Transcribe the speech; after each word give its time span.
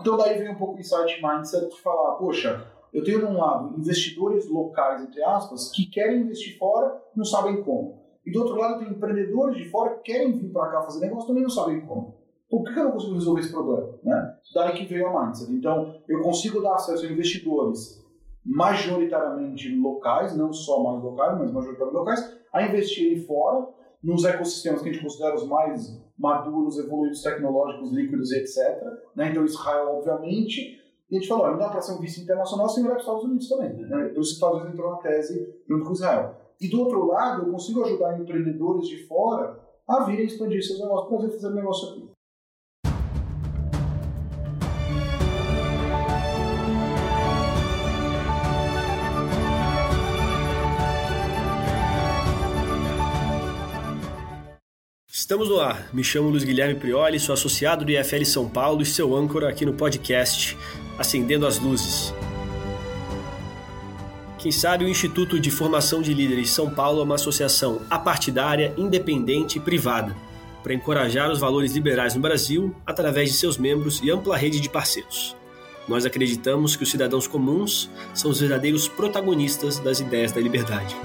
Então 0.00 0.16
daí 0.16 0.38
vem 0.38 0.50
um 0.50 0.56
pouco 0.56 0.76
o 0.76 0.80
insight 0.80 1.22
mindset 1.22 1.68
de 1.68 1.80
falar, 1.80 2.16
poxa, 2.16 2.66
eu 2.92 3.04
tenho 3.04 3.20
de 3.20 3.26
um 3.26 3.38
lado 3.38 3.78
investidores 3.78 4.48
locais, 4.48 5.02
entre 5.02 5.22
aspas, 5.22 5.70
que 5.70 5.86
querem 5.86 6.22
investir 6.22 6.58
fora, 6.58 7.00
não 7.14 7.24
sabem 7.24 7.62
como. 7.62 8.00
E 8.26 8.32
do 8.32 8.40
outro 8.40 8.56
lado 8.56 8.80
tem 8.80 8.90
empreendedores 8.90 9.56
de 9.56 9.68
fora 9.68 9.96
que 9.96 10.12
querem 10.12 10.32
vir 10.32 10.52
para 10.52 10.70
cá 10.70 10.82
fazer 10.82 11.00
negócio, 11.00 11.28
também 11.28 11.42
não 11.42 11.50
sabem 11.50 11.80
como. 11.86 12.18
Por 12.50 12.64
que 12.64 12.78
eu 12.78 12.84
não 12.84 12.92
consigo 12.92 13.14
resolver 13.14 13.40
esse 13.40 13.52
problema? 13.52 13.94
Né? 14.02 14.36
Daí 14.54 14.72
que 14.72 14.84
veio 14.86 15.06
a 15.06 15.24
mindset. 15.24 15.52
Então, 15.52 15.94
eu 16.08 16.20
consigo 16.20 16.60
dar 16.60 16.74
acesso 16.74 17.06
a 17.06 17.08
investidores 17.08 18.04
majoritariamente 18.44 19.72
locais, 19.76 20.36
não 20.36 20.52
só 20.52 20.82
mais 20.82 21.02
locais, 21.02 21.38
mas 21.38 21.52
majoritariamente 21.52 21.98
locais, 21.98 22.40
a 22.52 22.62
investirem 22.62 23.20
fora, 23.24 23.68
nos 24.02 24.24
ecossistemas 24.24 24.82
que 24.82 24.88
a 24.88 24.92
gente 24.92 25.02
considera 25.02 25.34
os 25.34 25.46
mais 25.46 26.00
maduros, 26.18 26.78
evoluídos, 26.78 27.22
tecnológicos, 27.22 27.92
líquidos 27.92 28.32
e 28.32 28.38
etc. 28.38 28.58
Né? 29.14 29.30
Então, 29.30 29.44
Israel, 29.44 29.96
obviamente. 29.96 30.78
E 31.10 31.16
a 31.16 31.18
gente 31.18 31.28
falou, 31.28 31.50
não 31.50 31.58
dá 31.58 31.68
para 31.68 31.80
ser 31.80 31.92
um 31.92 32.00
vice 32.00 32.22
internacional 32.22 32.68
sem 32.68 32.84
olhar 32.84 32.94
para 32.94 32.98
os 32.98 33.04
Estados 33.04 33.24
Unidos 33.24 33.48
também. 33.48 33.72
Né? 33.72 34.10
Isso, 34.10 34.20
os 34.20 34.32
Estados 34.32 34.56
Unidos 34.56 34.74
entrou 34.74 34.90
na 34.92 34.98
tese 34.98 35.54
junto 35.68 35.84
com 35.84 35.92
Israel. 35.92 36.36
E 36.60 36.68
do 36.68 36.80
outro 36.80 37.06
lado, 37.06 37.46
eu 37.46 37.52
consigo 37.52 37.84
ajudar 37.84 38.18
empreendedores 38.18 38.86
de 38.86 39.06
fora 39.06 39.58
a 39.88 40.04
virem 40.04 40.26
expandir 40.26 40.64
seus 40.64 40.78
negócios, 40.78 41.08
para 41.08 41.30
fazer 41.30 41.50
negócio 41.50 41.88
aqui. 41.88 42.09
Estamos 55.30 55.48
no 55.48 55.60
ar. 55.60 55.88
Me 55.92 56.02
chamo 56.02 56.28
Luiz 56.28 56.42
Guilherme 56.42 56.74
Prioli, 56.74 57.20
sou 57.20 57.32
associado 57.32 57.84
do 57.84 57.92
IFL 57.92 58.24
São 58.24 58.48
Paulo 58.48 58.82
e 58.82 58.84
seu 58.84 59.14
âncora 59.14 59.48
aqui 59.48 59.64
no 59.64 59.72
podcast 59.72 60.58
Acendendo 60.98 61.46
as 61.46 61.56
Luzes. 61.56 62.12
Quem 64.40 64.50
sabe 64.50 64.84
o 64.84 64.88
Instituto 64.88 65.38
de 65.38 65.48
Formação 65.48 66.02
de 66.02 66.12
Líderes 66.12 66.50
São 66.50 66.68
Paulo 66.68 66.98
é 66.98 67.04
uma 67.04 67.14
associação 67.14 67.80
apartidária, 67.88 68.74
independente 68.76 69.58
e 69.58 69.60
privada 69.60 70.16
para 70.64 70.74
encorajar 70.74 71.30
os 71.30 71.38
valores 71.38 71.74
liberais 71.74 72.16
no 72.16 72.20
Brasil 72.20 72.74
através 72.84 73.30
de 73.30 73.36
seus 73.36 73.56
membros 73.56 74.00
e 74.02 74.10
ampla 74.10 74.36
rede 74.36 74.58
de 74.58 74.68
parceiros. 74.68 75.36
Nós 75.86 76.04
acreditamos 76.04 76.74
que 76.74 76.82
os 76.82 76.90
cidadãos 76.90 77.28
comuns 77.28 77.88
são 78.12 78.32
os 78.32 78.40
verdadeiros 78.40 78.88
protagonistas 78.88 79.78
das 79.78 80.00
ideias 80.00 80.32
da 80.32 80.40
liberdade. 80.40 80.96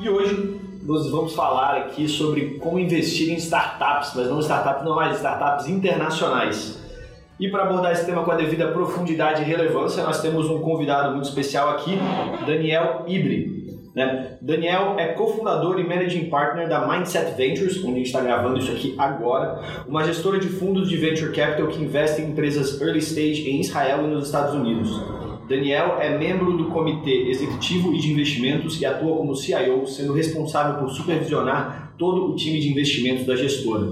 E 0.00 0.08
hoje 0.08 0.58
nós 0.82 1.10
vamos 1.10 1.34
falar 1.34 1.76
aqui 1.76 2.08
sobre 2.08 2.54
como 2.58 2.78
investir 2.78 3.30
em 3.30 3.36
startups, 3.36 4.12
mas 4.16 4.30
não 4.30 4.40
startups 4.40 4.82
normais, 4.82 5.16
startups 5.16 5.68
internacionais. 5.68 6.80
E 7.38 7.50
para 7.50 7.64
abordar 7.64 7.92
esse 7.92 8.06
tema 8.06 8.24
com 8.24 8.30
a 8.30 8.34
devida 8.34 8.68
profundidade 8.68 9.42
e 9.42 9.44
relevância, 9.44 10.02
nós 10.02 10.22
temos 10.22 10.48
um 10.48 10.60
convidado 10.60 11.12
muito 11.12 11.28
especial 11.28 11.68
aqui, 11.68 11.98
Daniel 12.46 13.04
Ibre. 13.06 13.60
Né? 13.94 14.38
Daniel 14.40 14.94
é 14.98 15.08
cofundador 15.08 15.78
e 15.78 15.84
managing 15.84 16.30
partner 16.30 16.66
da 16.66 16.86
Mindset 16.86 17.34
Ventures, 17.36 17.76
onde 17.78 17.92
a 17.92 17.96
gente 17.96 18.06
está 18.06 18.22
gravando 18.22 18.58
isso 18.58 18.72
aqui 18.72 18.94
agora, 18.96 19.60
uma 19.86 20.02
gestora 20.04 20.38
de 20.38 20.48
fundos 20.48 20.88
de 20.88 20.96
venture 20.96 21.32
capital 21.32 21.66
que 21.66 21.82
investe 21.82 22.22
em 22.22 22.30
empresas 22.30 22.80
early 22.80 23.00
stage 23.00 23.50
em 23.50 23.60
Israel 23.60 24.04
e 24.04 24.06
nos 24.06 24.26
Estados 24.26 24.54
Unidos. 24.54 25.19
Daniel 25.50 25.98
é 26.00 26.16
membro 26.16 26.56
do 26.56 26.66
Comitê 26.66 27.28
Executivo 27.28 27.92
e 27.92 27.98
de 27.98 28.12
Investimentos 28.12 28.80
e 28.80 28.86
atua 28.86 29.16
como 29.16 29.34
CIO, 29.34 29.84
sendo 29.84 30.12
responsável 30.12 30.78
por 30.78 30.88
supervisionar 30.88 31.92
todo 31.98 32.30
o 32.30 32.36
time 32.36 32.60
de 32.60 32.68
investimentos 32.70 33.26
da 33.26 33.34
gestora. 33.34 33.88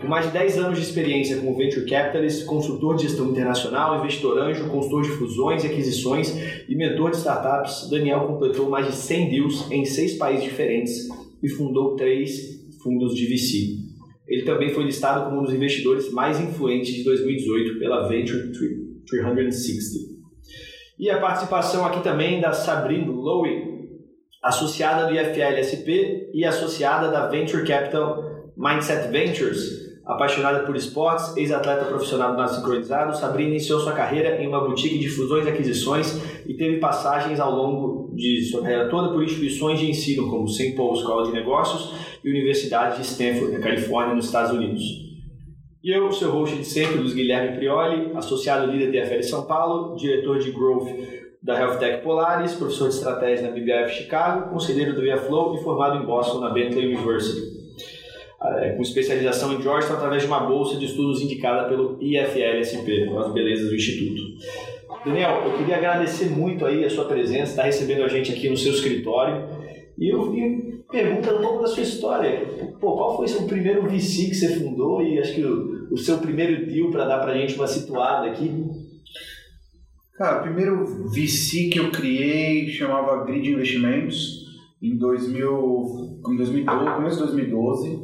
Com 0.00 0.08
mais 0.08 0.24
de 0.24 0.32
10 0.32 0.56
anos 0.56 0.78
de 0.78 0.84
experiência 0.86 1.36
como 1.36 1.54
Venture 1.54 1.84
Capitalist, 1.84 2.46
consultor 2.46 2.96
de 2.96 3.02
gestão 3.02 3.28
internacional, 3.28 3.98
investidor 3.98 4.38
anjo, 4.38 4.66
consultor 4.70 5.02
de 5.02 5.10
fusões 5.10 5.62
e 5.62 5.66
aquisições 5.66 6.34
e 6.66 6.74
mentor 6.74 7.10
de 7.10 7.18
startups, 7.18 7.90
Daniel 7.90 8.20
completou 8.20 8.70
mais 8.70 8.86
de 8.86 8.94
100 8.94 9.28
deals 9.28 9.70
em 9.70 9.84
seis 9.84 10.14
países 10.14 10.44
diferentes 10.44 11.06
e 11.42 11.50
fundou 11.50 11.96
três 11.96 12.64
fundos 12.82 13.14
de 13.14 13.26
VC. 13.26 13.76
Ele 14.26 14.44
também 14.44 14.70
foi 14.70 14.84
listado 14.84 15.26
como 15.26 15.42
um 15.42 15.44
dos 15.44 15.52
investidores 15.52 16.10
mais 16.10 16.40
influentes 16.40 16.94
de 16.94 17.04
2018 17.04 17.78
pela 17.78 18.08
Venture 18.08 18.50
360. 19.06 20.13
E 20.98 21.10
a 21.10 21.18
participação 21.18 21.84
aqui 21.84 22.02
também 22.02 22.40
da 22.40 22.52
Sabrina 22.52 23.10
Lowe, 23.10 23.74
associada 24.40 25.06
do 25.06 25.14
IFL-SP 25.14 26.30
e 26.32 26.44
associada 26.44 27.10
da 27.10 27.26
Venture 27.26 27.66
Capital 27.66 28.22
Mindset 28.56 29.08
Ventures. 29.08 29.82
Apaixonada 30.06 30.60
por 30.60 30.76
esportes, 30.76 31.34
ex-atleta 31.36 31.86
profissional 31.86 32.34
nado 32.34 32.54
sincronizado, 32.54 33.16
Sabrina 33.16 33.50
iniciou 33.50 33.80
sua 33.80 33.94
carreira 33.94 34.40
em 34.40 34.46
uma 34.46 34.60
boutique 34.60 34.98
de 34.98 35.08
fusões 35.08 35.46
e 35.46 35.48
aquisições 35.48 36.20
e 36.46 36.54
teve 36.54 36.76
passagens 36.76 37.40
ao 37.40 37.50
longo 37.50 38.14
de 38.14 38.44
sua 38.44 38.60
carreira 38.60 38.88
toda 38.90 39.08
por 39.08 39.24
instituições 39.24 39.80
de 39.80 39.90
ensino 39.90 40.28
como 40.28 40.46
St. 40.46 40.72
Paul 40.76 40.94
Escola 40.94 41.24
de 41.24 41.32
Negócios 41.32 41.94
e 42.22 42.30
Universidade 42.30 42.98
de 42.98 43.02
Stanford, 43.02 43.52
na 43.52 43.60
Califórnia, 43.60 44.14
nos 44.14 44.26
Estados 44.26 44.52
Unidos. 44.52 45.03
E 45.84 45.90
eu, 45.90 46.10
seu 46.10 46.30
host 46.30 46.56
de 46.56 46.64
sempre, 46.64 46.96
Luiz 46.96 47.12
Guilherme 47.12 47.58
Prioli, 47.58 48.10
associado 48.14 48.72
líder 48.72 48.86
da 48.86 49.06
TFL 49.06 49.22
São 49.22 49.44
Paulo, 49.44 49.94
diretor 49.96 50.38
de 50.38 50.50
Growth 50.50 50.88
da 51.42 51.60
Health 51.60 51.76
Tech 51.76 52.02
Polaris, 52.02 52.54
professor 52.54 52.88
de 52.88 52.94
estratégia 52.94 53.50
na 53.50 53.54
BBF 53.54 53.92
Chicago, 53.92 54.48
conselheiro 54.48 54.94
do 54.94 55.02
ViaFlow 55.02 55.54
e 55.54 55.62
formado 55.62 56.02
em 56.02 56.06
Boston 56.06 56.40
na 56.40 56.48
Bentley 56.48 56.86
University. 56.86 57.52
É, 58.42 58.70
com 58.70 58.80
especialização 58.80 59.52
em 59.52 59.60
Georgetown 59.60 59.96
através 59.96 60.22
de 60.22 60.28
uma 60.28 60.40
bolsa 60.40 60.78
de 60.78 60.86
estudos 60.86 61.20
indicada 61.20 61.68
pelo 61.68 61.98
IFL-SP, 62.00 63.10
as 63.18 63.32
belezas 63.34 63.68
do 63.68 63.74
Instituto. 63.74 64.22
Daniel, 65.04 65.42
eu 65.44 65.58
queria 65.58 65.76
agradecer 65.76 66.30
muito 66.30 66.64
aí 66.64 66.82
a 66.82 66.88
sua 66.88 67.04
presença, 67.04 67.50
estar 67.50 67.64
recebendo 67.64 68.04
a 68.04 68.08
gente 68.08 68.32
aqui 68.32 68.48
no 68.48 68.56
seu 68.56 68.72
escritório. 68.72 69.46
E 69.98 70.08
eu 70.08 70.30
vim 70.30 70.82
perguntando 70.90 71.40
um 71.40 71.42
pouco 71.42 71.62
da 71.62 71.68
sua 71.68 71.82
história. 71.82 72.46
Pô, 72.80 72.96
qual 72.96 73.16
foi 73.16 73.26
o 73.26 73.46
primeiro 73.46 73.82
VC 73.82 74.28
que 74.28 74.34
você 74.34 74.48
fundou 74.56 75.02
e 75.02 75.18
acho 75.18 75.34
que 75.34 75.44
o, 75.44 75.73
o 75.90 75.96
seu 75.96 76.18
primeiro 76.18 76.66
deal 76.66 76.90
para 76.90 77.04
dar 77.04 77.18
para 77.18 77.32
a 77.32 77.36
gente 77.36 77.54
uma 77.54 77.66
situada 77.66 78.26
aqui? 78.26 78.50
Cara, 80.16 80.40
o 80.40 80.42
primeiro 80.42 81.08
VC 81.08 81.70
que 81.70 81.78
eu 81.78 81.90
criei 81.90 82.68
chamava 82.68 83.24
Grid 83.24 83.50
Investimentos 83.50 84.44
em 84.80 84.96
2000, 84.96 86.20
em 86.28 86.36
2012, 86.36 86.94
começo 86.94 87.16
de 87.16 87.22
2012. 87.24 88.02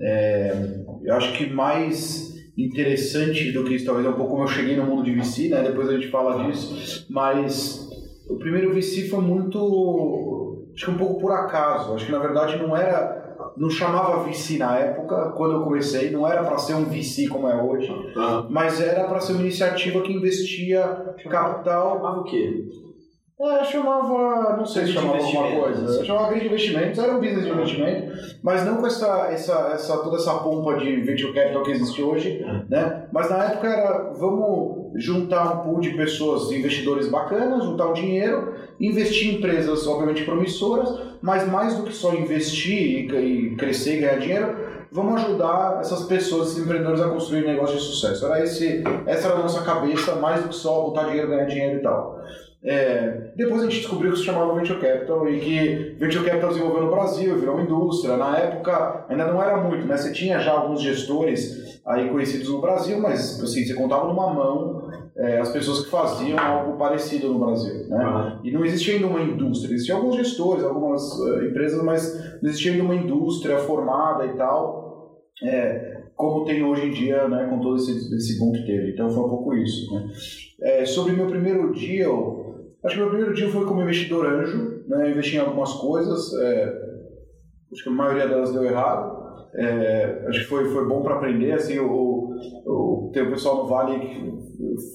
É, 0.00 0.80
eu 1.04 1.14
acho 1.14 1.36
que 1.36 1.46
mais 1.52 2.30
interessante 2.56 3.52
do 3.52 3.64
que 3.64 3.74
isso, 3.74 3.84
talvez 3.84 4.06
é 4.06 4.10
um 4.10 4.14
pouco 4.14 4.30
como 4.32 4.44
eu 4.44 4.48
cheguei 4.48 4.76
no 4.76 4.84
mundo 4.84 5.02
de 5.02 5.12
VC, 5.12 5.48
né? 5.48 5.62
Depois 5.62 5.88
a 5.88 5.94
gente 5.94 6.08
fala 6.08 6.44
disso, 6.44 7.06
mas 7.10 7.88
o 8.28 8.36
primeiro 8.36 8.72
VC 8.72 9.08
foi 9.08 9.20
muito, 9.20 10.66
acho 10.74 10.86
que 10.86 10.90
um 10.90 10.98
pouco 10.98 11.20
por 11.20 11.32
acaso. 11.32 11.94
Acho 11.94 12.06
que 12.06 12.12
na 12.12 12.18
verdade 12.18 12.56
não 12.56 12.76
era 12.76 13.19
não 13.56 13.70
chamava 13.70 14.22
VC 14.24 14.58
na 14.58 14.76
época, 14.76 15.32
quando 15.36 15.54
eu 15.54 15.62
comecei, 15.62 16.10
não 16.10 16.26
era 16.26 16.44
para 16.44 16.58
ser 16.58 16.74
um 16.74 16.84
VC 16.84 17.28
como 17.28 17.48
é 17.48 17.62
hoje, 17.62 17.90
uhum. 17.90 18.46
mas 18.48 18.80
era 18.80 19.04
para 19.04 19.20
ser 19.20 19.32
uma 19.32 19.42
iniciativa 19.42 20.00
que 20.02 20.12
investia 20.12 21.14
capital. 21.28 21.96
Chamava 21.96 22.20
o 22.20 22.24
quê? 22.24 22.64
É, 23.42 23.64
chamava, 23.64 24.54
não 24.54 24.66
sei 24.66 24.84
se 24.84 24.92
chamava 24.92 25.16
alguma 25.16 25.62
coisa. 25.62 26.04
Chamava 26.04 26.28
Grid 26.28 26.44
Investimentos, 26.44 26.98
era 26.98 27.16
um 27.16 27.20
business 27.20 27.46
de 27.46 27.50
investimento, 27.50 28.12
mas 28.42 28.66
não 28.66 28.76
com 28.76 28.86
essa, 28.86 29.28
essa, 29.32 29.70
essa, 29.72 29.96
toda 29.96 30.16
essa 30.16 30.34
pompa 30.34 30.76
de 30.76 30.96
venture 31.00 31.32
capital 31.32 31.62
que 31.62 31.70
existe 31.70 32.02
hoje, 32.02 32.44
uhum. 32.44 32.66
né? 32.68 33.06
Mas 33.10 33.30
na 33.30 33.44
época 33.44 33.66
era, 33.66 34.12
vamos 34.12 34.92
juntar 35.02 35.54
um 35.54 35.58
pool 35.64 35.80
de 35.80 35.96
pessoas, 35.96 36.52
investidores 36.52 37.08
bacanas, 37.08 37.64
juntar 37.64 37.86
o 37.86 37.94
dinheiro, 37.94 38.56
investir 38.78 39.28
em 39.28 39.38
empresas, 39.38 39.86
obviamente, 39.86 40.22
promissoras, 40.24 41.00
mas 41.22 41.48
mais 41.48 41.76
do 41.76 41.84
que 41.84 41.94
só 41.94 42.12
investir 42.12 43.10
e, 43.10 43.56
crescer 43.56 43.96
e 43.96 44.00
ganhar 44.00 44.18
dinheiro, 44.18 44.56
vamos 44.92 45.22
ajudar 45.22 45.78
essas 45.80 46.04
pessoas, 46.04 46.48
esses 46.48 46.62
empreendedores 46.62 47.00
a 47.00 47.08
construir 47.08 47.44
um 47.44 47.48
negócio 47.48 47.76
de 47.76 47.82
sucesso. 47.82 48.26
Era 48.26 48.44
esse, 48.44 48.84
essa 49.06 49.28
era 49.28 49.36
a 49.38 49.42
nossa 49.42 49.62
cabeça, 49.62 50.16
mais 50.16 50.42
do 50.42 50.50
que 50.50 50.56
só 50.56 50.82
botar 50.82 51.04
dinheiro, 51.04 51.28
ganhar 51.28 51.46
dinheiro 51.46 51.78
e 51.78 51.82
tal. 51.82 52.20
É, 52.62 53.32
depois 53.36 53.62
a 53.62 53.64
gente 53.64 53.78
descobriu 53.78 54.12
que 54.12 54.18
se 54.18 54.24
chamava 54.24 54.54
Venture 54.54 54.78
Capital 54.78 55.26
e 55.28 55.40
que 55.40 55.96
Venture 55.98 56.24
Capital 56.24 56.50
desenvolveu 56.50 56.82
no 56.82 56.90
Brasil, 56.90 57.38
virou 57.38 57.54
uma 57.54 57.64
indústria. 57.64 58.16
Na 58.16 58.36
época 58.36 59.06
ainda 59.08 59.26
não 59.26 59.42
era 59.42 59.56
muito, 59.56 59.86
né? 59.86 59.96
Você 59.96 60.12
tinha 60.12 60.38
já 60.40 60.52
alguns 60.52 60.82
gestores 60.82 61.80
aí 61.86 62.08
conhecidos 62.10 62.50
no 62.50 62.60
Brasil, 62.60 63.00
mas 63.00 63.42
assim, 63.42 63.64
você 63.64 63.74
contava 63.74 64.06
numa 64.06 64.32
mão 64.32 64.90
é, 65.16 65.38
as 65.38 65.50
pessoas 65.50 65.84
que 65.84 65.90
faziam 65.90 66.38
algo 66.38 66.78
parecido 66.78 67.32
no 67.32 67.38
Brasil. 67.38 67.88
Né? 67.88 68.06
Uhum. 68.06 68.40
E 68.44 68.50
não 68.50 68.64
existia 68.64 68.94
ainda 68.94 69.06
uma 69.06 69.20
indústria, 69.20 69.74
existiam 69.74 69.98
alguns 69.98 70.16
gestores, 70.16 70.64
algumas 70.64 71.18
uh, 71.18 71.44
empresas, 71.44 71.82
mas 71.82 72.40
não 72.42 72.48
existia 72.48 72.72
ainda 72.72 72.84
uma 72.84 72.94
indústria 72.94 73.58
formada 73.58 74.26
e 74.26 74.34
tal, 74.34 75.20
é, 75.42 76.02
como 76.14 76.44
tem 76.44 76.62
hoje 76.62 76.86
em 76.86 76.90
dia, 76.90 77.28
né, 77.28 77.46
com 77.50 77.60
todo 77.60 77.76
esse, 77.76 78.14
esse 78.14 78.38
boom 78.38 78.52
que 78.52 78.66
teve. 78.66 78.92
Então 78.92 79.10
foi 79.10 79.24
um 79.24 79.28
pouco 79.28 79.54
isso. 79.54 79.92
Né? 79.94 80.08
É, 80.62 80.84
sobre 80.84 81.12
meu 81.12 81.26
primeiro 81.26 81.72
deal, 81.72 82.39
acho 82.84 82.94
que 82.94 83.00
meu 83.00 83.10
primeiro 83.10 83.34
deal 83.34 83.50
foi 83.50 83.64
como 83.66 83.82
investidor 83.82 84.26
anjo, 84.26 84.84
né? 84.88 85.10
Investi 85.10 85.36
em 85.36 85.40
algumas 85.40 85.72
coisas, 85.74 86.32
é, 86.40 86.72
acho 87.72 87.82
que 87.82 87.88
a 87.88 87.92
maioria 87.92 88.28
delas 88.28 88.52
deu 88.52 88.64
errado. 88.64 89.20
é, 89.54 90.24
acho 90.28 90.40
que 90.40 90.46
foi, 90.46 90.70
foi 90.70 90.86
bom 90.86 91.02
para 91.02 91.16
aprender. 91.16 91.52
Assim, 91.52 91.78
o, 91.78 92.30
o, 92.66 93.10
tem 93.12 93.22
o 93.22 93.30
pessoal 93.30 93.56
no 93.58 93.66
Vale, 93.66 94.38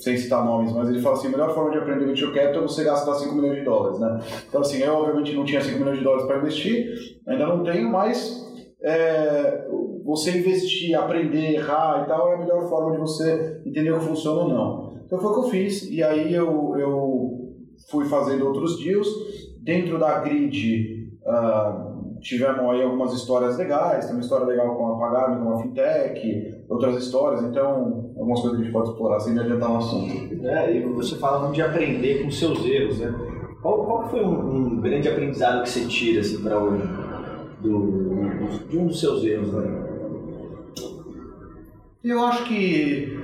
sem 0.01 0.17
citar 0.17 0.45
nomes, 0.45 0.71
mas 0.73 0.89
ele 0.89 1.01
fala 1.01 1.15
assim: 1.15 1.27
a 1.27 1.31
melhor 1.31 1.53
forma 1.53 1.71
de 1.71 1.77
aprender 1.77 2.05
venture 2.05 2.33
capital 2.33 2.63
é 2.63 2.67
você 2.67 2.83
gastar 2.83 3.15
5 3.15 3.35
milhões 3.35 3.57
de 3.57 3.65
dólares. 3.65 3.99
Né? 3.99 4.19
Então, 4.47 4.61
assim, 4.61 4.81
eu 4.81 4.93
obviamente 4.93 5.35
não 5.35 5.45
tinha 5.45 5.61
5 5.61 5.77
milhões 5.77 5.97
de 5.97 6.03
dólares 6.03 6.25
para 6.25 6.37
investir, 6.37 6.87
ainda 7.27 7.45
não 7.45 7.63
tenho, 7.63 7.89
mas 7.89 8.45
é, 8.83 9.67
você 10.03 10.37
investir, 10.37 10.95
aprender, 10.95 11.55
errar 11.55 12.03
e 12.03 12.07
tal 12.07 12.31
é 12.31 12.35
a 12.35 12.39
melhor 12.39 12.69
forma 12.69 12.91
de 12.91 12.99
você 12.99 13.61
entender 13.65 13.91
o 13.91 13.99
que 13.99 14.05
funciona 14.05 14.41
ou 14.41 14.49
não. 14.49 15.03
Então 15.05 15.19
foi 15.19 15.31
o 15.31 15.33
que 15.33 15.39
eu 15.39 15.49
fiz, 15.49 15.89
e 15.89 16.01
aí 16.01 16.33
eu, 16.33 16.75
eu 16.77 17.44
fui 17.85 18.05
fazendo 18.05 18.45
outros 18.45 18.77
deals. 18.77 19.07
Dentro 19.61 19.97
da 19.97 20.19
grid, 20.19 21.09
uh, 21.25 22.19
tivemos 22.19 22.59
aí 22.71 22.83
algumas 22.83 23.13
histórias 23.13 23.57
legais, 23.57 24.05
tem 24.05 24.15
uma 24.15 24.21
história 24.21 24.45
legal 24.45 24.75
com 24.75 24.93
a 24.93 24.99
Pagame, 24.99 25.43
com 25.43 25.53
a 25.53 25.61
Fintech, 25.61 26.55
outras 26.69 26.97
histórias, 27.03 27.43
então 27.43 28.13
algumas 28.17 28.41
coisas 28.41 28.57
que 28.57 28.63
a 28.63 28.65
gente 28.65 28.73
pode 28.73 28.89
explorar 28.89 29.19
sem 29.19 29.37
adiantar 29.37 29.69
no 29.69 29.77
assunto. 29.77 30.45
É, 30.45 30.75
e 30.75 30.85
você 30.85 31.15
fala 31.15 31.39
muito 31.39 31.55
de 31.55 31.61
aprender 31.61 32.23
com 32.23 32.31
seus 32.31 32.65
erros, 32.65 32.99
né? 32.99 33.13
Qual, 33.61 33.83
qual 33.83 34.09
foi 34.09 34.23
um, 34.23 34.55
um 34.55 34.81
grande 34.81 35.07
aprendizado 35.09 35.63
que 35.63 35.69
você 35.69 35.87
tira 35.87 36.21
assim, 36.21 36.41
para 36.43 36.59
hoje 36.59 36.83
do, 37.61 38.67
de 38.69 38.77
um 38.77 38.87
dos 38.87 38.99
seus 38.99 39.23
erros? 39.23 39.51
Né? 39.51 39.85
Eu 42.03 42.23
acho 42.23 42.45
que 42.45 43.19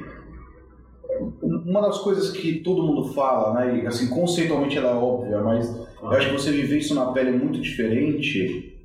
uma 1.71 1.81
das 1.81 1.99
coisas 1.99 2.31
que 2.31 2.59
todo 2.59 2.83
mundo 2.83 3.13
fala, 3.13 3.53
né, 3.53 3.79
e 3.79 3.87
assim, 3.87 4.09
conceitualmente 4.09 4.77
ela 4.77 4.91
é 4.91 4.93
óbvia, 4.93 5.39
mas 5.41 5.73
eu 6.01 6.09
acho 6.09 6.29
que 6.29 6.33
você 6.33 6.51
viver 6.51 6.79
isso 6.79 6.93
na 6.93 7.11
pele 7.13 7.29
é 7.29 7.33
muito 7.33 7.61
diferente, 7.61 8.77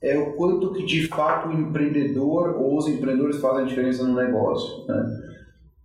é 0.00 0.16
o 0.16 0.34
quanto 0.34 0.72
que 0.72 0.84
de 0.84 1.08
fato 1.08 1.48
o 1.48 1.52
empreendedor 1.52 2.56
ou 2.56 2.78
os 2.78 2.86
empreendedores 2.86 3.40
fazem 3.40 3.64
a 3.64 3.66
diferença 3.66 4.06
no 4.06 4.14
negócio, 4.14 4.86
né? 4.86 5.30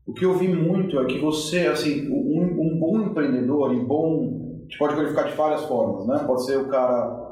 O 0.06 0.14
que 0.14 0.24
eu 0.24 0.38
vi 0.38 0.48
muito 0.48 1.00
é 1.00 1.06
que 1.06 1.18
você, 1.18 1.66
assim, 1.66 2.08
um, 2.12 2.44
um 2.62 2.80
bom 2.80 3.02
empreendedor 3.02 3.74
e 3.74 3.80
bom, 3.80 4.60
a 4.60 4.62
gente 4.62 4.78
pode 4.78 4.94
qualificar 4.94 5.24
de 5.24 5.36
várias 5.36 5.64
formas, 5.64 6.06
né? 6.06 6.24
Pode 6.28 6.46
ser 6.46 6.60
o 6.60 6.68
cara 6.68 7.26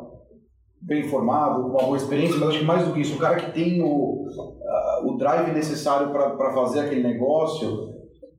bem 0.81 1.05
informado, 1.05 1.63
com 1.63 1.69
uma 1.69 1.83
boa 1.83 1.97
experiência, 1.97 2.37
mas 2.37 2.49
acho 2.49 2.59
que 2.59 2.65
mais 2.65 2.85
do 2.85 2.93
que 2.93 3.01
isso, 3.01 3.15
o 3.15 3.19
cara 3.19 3.35
que 3.35 3.51
tem 3.51 3.81
o, 3.81 4.27
uh, 4.27 5.07
o 5.07 5.17
drive 5.17 5.53
necessário 5.53 6.09
para 6.09 6.51
fazer 6.53 6.81
aquele 6.81 7.03
negócio, 7.03 7.92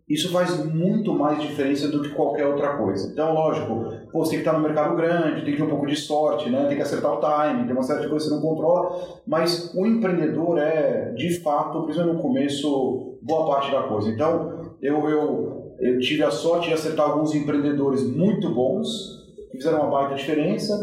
isso 0.09 0.31
faz 0.31 0.62
muito 0.67 1.15
mais 1.15 1.41
diferença 1.41 1.89
do 1.89 2.03
que 2.03 2.11
qualquer 2.11 2.47
outra 2.47 2.77
coisa. 2.77 3.11
Então, 3.11 3.33
lógico, 3.33 3.91
pô, 4.12 4.23
você 4.23 4.33
tem 4.33 4.41
que 4.41 4.47
estar 4.47 4.59
no 4.59 4.62
mercado 4.62 4.95
grande, 4.95 5.43
tem 5.43 5.53
que 5.53 5.56
ter 5.56 5.62
um 5.62 5.71
pouco 5.71 5.87
de 5.87 5.97
sorte, 5.97 6.51
né? 6.51 6.67
tem 6.67 6.77
que 6.77 6.83
acertar 6.83 7.12
o 7.12 7.21
time, 7.21 7.65
tem 7.65 7.73
uma 7.73 7.83
série 7.83 8.03
de 8.03 8.09
coisas 8.09 8.29
que 8.29 8.35
você 8.35 8.41
não 8.41 8.49
controla, 8.49 9.21
mas 9.27 9.75
o 9.75 9.87
empreendedor 9.87 10.59
é, 10.59 11.12
de 11.17 11.41
fato, 11.41 11.83
principalmente 11.85 12.17
no 12.17 12.23
começo, 12.23 13.19
boa 13.23 13.47
parte 13.47 13.73
da 13.73 13.85
coisa. 13.85 14.11
Então, 14.11 14.75
eu, 14.83 15.09
eu, 15.09 15.75
eu 15.81 15.99
tive 15.99 16.23
a 16.23 16.31
sorte 16.31 16.69
de 16.69 16.75
acertar 16.75 17.11
alguns 17.11 17.35
empreendedores 17.35 18.03
muito 18.03 18.50
bons, 18.50 19.25
que 19.50 19.57
fizeram 19.57 19.81
uma 19.81 19.91
baita 19.91 20.17
diferença, 20.17 20.79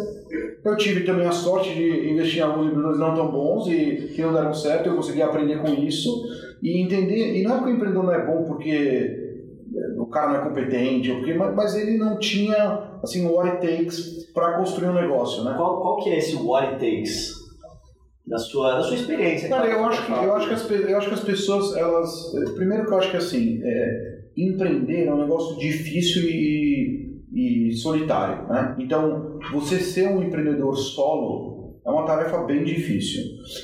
eu 0.64 0.78
tive 0.78 1.04
também 1.04 1.28
a 1.28 1.32
sorte 1.32 1.74
de 1.74 2.10
investir 2.10 2.40
em 2.40 2.44
alguns 2.44 2.68
empreendedores 2.68 3.00
não 3.00 3.14
tão 3.14 3.32
bons 3.32 3.68
e 3.68 4.12
que 4.16 4.22
não 4.22 4.34
deram 4.34 4.54
certo, 4.54 4.88
eu 4.88 4.96
consegui 4.96 5.22
aprender 5.22 5.60
com 5.60 5.68
isso 5.68 6.24
e 6.62 6.82
entender. 6.82 7.38
E 7.38 7.44
não 7.44 7.58
é 7.58 7.60
que 7.60 7.66
o 7.66 7.70
empreendedor 7.70 8.04
não 8.04 8.14
é 8.14 8.26
bom 8.26 8.44
porque 8.46 9.20
o 9.98 10.06
cara 10.08 10.30
não 10.30 10.36
é 10.42 10.44
competente, 10.44 11.12
porque, 11.12 11.34
mas 11.34 11.76
ele 11.76 11.98
não 11.98 12.20
tinha 12.20 13.00
assim, 13.02 13.26
o 13.26 13.34
what 13.34 13.50
it 13.50 13.66
takes 13.66 14.26
para 14.34 14.58
construir 14.58 14.90
um 14.90 14.94
negócio. 14.94 15.44
Né? 15.44 15.54
Qual, 15.56 15.82
qual 15.82 16.04
que 16.04 16.10
é 16.10 16.18
esse 16.18 16.36
what 16.36 16.68
it 16.68 16.80
takes? 16.80 17.40
Da 18.26 18.38
sua, 18.38 18.76
da 18.76 18.84
sua 18.84 18.96
experiência. 18.96 19.50
Cara, 19.50 19.68
eu 19.68 19.84
acho, 19.84 20.06
que, 20.06 20.12
eu, 20.12 20.34
acho 20.36 20.48
que 20.48 20.54
as, 20.54 20.72
eu 20.72 20.98
acho 20.98 21.08
que 21.08 21.14
as 21.16 21.24
pessoas, 21.24 21.76
elas. 21.76 22.32
Primeiro 22.56 22.86
que 22.86 22.94
eu 22.94 22.98
acho 22.98 23.12
que 23.12 23.18
assim, 23.18 23.60
é, 23.64 24.20
empreender 24.38 25.06
é 25.06 25.14
um 25.14 25.18
negócio 25.18 25.58
difícil 25.58 26.24
e 26.30 27.12
e 27.34 27.74
solitário. 27.74 28.48
Né? 28.48 28.76
Então, 28.80 29.40
você 29.52 29.80
ser 29.80 30.08
um 30.10 30.22
empreendedor 30.22 30.76
solo 30.76 31.80
é 31.86 31.90
uma 31.90 32.06
tarefa 32.06 32.44
bem 32.44 32.64
difícil. 32.64 33.24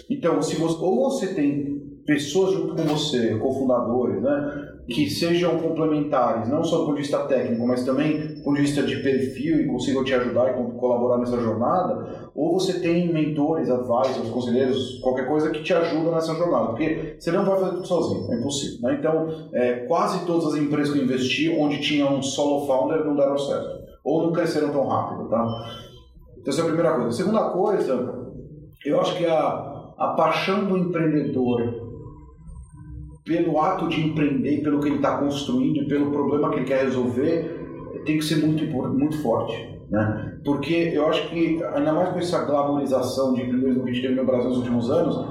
Então, 0.09 0.41
se 0.41 0.55
você, 0.55 0.77
ou 0.79 1.11
você 1.11 1.33
tem 1.33 1.76
pessoas 2.07 2.53
junto 2.53 2.73
com 2.73 2.83
você, 2.83 3.35
cofundadores, 3.35 4.21
né, 4.21 4.75
que 4.87 5.09
sejam 5.09 5.59
complementares, 5.59 6.47
não 6.47 6.63
só 6.63 6.77
do 6.77 6.85
ponto 6.85 6.95
de 6.95 7.01
vista 7.01 7.19
técnico, 7.25 7.67
mas 7.67 7.83
também 7.83 8.35
do 8.35 8.43
ponto 8.43 8.55
de 8.55 8.61
vista 8.61 8.81
de 8.81 8.95
perfil 9.03 9.59
e 9.59 9.67
consigam 9.67 10.05
te 10.05 10.13
ajudar 10.13 10.49
e 10.49 10.53
colaborar 10.79 11.17
nessa 11.17 11.37
jornada, 11.37 12.31
ou 12.33 12.57
você 12.57 12.79
tem 12.79 13.11
mentores, 13.11 13.69
advisors, 13.69 14.29
conselheiros, 14.29 14.99
qualquer 15.01 15.27
coisa 15.27 15.51
que 15.51 15.61
te 15.61 15.73
ajuda 15.73 16.11
nessa 16.11 16.33
jornada, 16.33 16.67
porque 16.67 17.17
você 17.19 17.29
não 17.29 17.43
vai 17.43 17.59
fazer 17.59 17.71
tudo 17.71 17.85
sozinho, 17.85 18.31
é 18.31 18.39
impossível. 18.39 18.87
Né? 18.87 18.97
Então, 18.97 19.49
é, 19.53 19.73
quase 19.87 20.25
todas 20.25 20.53
as 20.53 20.55
empresas 20.55 20.93
que 20.93 20.99
eu 20.99 21.03
investi, 21.03 21.49
onde 21.59 21.81
tinha 21.81 22.09
um 22.09 22.23
solo 22.23 22.65
founder, 22.65 23.03
não 23.03 23.17
deram 23.17 23.37
certo, 23.37 23.81
ou 24.01 24.23
não 24.23 24.31
cresceram 24.31 24.69
tão 24.69 24.87
rápido. 24.87 25.27
Tá? 25.27 25.45
Então, 26.39 26.53
essa 26.53 26.61
é 26.61 26.63
a 26.63 26.67
primeira 26.67 26.93
coisa. 26.93 27.09
A 27.09 27.11
segunda 27.11 27.49
coisa, 27.49 28.29
eu 28.85 29.01
acho 29.01 29.17
que 29.17 29.25
a, 29.25 29.93
a 29.97 30.13
paixão 30.15 30.63
do 30.63 30.77
empreendedor 30.77 31.86
pelo 33.27 33.59
ato 33.59 33.87
de 33.89 34.01
empreender, 34.01 34.61
pelo 34.63 34.79
que 34.79 34.87
ele 34.87 34.95
está 34.95 35.17
construindo 35.17 35.81
e 35.81 35.87
pelo 35.87 36.11
problema 36.11 36.49
que 36.49 36.59
ele 36.59 36.65
quer 36.65 36.83
resolver, 36.85 38.01
tem 38.05 38.17
que 38.17 38.23
ser 38.23 38.37
muito, 38.37 38.63
muito 38.65 39.21
forte. 39.21 39.77
Né? 39.89 40.39
Porque 40.43 40.91
eu 40.93 41.07
acho 41.07 41.29
que, 41.29 41.61
ainda 41.73 41.93
mais 41.93 42.09
com 42.09 42.19
essa 42.19 42.45
glamorização 42.45 43.33
de 43.33 43.41
empreendedorismo 43.41 43.83
que 43.83 43.89
a 43.89 43.93
gente 43.93 44.01
teve 44.01 44.15
no 44.15 44.25
Brasil 44.25 44.49
nos 44.49 44.57
últimos 44.59 44.89
anos, 44.89 45.25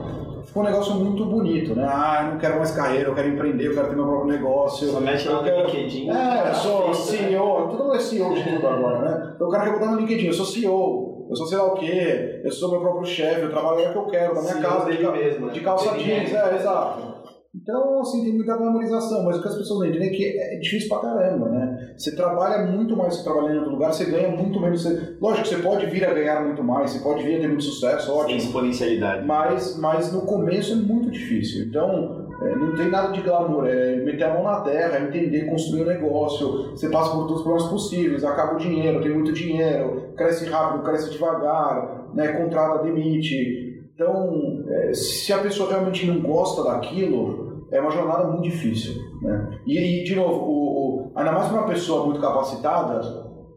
ficou 0.46 0.62
um 0.62 0.66
negócio 0.66 0.94
muito 0.94 1.24
bonito, 1.24 1.74
né? 1.74 1.86
Ah, 1.86 2.24
eu 2.24 2.32
não 2.32 2.38
quero 2.38 2.56
mais 2.56 2.70
carreira, 2.70 3.08
eu 3.08 3.14
quero 3.14 3.28
empreender, 3.28 3.66
eu 3.66 3.74
quero 3.74 3.88
ter 3.88 3.96
meu 3.96 4.06
próprio 4.06 4.32
negócio. 4.32 4.88
Só 4.88 5.00
mete 5.00 5.28
lá 5.28 5.36
no 5.36 5.44
quero... 5.44 5.66
LinkedIn. 5.66 6.10
É, 6.10 6.54
sou 6.54 6.94
CEO, 6.94 7.68
todo 7.68 7.84
mundo 7.84 7.96
é 7.96 7.98
CEO 7.98 8.34
de 8.34 8.44
tudo 8.44 8.66
agora, 8.66 8.98
né? 9.00 9.32
Então 9.34 9.48
o 9.48 9.50
cara 9.50 9.64
quer 9.64 9.72
botar 9.72 9.90
no 9.90 9.98
LinkedIn, 9.98 10.26
eu 10.26 10.32
sou 10.32 10.46
CEO, 10.46 11.26
eu 11.28 11.36
sou 11.36 11.46
sei 11.46 11.58
lá 11.58 11.64
o 11.64 11.74
quê, 11.74 12.40
eu 12.44 12.50
sou 12.50 12.70
meu 12.70 12.80
próprio 12.80 13.06
chefe, 13.06 13.42
eu 13.42 13.50
trabalho 13.50 13.88
o 13.88 13.92
que 13.92 13.98
eu 13.98 14.06
quero, 14.06 14.34
na 14.34 14.42
minha 14.42 14.56
casa, 14.56 14.90
de, 14.90 15.02
mesmo, 15.02 15.46
né? 15.46 15.52
de 15.52 15.60
calça 15.60 15.96
jeans, 15.98 16.32
é, 16.32 16.54
exato. 16.54 17.15
Então, 17.62 18.00
assim, 18.00 18.22
tem 18.22 18.34
muita 18.34 18.56
glamorização, 18.56 19.24
mas 19.24 19.38
o 19.38 19.42
que 19.42 19.48
as 19.48 19.56
pessoas 19.56 19.80
não 19.80 19.86
entendem 19.86 20.08
é 20.08 20.12
que 20.12 20.38
é 20.38 20.58
difícil 20.58 20.88
pra 20.88 20.98
caramba, 20.98 21.48
né? 21.48 21.94
Você 21.96 22.14
trabalha 22.14 22.66
muito 22.70 22.96
mais 22.96 23.16
que 23.16 23.24
trabalhando 23.24 23.54
em 23.54 23.58
outro 23.58 23.72
lugar, 23.72 23.92
você 23.92 24.04
ganha 24.04 24.28
muito 24.28 24.60
menos. 24.60 24.82
Você... 24.82 25.16
Lógico, 25.20 25.48
você 25.48 25.56
pode 25.56 25.86
vir 25.86 26.04
a 26.04 26.12
ganhar 26.12 26.44
muito 26.44 26.62
mais, 26.62 26.90
você 26.90 27.00
pode 27.00 27.24
vir 27.24 27.36
a 27.36 27.40
ter 27.40 27.48
muito 27.48 27.64
sucesso, 27.64 28.12
ótimo. 28.12 28.28
Tem 28.28 28.36
exponencialidade. 28.36 29.26
Mas, 29.26 29.78
mas 29.78 30.12
no 30.12 30.22
começo 30.22 30.74
é 30.74 30.76
muito 30.76 31.10
difícil. 31.10 31.66
Então, 31.66 32.26
é, 32.42 32.54
não 32.54 32.74
tem 32.74 32.90
nada 32.90 33.12
de 33.12 33.22
glamour, 33.22 33.66
é 33.66 33.96
meter 33.96 34.24
a 34.24 34.34
mão 34.34 34.42
na 34.42 34.60
terra, 34.60 34.98
é 34.98 35.02
entender, 35.02 35.46
construir 35.46 35.82
um 35.82 35.86
negócio, 35.86 36.70
você 36.70 36.88
passa 36.90 37.10
por 37.10 37.22
todos 37.22 37.36
os 37.36 37.42
problemas 37.42 37.70
possíveis, 37.70 38.24
acaba 38.24 38.54
o 38.54 38.58
dinheiro, 38.58 39.00
tem 39.00 39.12
muito 39.12 39.32
dinheiro, 39.32 40.12
cresce 40.14 40.44
rápido, 40.44 40.84
cresce 40.84 41.10
devagar, 41.10 42.10
né, 42.12 42.28
contrata, 42.28 42.82
demite. 42.82 43.82
Então, 43.94 44.62
é, 44.68 44.92
se 44.92 45.32
a 45.32 45.38
pessoa 45.38 45.70
realmente 45.70 46.06
não 46.06 46.20
gosta 46.20 46.62
daquilo, 46.62 47.45
é 47.70 47.80
uma 47.80 47.90
jornada 47.90 48.24
muito 48.28 48.42
difícil. 48.42 48.94
Né? 49.22 49.58
E, 49.66 50.02
e 50.02 50.04
de 50.04 50.14
novo, 50.14 50.44
o, 50.44 50.52
o, 50.52 51.12
ainda 51.14 51.32
mais 51.32 51.48
para 51.48 51.58
uma 51.58 51.68
pessoa 51.68 52.04
muito 52.04 52.20
capacitada, 52.20 53.00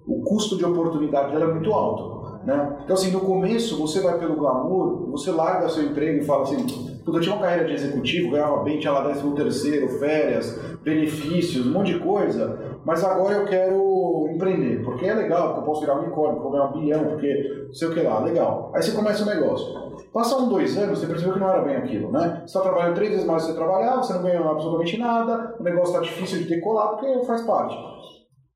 o 0.06 0.22
custo 0.24 0.58
de 0.58 0.66
oportunidade 0.66 1.32
dela 1.32 1.46
é 1.46 1.54
muito 1.54 1.72
alto. 1.72 2.20
Né? 2.46 2.80
Então, 2.84 2.96
assim, 2.96 3.12
no 3.12 3.20
começo, 3.22 3.78
você 3.78 4.02
vai 4.02 4.18
pelo 4.18 4.36
glamour, 4.36 5.10
você 5.12 5.32
larga 5.32 5.70
seu 5.70 5.84
emprego 5.84 6.24
e 6.24 6.26
fala 6.26 6.44
assim: 6.44 6.66
eu 7.06 7.20
tinha 7.20 7.36
uma 7.36 7.42
carreira 7.42 7.68
de 7.68 7.74
executivo, 7.74 8.32
ganhava 8.32 8.64
bem, 8.64 8.80
tinha 8.80 8.94
lá 8.94 9.04
13 9.04 9.36
terceiro, 9.36 9.88
férias, 10.00 10.60
benefícios, 10.84 11.66
um 11.66 11.72
monte 11.72 11.94
de 11.94 12.00
coisa, 12.00 12.69
mas 12.86 13.04
agora 13.04 13.36
eu 13.36 13.46
quero 13.46 14.28
empreender, 14.32 14.84
porque 14.84 15.06
é 15.06 15.14
legal, 15.14 15.48
porque 15.48 15.60
eu 15.60 15.66
posso 15.66 15.82
virar 15.82 15.96
um 15.96 16.04
unicórnio, 16.04 16.42
porque 16.42 16.58
ganhar 16.58 16.70
um 16.70 16.80
bilhão, 16.80 17.06
porque 17.06 17.70
sei 17.74 17.88
o 17.88 17.94
que 17.94 18.02
lá, 18.02 18.20
legal. 18.20 18.72
Aí 18.74 18.82
você 18.82 18.92
começa 18.92 19.24
o 19.24 19.28
um 19.28 19.30
negócio. 19.30 19.90
Passa 20.14 20.38
um, 20.38 20.50
dois 20.50 20.78
anos, 20.78 21.00
você 21.00 21.08
percebeu 21.08 21.34
que 21.34 21.40
não 21.40 21.50
era 21.50 21.62
bem 21.62 21.76
aquilo, 21.76 22.12
né? 22.12 22.40
Você 22.40 22.46
está 22.46 22.62
trabalhando 22.62 22.96
três 22.96 23.12
vezes 23.12 23.26
mais 23.26 23.44
do 23.44 23.48
que 23.48 23.54
você 23.54 23.60
trabalhava, 23.60 24.04
você 24.04 24.14
não 24.14 24.24
ganhou 24.24 24.50
absolutamente 24.50 24.98
nada, 24.98 25.56
o 25.60 25.64
negócio 25.64 25.94
está 25.94 26.00
difícil 26.00 26.40
de 26.40 26.50
decolar 26.50 26.90
porque 26.90 27.26
faz 27.26 27.42
parte. 27.42 27.78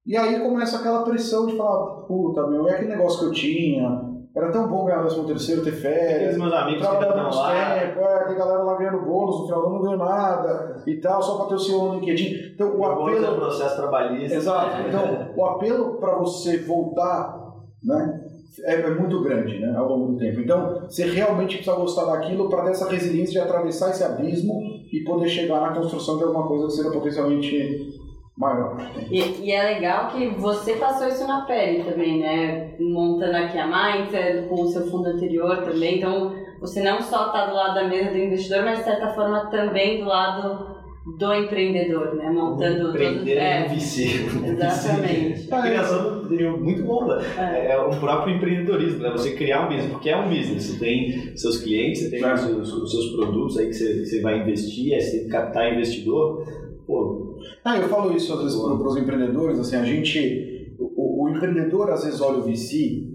E 0.05 0.17
aí 0.17 0.39
começa 0.39 0.77
aquela 0.77 1.03
pressão 1.03 1.45
de 1.45 1.55
falar, 1.55 2.01
puta, 2.07 2.47
meu, 2.47 2.67
é 2.67 2.73
aquele 2.73 2.89
negócio 2.89 3.19
que 3.19 3.25
eu 3.25 3.31
tinha, 3.31 4.12
era 4.35 4.51
tão 4.51 4.67
bom 4.67 4.85
ganhar 4.85 5.05
o 5.05 5.25
terceiro, 5.25 5.63
ter 5.63 5.73
férias. 5.73 6.37
meus 6.37 6.53
amigos 6.53 6.87
que 6.87 6.93
estão 6.93 7.29
lá. 7.29 7.79
Tempo, 7.79 7.99
é, 7.99 8.25
tem 8.25 8.35
galera 8.35 8.63
lá 8.63 8.77
ganhando 8.77 9.05
bônus, 9.05 9.41
no 9.41 9.45
final 9.45 9.61
do 9.61 9.67
ano 9.67 9.75
não 9.75 9.81
ganhou 9.83 9.97
nada 9.97 10.83
e 10.87 10.95
tal, 10.95 11.21
só 11.21 11.37
para 11.37 11.47
ter 11.47 11.55
o 11.55 11.59
seu 11.59 11.83
no 11.83 11.95
LinkedIn. 11.99 12.53
Então, 12.55 12.75
o 12.75 12.83
apelo. 12.83 13.25
É 13.25 13.29
o 13.29 13.35
processo 13.35 13.75
trabalhista. 13.75 14.35
Exato. 14.35 14.83
Então, 14.87 15.33
o 15.35 15.45
apelo 15.45 15.97
para 15.99 16.15
você 16.15 16.57
voltar, 16.59 17.37
né? 17.83 18.23
é, 18.61 18.73
é, 18.73 18.89
muito 18.93 19.21
grande 19.21 19.59
né, 19.59 19.73
ao 19.75 19.87
longo 19.87 20.13
do 20.13 20.17
tempo. 20.17 20.39
Então, 20.39 20.81
você 20.81 21.05
realmente 21.05 21.57
precisa 21.57 21.75
gostar 21.75 22.05
daquilo 22.05 22.49
para 22.49 22.63
ter 22.63 22.71
essa 22.71 22.89
resiliência 22.89 23.33
de 23.33 23.39
atravessar 23.39 23.89
esse 23.89 24.03
abismo 24.03 24.61
e 24.91 25.03
poder 25.03 25.27
chegar 25.27 25.61
na 25.61 25.75
construção 25.75 26.17
de 26.17 26.23
alguma 26.23 26.47
coisa 26.47 26.67
que 26.67 26.73
seja 26.73 26.91
potencialmente 26.91 28.02
maior. 28.37 28.77
E, 29.11 29.19
e, 29.19 29.51
é 29.51 29.63
legal 29.63 30.07
que 30.07 30.27
você 30.29 30.73
passou 30.73 31.07
isso 31.07 31.27
na 31.27 31.41
pele 31.41 31.83
também, 31.83 32.19
né? 32.19 32.75
Montando 32.79 33.37
aqui 33.37 33.57
a 33.57 33.67
Mindset, 33.67 34.47
com 34.47 34.61
o 34.61 34.67
seu 34.67 34.89
fundo 34.89 35.07
anterior 35.07 35.63
também. 35.63 35.97
Então, 35.97 36.33
você 36.59 36.81
não 36.81 37.01
só 37.01 37.27
está 37.27 37.45
do 37.45 37.55
lado 37.55 37.75
da 37.75 37.87
mesa 37.87 38.11
do 38.11 38.17
investidor, 38.17 38.63
mas 38.63 38.79
de 38.79 38.85
certa 38.85 39.09
forma 39.09 39.47
também 39.51 39.99
do 39.99 40.05
lado 40.05 40.73
do 41.05 41.33
empreendedor, 41.33 42.15
né? 42.15 42.29
Montando 42.29 42.89
Empreender 42.89 43.35
todo... 43.35 43.43
é, 43.43 43.67
um 43.69 43.75
Exatamente. 44.47 45.53
A 45.53 45.61
criação 45.61 46.27
seria 46.29 46.51
muito 46.51 46.83
bom, 46.83 47.05
né? 47.05 47.21
É. 47.37 47.73
é 47.73 47.77
o 47.77 47.89
próprio 47.89 48.37
empreendedorismo, 48.37 48.99
né? 48.99 49.11
Você 49.11 49.35
criar 49.35 49.65
um 49.65 49.67
business, 49.67 49.91
porque 49.91 50.09
é 50.09 50.17
um 50.17 50.29
business. 50.29 50.63
Você 50.63 50.79
tem 50.79 51.35
seus 51.35 51.57
clientes, 51.57 52.03
você 52.03 52.09
tem 52.09 52.23
é. 52.23 52.33
os, 52.33 52.39
seus, 52.39 52.73
os, 52.73 52.91
seus, 52.91 53.15
produtos 53.15 53.57
aí 53.57 53.67
que 53.67 53.73
você, 53.73 53.93
que 53.93 54.05
você 54.05 54.21
vai 54.21 54.39
investir, 54.39 54.93
aí 54.93 55.01
você 55.01 55.17
tem 55.17 55.25
que 55.25 55.29
captar 55.29 55.73
investidor. 55.73 56.47
Pô. 56.87 57.22
Ah, 57.63 57.77
eu 57.77 57.87
falo 57.89 58.15
isso 58.15 58.33
às 58.33 58.43
vezes 58.43 58.57
para 58.57 58.87
os 58.87 58.97
empreendedores, 58.97 59.59
assim, 59.59 59.75
a 59.75 59.83
gente... 59.83 60.75
O, 60.79 61.23
o, 61.23 61.29
empreendedor 61.29 61.91
às 61.91 62.03
vezes 62.03 62.19
olha 62.19 62.39
o 62.39 62.43
VC, 62.43 63.07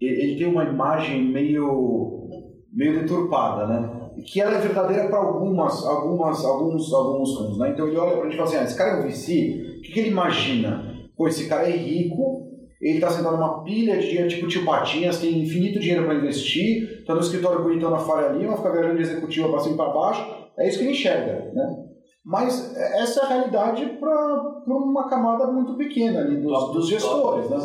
ele, 0.00 0.22
ele 0.22 0.36
tem 0.36 0.46
uma 0.46 0.64
imagem 0.64 1.24
meio, 1.24 2.28
meio 2.72 3.00
deturpada, 3.00 3.66
né? 3.66 4.04
que 4.22 4.40
ela 4.40 4.56
é 4.56 4.60
verdadeira 4.60 5.08
para 5.08 5.18
algumas, 5.18 5.84
algumas, 5.84 6.44
alguns, 6.44 6.92
alguns 6.92 7.34
fundos, 7.34 7.58
né? 7.58 7.70
Então 7.70 7.88
ele 7.88 7.96
olha 7.96 8.12
para 8.12 8.20
a 8.20 8.24
gente 8.24 8.34
e 8.34 8.36
fala 8.36 8.48
assim, 8.48 8.58
ah, 8.58 8.64
esse 8.64 8.76
cara 8.76 8.90
é 8.90 9.00
um 9.00 9.08
VC, 9.08 9.76
o 9.78 9.82
que, 9.82 9.92
que 9.92 10.00
ele 10.00 10.10
imagina? 10.10 10.94
Pô, 11.16 11.28
esse 11.28 11.48
cara 11.48 11.68
é 11.68 11.76
rico, 11.76 12.44
ele 12.80 12.94
está 12.94 13.10
sentado 13.10 13.36
numa 13.36 13.62
pilha 13.64 13.98
de 13.98 14.08
dinheiro 14.08 14.28
tipo 14.28 14.46
tio 14.46 14.64
Patinhas, 14.64 15.18
tem 15.18 15.42
infinito 15.42 15.80
dinheiro 15.80 16.04
para 16.04 16.14
investir, 16.14 17.00
está 17.00 17.14
no 17.14 17.20
escritório 17.20 17.62
bonitão 17.62 17.90
na 17.90 17.98
Faria 17.98 18.28
Lima, 18.28 18.56
fica 18.56 18.72
viajando 18.72 18.96
de 18.96 19.02
executiva 19.02 19.48
para 19.48 19.60
cima 19.60 19.74
e 19.74 19.76
para 19.76 19.92
baixo, 19.92 20.26
é 20.58 20.68
isso 20.68 20.78
que 20.78 20.84
ele 20.84 20.92
enxerga, 20.92 21.50
né? 21.52 21.83
Mas 22.24 22.74
essa 22.74 23.20
é 23.20 23.24
a 23.24 23.28
realidade 23.28 23.84
para 24.00 24.62
uma 24.66 25.06
camada 25.08 25.46
muito 25.46 25.74
pequena 25.74 26.20
ali 26.20 26.38
dos, 26.38 26.72
dos 26.72 26.88
gestores, 26.88 27.50
né? 27.50 27.58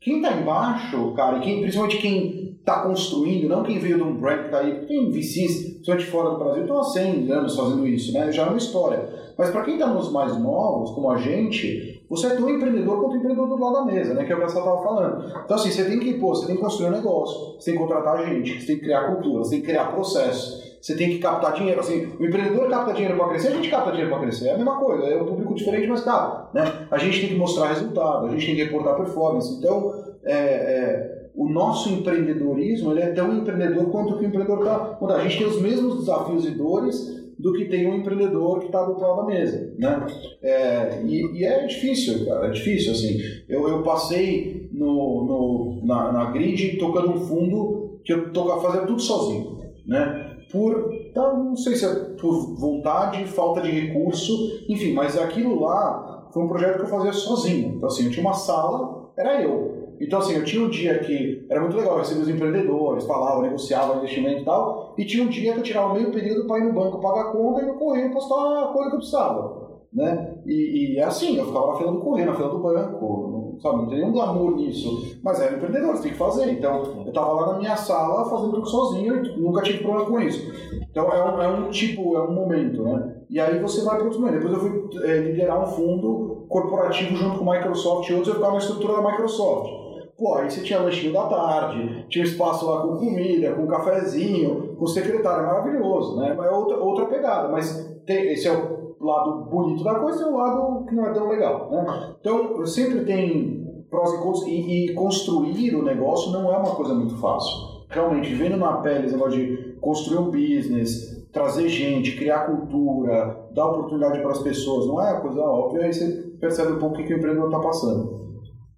Quem 0.00 0.16
está 0.16 0.32
embaixo, 0.32 1.12
cara, 1.12 1.38
quem, 1.38 1.60
principalmente 1.60 1.98
quem 1.98 2.56
está 2.58 2.82
construindo, 2.82 3.48
não 3.48 3.62
quem 3.62 3.78
veio 3.78 3.98
de 3.98 4.02
um 4.02 4.16
brand 4.16 4.40
que 4.40 4.44
está 4.46 4.58
aí, 4.58 4.86
tem 4.86 5.10
VCs, 5.10 5.74
principalmente 5.74 6.10
fora 6.10 6.30
do 6.30 6.38
Brasil, 6.38 6.62
estão 6.62 6.80
há 6.80 6.84
100 6.84 7.30
anos 7.30 7.56
fazendo 7.56 7.86
isso, 7.86 8.12
né? 8.12 8.32
já 8.32 8.42
é 8.42 8.48
uma 8.48 8.58
história. 8.58 9.08
Mas 9.38 9.50
para 9.50 9.62
quem 9.62 9.74
está 9.74 9.86
nos 9.86 10.10
mais 10.10 10.36
novos, 10.36 10.90
como 10.90 11.08
a 11.10 11.18
gente, 11.18 12.04
você 12.10 12.26
é 12.26 12.30
tão 12.30 12.50
empreendedor 12.50 13.00
quanto 13.00 13.12
o 13.12 13.16
empreendedor 13.16 13.48
do 13.48 13.56
lado 13.56 13.74
da 13.74 13.84
mesa, 13.84 14.14
né? 14.14 14.24
que 14.24 14.32
é 14.32 14.34
o 14.34 14.38
que 14.38 14.44
a 14.44 14.48
estava 14.48 14.82
falando. 14.82 15.24
Então 15.44 15.56
assim, 15.56 15.70
você 15.70 15.84
tem 15.84 16.00
que, 16.00 16.14
pô, 16.14 16.34
você 16.34 16.46
tem 16.46 16.56
que 16.56 16.62
construir 16.62 16.88
um 16.88 16.92
negócio, 16.92 17.54
você 17.54 17.70
tem 17.70 17.74
que 17.74 17.86
contratar 17.86 18.26
gente, 18.26 18.60
você 18.60 18.66
tem 18.66 18.76
que 18.76 18.82
criar 18.82 19.06
cultura, 19.06 19.44
você 19.44 19.50
tem 19.50 19.60
que 19.60 19.66
criar 19.66 19.92
processo 19.92 20.71
você 20.82 20.96
tem 20.96 21.10
que 21.10 21.18
captar 21.18 21.54
dinheiro. 21.54 21.78
Assim, 21.78 22.08
o 22.18 22.26
empreendedor 22.26 22.68
capta 22.68 22.92
dinheiro 22.92 23.16
para 23.16 23.28
crescer, 23.28 23.48
a 23.48 23.52
gente 23.52 23.70
capta 23.70 23.90
dinheiro 23.92 24.10
para 24.10 24.22
crescer. 24.22 24.48
É 24.48 24.54
a 24.54 24.56
mesma 24.56 24.76
coisa, 24.78 25.04
é 25.04 25.22
um 25.22 25.26
público 25.26 25.54
diferente, 25.54 25.86
mas 25.86 26.02
capta. 26.02 26.48
Né? 26.52 26.86
A 26.90 26.98
gente 26.98 27.20
tem 27.20 27.28
que 27.30 27.36
mostrar 27.36 27.68
resultado, 27.68 28.26
a 28.26 28.30
gente 28.30 28.44
tem 28.44 28.56
que 28.56 28.64
reportar 28.64 28.96
performance. 28.96 29.56
Então, 29.56 29.94
é, 30.24 30.34
é, 30.34 31.30
o 31.36 31.48
nosso 31.48 31.88
empreendedorismo 31.88 32.90
ele 32.90 33.00
é 33.00 33.12
tão 33.12 33.32
empreendedor 33.32 33.90
quanto 33.90 34.18
que 34.18 34.24
o 34.24 34.26
empreendedor 34.26 34.58
está. 34.58 34.98
A 35.14 35.22
gente 35.22 35.38
tem 35.38 35.46
os 35.46 35.62
mesmos 35.62 36.00
desafios 36.00 36.44
e 36.46 36.50
dores 36.50 37.22
do 37.38 37.52
que 37.52 37.64
tem 37.66 37.88
um 37.88 37.96
empreendedor 37.96 38.60
que 38.60 38.66
está 38.66 38.82
do 38.82 38.92
outro 38.92 39.16
da 39.16 39.24
mesa, 39.24 39.72
né? 39.78 40.06
É, 40.42 41.02
e, 41.04 41.38
e, 41.38 41.44
é 41.44 41.66
difícil, 41.66 42.26
cara, 42.26 42.48
é 42.48 42.50
difícil, 42.50 42.92
assim. 42.92 43.18
Eu, 43.48 43.68
eu 43.68 43.82
passei 43.82 44.68
no, 44.72 45.24
no, 45.24 45.80
na, 45.84 46.12
na 46.12 46.30
grid 46.30 46.76
tocando 46.76 47.10
um 47.10 47.18
fundo 47.18 48.00
que 48.04 48.12
eu 48.12 48.32
toca, 48.32 48.60
fazia 48.60 48.86
tudo 48.86 49.00
sozinho, 49.00 49.61
né? 49.86 50.38
Por, 50.50 50.92
então, 50.92 51.44
não 51.44 51.56
sei 51.56 51.76
se 51.76 51.84
é 51.84 51.94
por 52.20 52.54
vontade, 52.56 53.24
falta 53.24 53.62
de 53.62 53.70
recurso, 53.70 54.32
enfim, 54.68 54.92
mas 54.92 55.18
aquilo 55.18 55.60
lá 55.60 56.28
foi 56.32 56.42
um 56.42 56.48
projeto 56.48 56.76
que 56.76 56.82
eu 56.82 56.86
fazia 56.86 57.12
sozinho. 57.12 57.74
Então, 57.76 57.88
assim, 57.88 58.06
eu 58.06 58.10
tinha 58.10 58.26
uma 58.26 58.34
sala, 58.34 59.10
era 59.16 59.42
eu. 59.42 59.82
Então, 60.00 60.18
assim, 60.18 60.34
eu 60.34 60.44
tinha 60.44 60.64
um 60.64 60.68
dia 60.68 60.98
que 60.98 61.46
era 61.48 61.60
muito 61.60 61.76
legal, 61.76 61.92
eu 61.92 61.98
recebia 61.98 62.22
os 62.24 62.28
empreendedores, 62.28 63.06
falava, 63.06 63.42
negociava 63.42 63.98
investimento 63.98 64.42
e 64.42 64.44
tal, 64.44 64.94
e 64.98 65.04
tinha 65.04 65.22
um 65.22 65.28
dia 65.28 65.52
que 65.52 65.60
eu 65.60 65.62
tirava 65.62 65.94
meio 65.94 66.10
período 66.10 66.46
para 66.46 66.58
ir 66.58 66.64
no 66.64 66.72
banco 66.72 67.00
pagar 67.00 67.28
a 67.28 67.32
conta 67.32 67.62
e 67.62 67.66
no 67.66 67.74
correio 67.74 68.12
postar 68.12 68.64
a 68.64 68.72
coisa 68.72 68.90
que 68.90 68.96
eu 68.96 68.98
precisava. 68.98 69.62
Né? 69.92 70.38
E, 70.46 70.94
e 70.94 70.98
é 70.98 71.04
assim, 71.04 71.36
eu 71.36 71.46
ficava 71.46 71.68
na 71.68 71.78
fila 71.78 71.92
do 71.92 72.00
correio, 72.00 72.26
na 72.26 72.34
fila 72.34 72.48
do 72.48 72.58
banco, 72.58 73.41
sabe, 73.62 73.76
não 73.76 73.86
tem 73.86 73.98
nenhum 73.98 74.12
glamour 74.12 74.56
nisso, 74.56 75.16
mas 75.22 75.40
era 75.40 75.56
empreendedor, 75.56 75.96
você 75.96 76.02
tem 76.02 76.12
que 76.12 76.18
fazer. 76.18 76.50
Então, 76.50 76.82
eu 77.04 77.08
estava 77.08 77.32
lá 77.32 77.52
na 77.52 77.58
minha 77.58 77.76
sala 77.76 78.28
fazendo 78.28 78.52
tudo 78.52 78.68
sozinho 78.68 79.24
e 79.24 79.40
nunca 79.40 79.62
tive 79.62 79.84
problema 79.84 80.06
com 80.06 80.20
isso. 80.20 80.52
Então, 80.90 81.10
é 81.12 81.24
um, 81.24 81.42
é 81.42 81.48
um 81.48 81.70
tipo, 81.70 82.16
é 82.16 82.22
um 82.22 82.32
momento, 82.32 82.82
né? 82.82 83.16
E 83.30 83.40
aí 83.40 83.58
você 83.60 83.82
vai 83.82 83.94
para 83.94 84.04
outros 84.04 84.20
momentos. 84.20 84.42
Depois 84.42 84.62
eu 84.62 84.70
fui 84.70 85.08
é, 85.08 85.18
liderar 85.18 85.62
um 85.62 85.66
fundo 85.66 86.44
corporativo 86.48 87.16
junto 87.16 87.38
com 87.38 87.50
Microsoft 87.50 88.10
e 88.10 88.12
outros, 88.12 88.28
eu 88.28 88.34
ficava 88.34 88.52
na 88.52 88.58
estrutura 88.58 88.94
da 88.94 89.10
Microsoft. 89.10 89.82
Pô, 90.18 90.34
aí 90.34 90.50
você 90.50 90.60
tinha 90.60 90.78
lanchinho 90.78 91.12
da 91.12 91.26
tarde, 91.26 92.06
tinha 92.08 92.24
espaço 92.24 92.66
lá 92.66 92.82
com 92.82 92.96
comida, 92.96 93.54
com 93.54 93.66
cafezinho, 93.66 94.76
com 94.76 94.86
secretário, 94.86 95.46
maravilhoso, 95.46 96.20
né? 96.20 96.36
É 96.38 96.50
outra, 96.50 96.76
outra 96.76 97.06
pegada, 97.06 97.48
mas 97.48 97.90
tem, 98.06 98.32
esse 98.32 98.46
é 98.46 98.52
o 98.52 98.81
lado 99.06 99.44
bonito 99.50 99.84
da 99.84 99.96
coisa 99.96 100.22
e 100.22 100.24
o 100.24 100.36
lado 100.36 100.86
que 100.86 100.94
não 100.94 101.06
é 101.06 101.12
tão 101.12 101.28
legal, 101.28 101.70
né? 101.70 102.14
Então, 102.20 102.64
sempre 102.66 103.04
tem 103.04 103.84
prós 103.90 104.12
e 104.12 104.18
contras, 104.18 104.46
e, 104.46 104.86
e 104.86 104.94
construir 104.94 105.74
o 105.74 105.82
negócio 105.82 106.32
não 106.32 106.52
é 106.52 106.56
uma 106.56 106.74
coisa 106.74 106.94
muito 106.94 107.16
fácil. 107.18 107.82
Realmente, 107.88 108.32
vendo 108.34 108.56
na 108.56 108.78
pele 108.78 109.06
esse 109.06 109.14
negócio 109.14 109.38
de 109.38 109.76
construir 109.80 110.18
um 110.18 110.30
business, 110.30 111.26
trazer 111.30 111.68
gente, 111.68 112.16
criar 112.16 112.46
cultura, 112.46 113.48
dar 113.54 113.66
oportunidade 113.66 114.20
para 114.20 114.30
as 114.30 114.38
pessoas, 114.38 114.86
não 114.86 115.00
é 115.00 115.12
uma 115.12 115.20
coisa 115.20 115.40
óbvia, 115.42 115.84
aí 115.84 115.92
você 115.92 116.32
percebe 116.40 116.72
um 116.72 116.78
pouco 116.78 116.94
o 116.94 117.04
que 117.04 117.12
o 117.12 117.16
empreendedor 117.16 117.46
está 117.46 117.60
passando. 117.60 118.11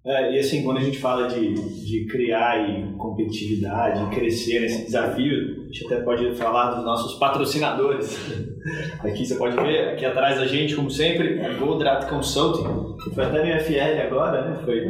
É, 0.05 0.33
e 0.35 0.39
assim, 0.39 0.63
quando 0.63 0.77
a 0.77 0.81
gente 0.81 0.99
fala 0.99 1.27
de, 1.27 1.55
de 1.83 2.05
criar 2.05 2.69
e 2.69 2.93
competitividade, 2.95 4.15
crescer 4.15 4.59
nesse 4.59 4.85
desafio, 4.85 5.63
a 5.63 5.65
gente 5.65 5.85
até 5.87 5.95
pode 6.01 6.35
falar 6.35 6.75
dos 6.75 6.85
nossos 6.85 7.17
patrocinadores. 7.17 8.15
Aqui 9.03 9.25
você 9.25 9.35
pode 9.35 9.55
ver, 9.55 9.89
aqui 9.89 10.05
atrás 10.05 10.37
da 10.37 10.47
gente, 10.47 10.75
como 10.75 10.89
sempre, 10.89 11.39
a 11.39 11.53
Goldratt 11.53 12.07
Consulting, 12.09 12.95
que 13.03 13.13
foi 13.13 13.23
até 13.23 13.43
no 13.43 13.61
FL 13.61 14.01
agora, 14.01 14.41
né? 14.41 14.59
Foi, 14.65 14.89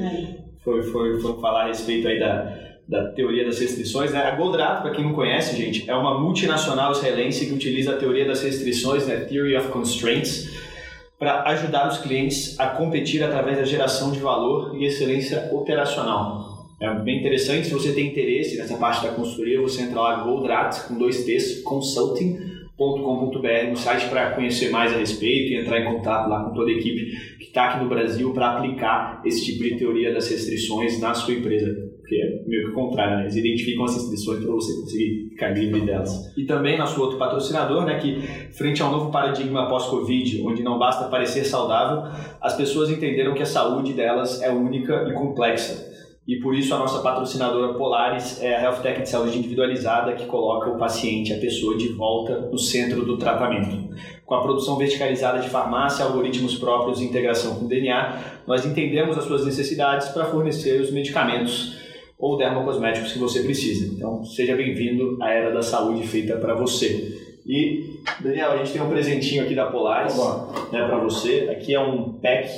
foi, 0.64 0.84
foi, 0.84 1.20
foi 1.20 1.42
falar 1.42 1.64
a 1.64 1.68
respeito 1.68 2.08
aí 2.08 2.18
da, 2.18 2.58
da 2.88 3.10
teoria 3.10 3.46
das 3.46 3.60
restrições. 3.60 4.14
Né? 4.14 4.20
A 4.20 4.32
Goldratt, 4.32 4.82
para 4.82 4.92
quem 4.92 5.04
não 5.04 5.14
conhece, 5.14 5.58
gente, 5.58 5.90
é 5.90 5.96
uma 5.96 6.20
multinacional 6.20 6.94
israelense 6.94 7.46
que 7.46 7.54
utiliza 7.54 7.96
a 7.96 7.98
teoria 7.98 8.26
das 8.26 8.42
restrições, 8.42 9.06
né? 9.08 9.18
Theory 9.18 9.58
of 9.58 9.68
Constraints, 9.68 10.50
para 11.26 11.42
ajudar 11.50 11.88
os 11.88 11.98
clientes 11.98 12.60
a 12.60 12.68
competir 12.68 13.24
através 13.24 13.58
da 13.58 13.64
geração 13.64 14.12
de 14.12 14.20
valor 14.20 14.80
e 14.80 14.86
excelência 14.86 15.50
operacional. 15.52 16.68
É 16.80 16.94
bem 16.94 17.18
interessante, 17.18 17.66
se 17.66 17.74
você 17.74 17.94
tem 17.94 18.10
interesse 18.10 18.56
nessa 18.58 18.78
parte 18.78 19.02
da 19.02 19.12
consultoria, 19.12 19.60
você 19.60 19.82
entra 19.82 20.00
lá 20.00 20.24
Goldrat, 20.24 20.88
com 20.88 21.00
dois 21.00 21.26
T's, 21.26 21.64
consulting.com.br, 21.64 23.70
no 23.72 23.76
site 23.76 24.08
para 24.08 24.36
conhecer 24.36 24.70
mais 24.70 24.94
a 24.94 24.98
respeito 24.98 25.52
e 25.52 25.58
entrar 25.58 25.80
em 25.80 25.96
contato 25.96 26.30
lá 26.30 26.44
com 26.44 26.54
toda 26.54 26.70
a 26.70 26.76
equipe 26.76 27.18
que 27.40 27.46
está 27.46 27.70
aqui 27.70 27.84
no 27.84 27.90
Brasil 27.90 28.32
para 28.32 28.58
aplicar 28.58 29.24
esse 29.26 29.44
tipo 29.44 29.64
de 29.64 29.78
teoria 29.78 30.14
das 30.14 30.30
restrições 30.30 31.00
na 31.00 31.16
sua 31.16 31.34
empresa 31.34 31.85
porque 32.06 32.22
é 32.22 32.48
meio 32.48 32.66
que 32.66 32.70
o 32.70 32.74
contrário, 32.74 33.18
né? 33.18 33.24
Eles 33.24 33.36
identificam 33.36 33.86
essas 33.86 34.04
restrições 34.04 34.44
para 34.44 34.54
você 34.54 34.80
conseguir 34.80 35.30
ficar 35.32 35.50
livre 35.50 35.82
delas. 35.82 36.32
E 36.38 36.46
também 36.46 36.78
nosso 36.78 37.02
outro 37.02 37.18
patrocinador, 37.18 37.84
né, 37.84 37.98
que 37.98 38.22
frente 38.56 38.82
ao 38.84 38.92
novo 38.92 39.12
paradigma 39.12 39.68
pós-Covid, 39.68 40.44
onde 40.46 40.62
não 40.62 40.78
basta 40.78 41.06
parecer 41.06 41.44
saudável, 41.44 42.12
as 42.40 42.56
pessoas 42.56 42.92
entenderam 42.92 43.34
que 43.34 43.42
a 43.42 43.46
saúde 43.46 43.94
delas 43.94 44.40
é 44.44 44.52
única 44.52 45.08
e 45.10 45.14
complexa. 45.14 45.94
E 46.28 46.38
por 46.38 46.56
isso 46.56 46.74
a 46.74 46.80
nossa 46.80 47.02
patrocinadora 47.02 47.74
Polaris 47.74 48.42
é 48.42 48.56
a 48.56 48.62
Health 48.64 48.82
Tech 48.82 49.02
de 49.02 49.10
saúde 49.10 49.38
individualizada 49.38 50.14
que 50.14 50.26
coloca 50.26 50.70
o 50.72 50.78
paciente, 50.78 51.34
a 51.34 51.38
pessoa, 51.38 51.78
de 51.78 51.90
volta 51.90 52.50
no 52.52 52.58
centro 52.58 53.06
do 53.06 53.18
tratamento. 53.18 53.90
Com 54.26 54.34
a 54.34 54.42
produção 54.42 54.76
verticalizada 54.76 55.40
de 55.40 55.50
farmácia, 55.50 56.04
algoritmos 56.04 56.56
próprios 56.56 57.00
e 57.00 57.06
integração 57.06 57.56
com 57.56 57.68
DNA, 57.68 58.42
nós 58.48 58.66
entendemos 58.66 59.16
as 59.18 59.26
suas 59.26 59.46
necessidades 59.46 60.08
para 60.10 60.26
fornecer 60.26 60.82
os 60.82 60.92
medicamentos 60.92 61.85
ou 62.26 62.38
dermocosméticos 62.38 63.14
que 63.14 63.20
você 63.20 63.44
precisa. 63.44 63.86
Então, 63.86 64.26
seja 64.26 64.56
bem-vindo 64.56 65.16
à 65.22 65.30
Era 65.30 65.54
da 65.54 65.62
Saúde 65.62 66.08
feita 66.08 66.36
para 66.38 66.56
você. 66.56 67.16
E, 67.46 68.00
Daniel, 68.20 68.54
a 68.54 68.58
gente 68.58 68.74
tem 68.74 68.82
um 68.82 68.90
presentinho 68.90 69.44
aqui 69.44 69.54
da 69.54 69.68
Polaris 69.68 70.18
né, 70.72 70.88
para 70.88 70.98
você. 70.98 71.48
Aqui 71.52 71.76
é 71.76 71.80
um 71.80 72.14
pack 72.14 72.50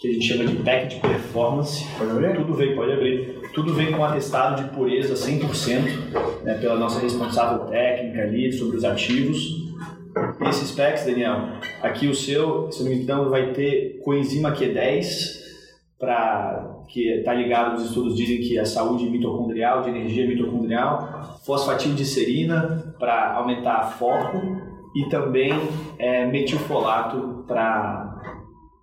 que 0.00 0.08
a 0.08 0.12
gente 0.12 0.26
chama 0.26 0.44
de 0.44 0.56
pack 0.56 0.88
de 0.88 1.00
performance. 1.00 1.86
Pode 1.96 2.10
abrir? 2.10 2.34
Tudo 2.34 2.54
vem, 2.54 2.74
pode 2.74 2.90
abrir. 2.90 3.38
Tudo 3.54 3.72
vem 3.72 3.92
com 3.92 4.04
atestado 4.04 4.64
de 4.64 4.70
pureza 4.70 5.14
100%, 5.14 6.42
né, 6.42 6.54
pela 6.54 6.74
nossa 6.74 6.98
responsável 6.98 7.66
técnica 7.66 8.20
ali 8.20 8.52
sobre 8.52 8.78
os 8.78 8.84
ativos. 8.84 9.62
Esses 10.48 10.72
packs, 10.72 11.06
Daniel, 11.06 11.50
aqui 11.80 12.08
o 12.08 12.14
seu, 12.16 12.68
se 12.72 12.82
não 12.82 12.90
me 12.90 12.96
engano, 12.96 13.30
vai 13.30 13.52
ter 13.52 14.00
coenzima 14.02 14.50
Q10 14.50 15.43
para 15.98 16.84
que 16.88 17.08
está 17.08 17.32
ligado, 17.32 17.76
os 17.76 17.86
estudos 17.86 18.16
dizem 18.16 18.40
que 18.40 18.58
a 18.58 18.64
saúde 18.64 19.08
mitocondrial, 19.08 19.82
de 19.82 19.90
energia 19.90 20.26
mitocondrial, 20.26 21.38
fosfatildicerina 21.44 22.94
para 22.98 23.34
aumentar 23.34 23.82
foco 23.98 24.38
e 24.94 25.08
também 25.08 25.52
é, 25.98 26.26
metilfolato 26.26 27.44
para 27.46 28.20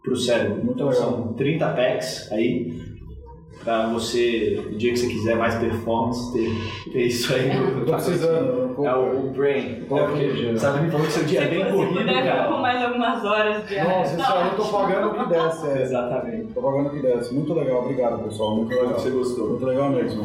o 0.08 0.16
cérebro. 0.16 0.72
Então 0.72 0.92
são 0.92 1.34
30 1.34 1.70
packs 1.74 2.32
aí 2.32 2.91
para 3.64 3.88
você, 3.88 4.62
no 4.72 4.78
dia 4.78 4.92
que 4.92 5.00
você 5.00 5.08
quiser 5.08 5.36
mais 5.36 5.56
performance, 5.56 6.34
ter, 6.34 6.92
ter 6.92 7.06
isso 7.06 7.34
aí. 7.34 7.56
Eu 7.56 7.86
tô 7.86 7.94
precisando. 7.94 8.86
É 8.86 8.96
o, 8.96 9.28
o 9.28 9.30
Brain. 9.32 9.84
É 9.84 10.04
porque, 10.04 10.58
sabe, 10.58 10.86
me 10.86 10.92
falou 10.92 11.06
que 11.06 11.12
seu 11.14 11.24
dia 11.24 11.42
é 11.42 11.48
bem 11.48 11.72
corrido, 11.72 12.06
cara. 12.06 12.48
com 12.48 12.58
mais 12.58 12.84
algumas 12.84 13.24
horas 13.24 13.68
de 13.68 13.82
Nossa, 13.82 14.16
isso 14.16 14.32
aí 14.32 14.48
eu 14.48 14.56
tô 14.56 14.66
pagando 14.66 15.08
o 15.08 15.14
que 15.14 15.30
desce. 15.30 15.68
É. 15.68 15.82
Exatamente. 15.82 16.54
Tô 16.54 16.62
pagando 16.62 16.88
o 16.88 16.90
que 16.92 17.00
desce. 17.00 17.34
Muito 17.34 17.54
legal, 17.54 17.84
obrigado 17.84 18.24
pessoal. 18.24 18.56
Muito 18.56 18.70
legal. 18.70 18.94
Você 18.94 19.10
gostou. 19.10 19.50
Muito 19.50 19.66
legal 19.66 19.90
mesmo. 19.90 20.24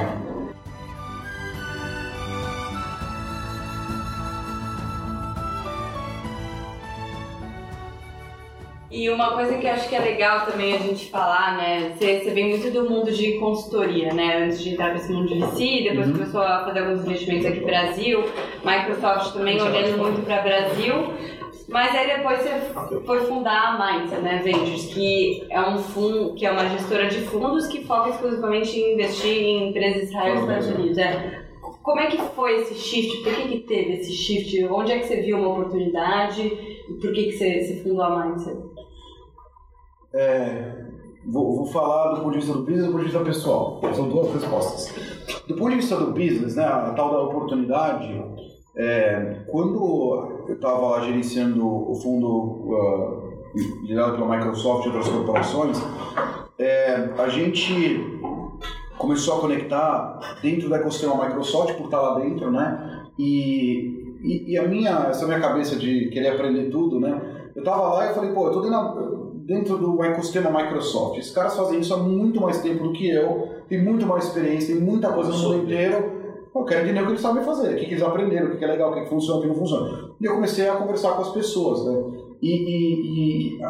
E 8.97 9.11
uma 9.11 9.33
coisa 9.33 9.59
que 9.59 9.67
eu 9.67 9.73
acho 9.73 9.91
que 9.91 9.95
é 9.95 9.99
legal 9.99 10.47
também 10.47 10.75
a 10.75 10.79
gente 10.79 11.11
falar, 11.11 11.59
né? 11.59 11.93
Você, 11.95 12.21
você 12.21 12.31
vem 12.31 12.49
muito 12.49 12.71
do 12.71 12.89
mundo 12.89 13.13
de 13.13 13.33
consultoria, 13.33 14.15
né? 14.15 14.45
Antes 14.45 14.63
de 14.63 14.71
entrar 14.71 14.95
nesse 14.95 15.13
mundo 15.13 15.29
de 15.29 15.39
VC, 15.39 15.83
depois 15.91 16.07
uhum. 16.07 16.13
começou 16.15 16.41
a 16.41 16.65
fazer 16.65 16.79
alguns 16.79 17.05
investimentos 17.05 17.45
aqui 17.45 17.61
no 17.61 17.67
Brasil, 17.67 18.25
Microsoft 18.65 19.35
também 19.35 19.61
olhando 19.61 19.99
muito 19.99 20.25
para 20.25 20.41
Brasil. 20.41 21.13
Mas 21.69 21.95
aí 21.95 22.07
depois 22.07 22.39
você 22.39 23.01
foi 23.05 23.21
fundar 23.27 23.75
a 23.75 23.99
Mindset, 23.99 24.23
né, 24.23 24.41
Ventures, 24.43 24.87
que 24.87 25.47
é 25.51 25.61
um 25.61 25.77
fundo, 25.77 26.33
que 26.33 26.47
é 26.47 26.51
uma 26.51 26.67
gestora 26.67 27.07
de 27.09 27.19
fundos 27.21 27.67
que 27.67 27.85
foca 27.85 28.09
exclusivamente 28.09 28.79
em 28.79 28.95
investir 28.95 29.43
em 29.43 29.69
empresas 29.69 30.05
Israel 30.05 30.37
e 30.37 30.39
Estados 30.39 30.69
Unidos. 30.69 30.97
É. 30.97 31.43
Como 31.83 32.01
é 32.01 32.07
que 32.07 32.17
foi 32.35 32.63
esse 32.63 32.75
shift? 32.77 33.23
Por 33.23 33.35
que, 33.35 33.49
que 33.49 33.59
teve 33.61 33.93
esse 33.93 34.13
shift? 34.13 34.65
Onde 34.69 34.93
é 34.93 34.99
que 35.01 35.07
você 35.07 35.21
viu 35.21 35.37
uma 35.37 35.51
oportunidade? 35.51 36.41
E 36.41 36.95
por 36.95 37.13
que, 37.13 37.25
que 37.25 37.33
você, 37.33 37.61
você 37.61 37.83
fundou 37.83 38.03
a 38.03 38.25
Mindset? 38.25 38.76
É, 40.17 40.73
vou, 41.27 41.57
vou, 41.57 41.67
falar 41.67 42.15
do 42.15 42.23
ponto 42.23 42.33
de 42.33 42.39
vista 42.39 42.55
do 42.55 42.61
business 42.61 42.85
e 42.85 42.87
do 42.87 42.93
ponto 42.93 43.05
de 43.05 43.11
vista 43.11 43.25
pessoal. 43.25 43.81
São 43.95 44.09
duas 44.09 44.33
respostas. 44.33 44.95
Do 45.47 45.55
ponto 45.55 45.71
de 45.71 45.77
vista 45.77 45.97
do 45.97 46.13
business, 46.13 46.57
né, 46.57 46.65
a 46.65 46.93
tal 46.97 47.11
da 47.11 47.23
oportunidade, 47.23 48.25
é, 48.75 49.43
quando 49.47 50.45
eu 50.49 50.55
estava 50.55 50.81
lá 50.89 51.01
gerenciando 51.01 51.67
o 51.67 51.95
fundo 51.95 52.29
uh, 52.29 53.27
liderado 53.83 54.17
pela 54.17 54.37
Microsoft 54.37 54.87
e 54.87 54.89
outras 54.89 55.09
corporações, 55.09 55.79
é, 56.59 57.11
a 57.19 57.29
gente 57.29 58.01
começou 58.99 59.37
a 59.37 59.41
conectar 59.41 60.39
dentro 60.43 60.69
do 60.69 60.75
ecossistema 60.75 61.27
Microsoft, 61.27 61.77
por 61.77 61.85
estar 61.85 62.01
lá 62.01 62.19
dentro, 62.21 62.51
né? 62.51 63.07
E, 63.19 64.17
e, 64.23 64.53
e, 64.53 64.59
a 64.59 64.67
minha, 64.67 65.07
essa 65.09 65.27
minha 65.27 65.41
cabeça 65.41 65.77
de 65.77 66.09
querer 66.09 66.29
aprender 66.29 66.71
tudo, 66.71 66.99
né? 66.99 67.51
Eu 67.55 67.61
estava 67.61 67.95
lá 67.95 68.11
e 68.11 68.15
falei, 68.15 68.33
pô, 68.33 68.49
eu 68.49 68.53
tô 68.53 68.61
dentro, 68.61 69.16
dentro 69.47 69.79
do 69.79 70.03
ecossistema 70.03 70.51
Microsoft. 70.51 71.19
Esses 71.19 71.33
caras 71.33 71.57
fazem 71.57 71.79
isso 71.79 71.95
há 71.95 71.99
muito 71.99 72.41
mais 72.41 72.61
tempo 72.61 72.83
do 72.83 72.93
que 72.93 73.09
eu, 73.09 73.49
tem 73.69 73.83
muito 73.83 74.05
mais 74.05 74.25
experiência, 74.25 74.75
tem 74.75 74.85
muita 74.85 75.13
coisa 75.13 75.31
no 75.31 75.39
mundo 75.39 75.63
inteiro. 75.63 76.17
Eu 76.55 76.65
quero 76.65 76.85
entender 76.85 77.01
o 77.01 77.05
que 77.05 77.11
eles 77.13 77.21
sabem 77.21 77.45
fazer, 77.45 77.75
o 77.75 77.77
que, 77.77 77.85
eles 77.85 78.03
aprenderam, 78.03 78.49
o 78.49 78.57
que 78.57 78.65
é 78.65 78.69
legal, 78.69 78.91
o 78.91 78.95
que 78.95 79.07
funciona, 79.07 79.39
o 79.39 79.43
que 79.43 79.49
não 79.49 79.55
funciona. 79.55 80.11
E 80.21 80.25
eu 80.25 80.35
comecei 80.35 80.69
a 80.69 80.75
conversar 80.75 81.13
com 81.13 81.23
as 81.23 81.29
pessoas, 81.31 81.85
né? 81.85 82.03
E, 82.43 82.51
e, 82.51 83.59
e 83.59 83.63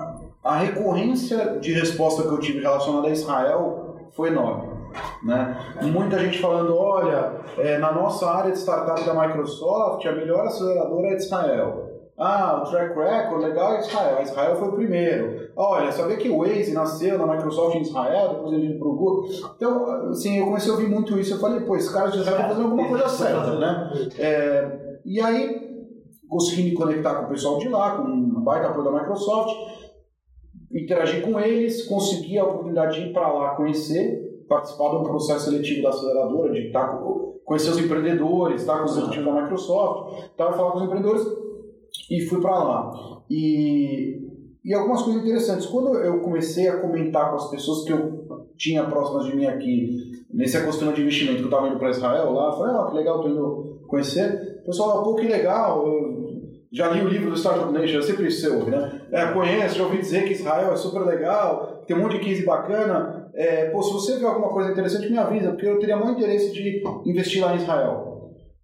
a 0.42 0.56
recorrência 0.56 1.58
de 1.60 1.72
resposta 1.72 2.22
que 2.22 2.28
eu 2.28 2.38
tive 2.38 2.60
relacionada 2.60 3.08
a 3.08 3.10
Israel 3.10 4.08
foi 4.12 4.28
enorme. 4.28 4.76
Né? 5.22 5.56
Muita 5.82 6.18
gente 6.20 6.38
falando, 6.38 6.76
olha, 6.76 7.40
é, 7.58 7.78
na 7.78 7.92
nossa 7.92 8.30
área 8.30 8.52
de 8.52 8.58
startup 8.58 9.04
da 9.04 9.14
Microsoft, 9.14 10.06
a 10.06 10.12
melhor 10.12 10.46
aceleradora 10.46 11.08
é 11.08 11.16
de 11.16 11.22
Israel. 11.22 11.85
Ah, 12.18 12.62
o 12.62 12.70
track 12.70 12.98
record 12.98 13.42
legal 13.42 13.74
é 13.74 13.80
Israel. 13.80 14.22
Israel 14.22 14.56
foi 14.56 14.68
o 14.68 14.72
primeiro. 14.72 15.50
Olha, 15.54 15.92
sabia 15.92 16.16
que 16.16 16.30
o 16.30 16.38
Waze 16.38 16.72
nasceu 16.72 17.18
na 17.18 17.26
Microsoft 17.26 17.76
em 17.76 17.82
Israel, 17.82 18.34
depois 18.34 18.52
ele 18.54 18.68
veio 18.68 18.78
para 18.78 18.88
o 18.88 18.96
Google. 18.96 19.28
Então, 19.54 20.08
assim, 20.08 20.38
eu 20.38 20.46
comecei 20.46 20.70
a 20.70 20.74
ouvir 20.74 20.88
muito 20.88 21.18
isso. 21.18 21.34
Eu 21.34 21.38
falei, 21.38 21.60
pô, 21.60 21.76
esse 21.76 21.92
cara 21.92 22.10
de 22.10 22.18
Israel 22.18 22.36
está 22.36 22.48
fazendo 22.48 22.64
alguma 22.64 22.88
coisa 22.88 23.08
certa, 23.08 23.58
né? 23.58 23.92
É, 24.18 24.98
e 25.04 25.20
aí, 25.20 25.60
consegui 26.26 26.70
me 26.70 26.74
conectar 26.74 27.16
com 27.16 27.26
o 27.26 27.28
pessoal 27.28 27.58
de 27.58 27.68
lá, 27.68 27.96
com 27.96 28.04
um 28.04 28.42
baita 28.42 28.68
apoio 28.68 28.84
da 28.84 28.98
Microsoft, 28.98 29.54
interagir 30.72 31.22
com 31.22 31.38
eles, 31.38 31.86
consegui 31.86 32.38
a 32.38 32.44
oportunidade 32.44 32.98
de 32.98 33.10
ir 33.10 33.12
para 33.12 33.30
lá 33.30 33.54
conhecer, 33.56 34.44
participar 34.48 34.90
de 34.90 34.96
um 34.96 35.02
processo 35.02 35.50
seletivo 35.50 35.82
da 35.82 35.90
aceleradora, 35.90 36.52
de 36.52 36.68
estar 36.68 36.88
tá 36.88 36.96
com, 36.96 37.40
conhecer 37.44 37.70
os 37.70 37.78
empreendedores, 37.78 38.62
estar 38.62 38.74
tá 38.74 38.78
com 38.78 38.84
os 38.86 38.96
executivos 38.96 39.26
da 39.26 39.42
Microsoft, 39.42 40.22
estar 40.30 40.52
falar 40.52 40.70
com 40.72 40.78
os 40.78 40.84
empreendedores 40.84 41.45
e 42.10 42.20
fui 42.22 42.40
para 42.40 42.58
lá. 42.58 43.22
E, 43.30 44.20
e 44.64 44.74
algumas 44.74 45.02
coisas 45.02 45.22
interessantes. 45.22 45.66
Quando 45.66 45.96
eu 45.98 46.20
comecei 46.20 46.68
a 46.68 46.78
comentar 46.78 47.30
com 47.30 47.36
as 47.36 47.50
pessoas 47.50 47.84
que 47.84 47.92
eu 47.92 48.46
tinha 48.56 48.84
próximas 48.84 49.26
de 49.26 49.36
mim 49.36 49.46
aqui, 49.46 50.24
nesse 50.32 50.56
ecossistema 50.56 50.92
de 50.92 51.02
investimento 51.02 51.38
que 51.38 51.42
eu 51.42 51.48
estava 51.48 51.68
indo 51.68 51.78
para 51.78 51.90
Israel 51.90 52.32
lá, 52.32 52.46
eu 52.46 52.52
falei, 52.52 52.74
ah, 52.74 52.86
que 52.90 52.96
legal, 52.96 53.16
estou 53.16 53.30
indo 53.30 53.80
conhecer. 53.86 54.60
O 54.62 54.66
pessoal, 54.66 55.02
pô, 55.02 55.14
que 55.14 55.26
legal, 55.26 55.86
eu 55.86 56.16
já 56.72 56.88
li 56.88 57.00
o 57.00 57.08
livro 57.08 57.30
do 57.30 57.36
Startup 57.36 57.72
Nation, 57.72 57.96
eu 57.96 58.02
sempre 58.02 58.26
isso 58.26 58.52
ouve, 58.54 58.70
né? 58.70 59.02
É, 59.12 59.26
conheço, 59.26 59.78
já 59.78 59.84
ouvi 59.84 59.98
dizer 59.98 60.24
que 60.24 60.32
Israel 60.32 60.72
é 60.72 60.76
super 60.76 61.00
legal, 61.00 61.84
tem 61.86 61.96
um 61.96 62.00
monte 62.00 62.18
de 62.18 62.24
case 62.24 62.44
bacana. 62.44 63.30
É, 63.34 63.70
pô, 63.70 63.82
se 63.82 63.92
você 63.92 64.18
vê 64.18 64.26
alguma 64.26 64.48
coisa 64.48 64.72
interessante, 64.72 65.10
me 65.10 65.18
avisa, 65.18 65.50
porque 65.50 65.66
eu 65.66 65.78
teria 65.78 65.96
muito 65.96 66.18
interesse 66.18 66.52
de 66.52 66.82
investir 67.04 67.42
lá 67.42 67.54
em 67.54 67.58
Israel 67.58 68.05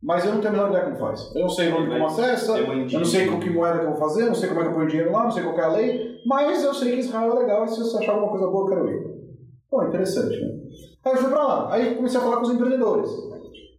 mas 0.02 0.24
eu 0.24 0.34
não 0.34 0.40
tenho 0.40 0.54
a 0.54 0.56
menor 0.56 0.70
ideia 0.70 0.84
como 0.84 0.96
faz. 0.96 1.32
Eu 1.34 1.42
não 1.42 1.48
sei 1.48 1.72
onde 1.72 1.90
como 1.90 2.06
acessa, 2.06 2.58
eu 2.58 2.98
não 2.98 3.04
sei 3.04 3.26
com 3.28 3.38
que 3.38 3.50
moeda 3.50 3.78
que 3.78 3.84
eu 3.84 3.90
vou 3.90 3.98
fazer, 3.98 4.24
não 4.24 4.34
sei 4.34 4.48
como 4.48 4.60
é 4.60 4.64
que 4.64 4.70
eu 4.70 4.74
ponho 4.74 4.88
dinheiro 4.88 5.12
lá, 5.12 5.24
não 5.24 5.30
sei 5.30 5.42
qual 5.42 5.58
é 5.58 5.62
a 5.62 5.68
lei, 5.68 6.16
mas 6.26 6.64
eu 6.64 6.74
sei 6.74 6.92
que 6.92 7.00
Israel 7.00 7.36
é 7.36 7.38
legal 7.40 7.64
e 7.64 7.68
se 7.68 7.78
você 7.78 7.98
achar 7.98 8.12
alguma 8.12 8.30
coisa 8.30 8.46
boa, 8.46 8.64
eu 8.64 8.68
quero 8.68 8.90
ir. 8.90 9.12
Pô, 9.70 9.82
interessante, 9.84 10.40
né? 10.40 10.48
Aí 11.04 11.12
eu 11.12 11.18
fui 11.18 11.30
pra 11.30 11.44
lá, 11.44 11.72
aí 11.72 11.94
comecei 11.94 12.18
a 12.18 12.22
falar 12.22 12.36
com 12.36 12.42
os 12.42 12.50
empreendedores. 12.50 13.10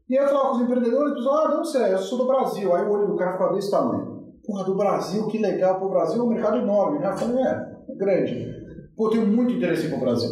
E 0.09 0.17
aí 0.17 0.25
eu 0.25 0.29
falava 0.29 0.49
com 0.49 0.55
os 0.55 0.61
empreendedores, 0.61 1.11
e 1.11 1.15
pessoal, 1.15 1.35
ah, 1.35 1.57
onde 1.57 1.67
você 1.67 1.77
é? 1.77 1.93
Eu 1.93 1.97
sou 1.97 2.17
do 2.17 2.27
Brasil. 2.27 2.75
Aí 2.75 2.85
o 2.85 2.91
olho 2.91 3.07
do 3.07 3.15
cara 3.15 3.33
ficava 3.33 3.53
desse 3.53 3.71
tamanho. 3.71 4.23
Porra, 4.45 4.65
do 4.65 4.75
Brasil, 4.75 5.27
que 5.27 5.37
legal, 5.37 5.79
pô, 5.79 5.85
o 5.85 5.89
Brasil 5.89 6.21
é 6.21 6.25
um 6.25 6.29
mercado 6.29 6.57
enorme, 6.57 6.99
né? 6.99 7.09
Eu 7.09 7.17
falei, 7.17 7.43
é, 7.43 7.75
é 7.89 7.95
grande. 7.95 8.53
Pô, 8.95 9.07
eu 9.07 9.11
tenho 9.11 9.27
muito 9.27 9.53
interesse 9.53 9.87
pro 9.87 9.99
Brasil. 9.99 10.29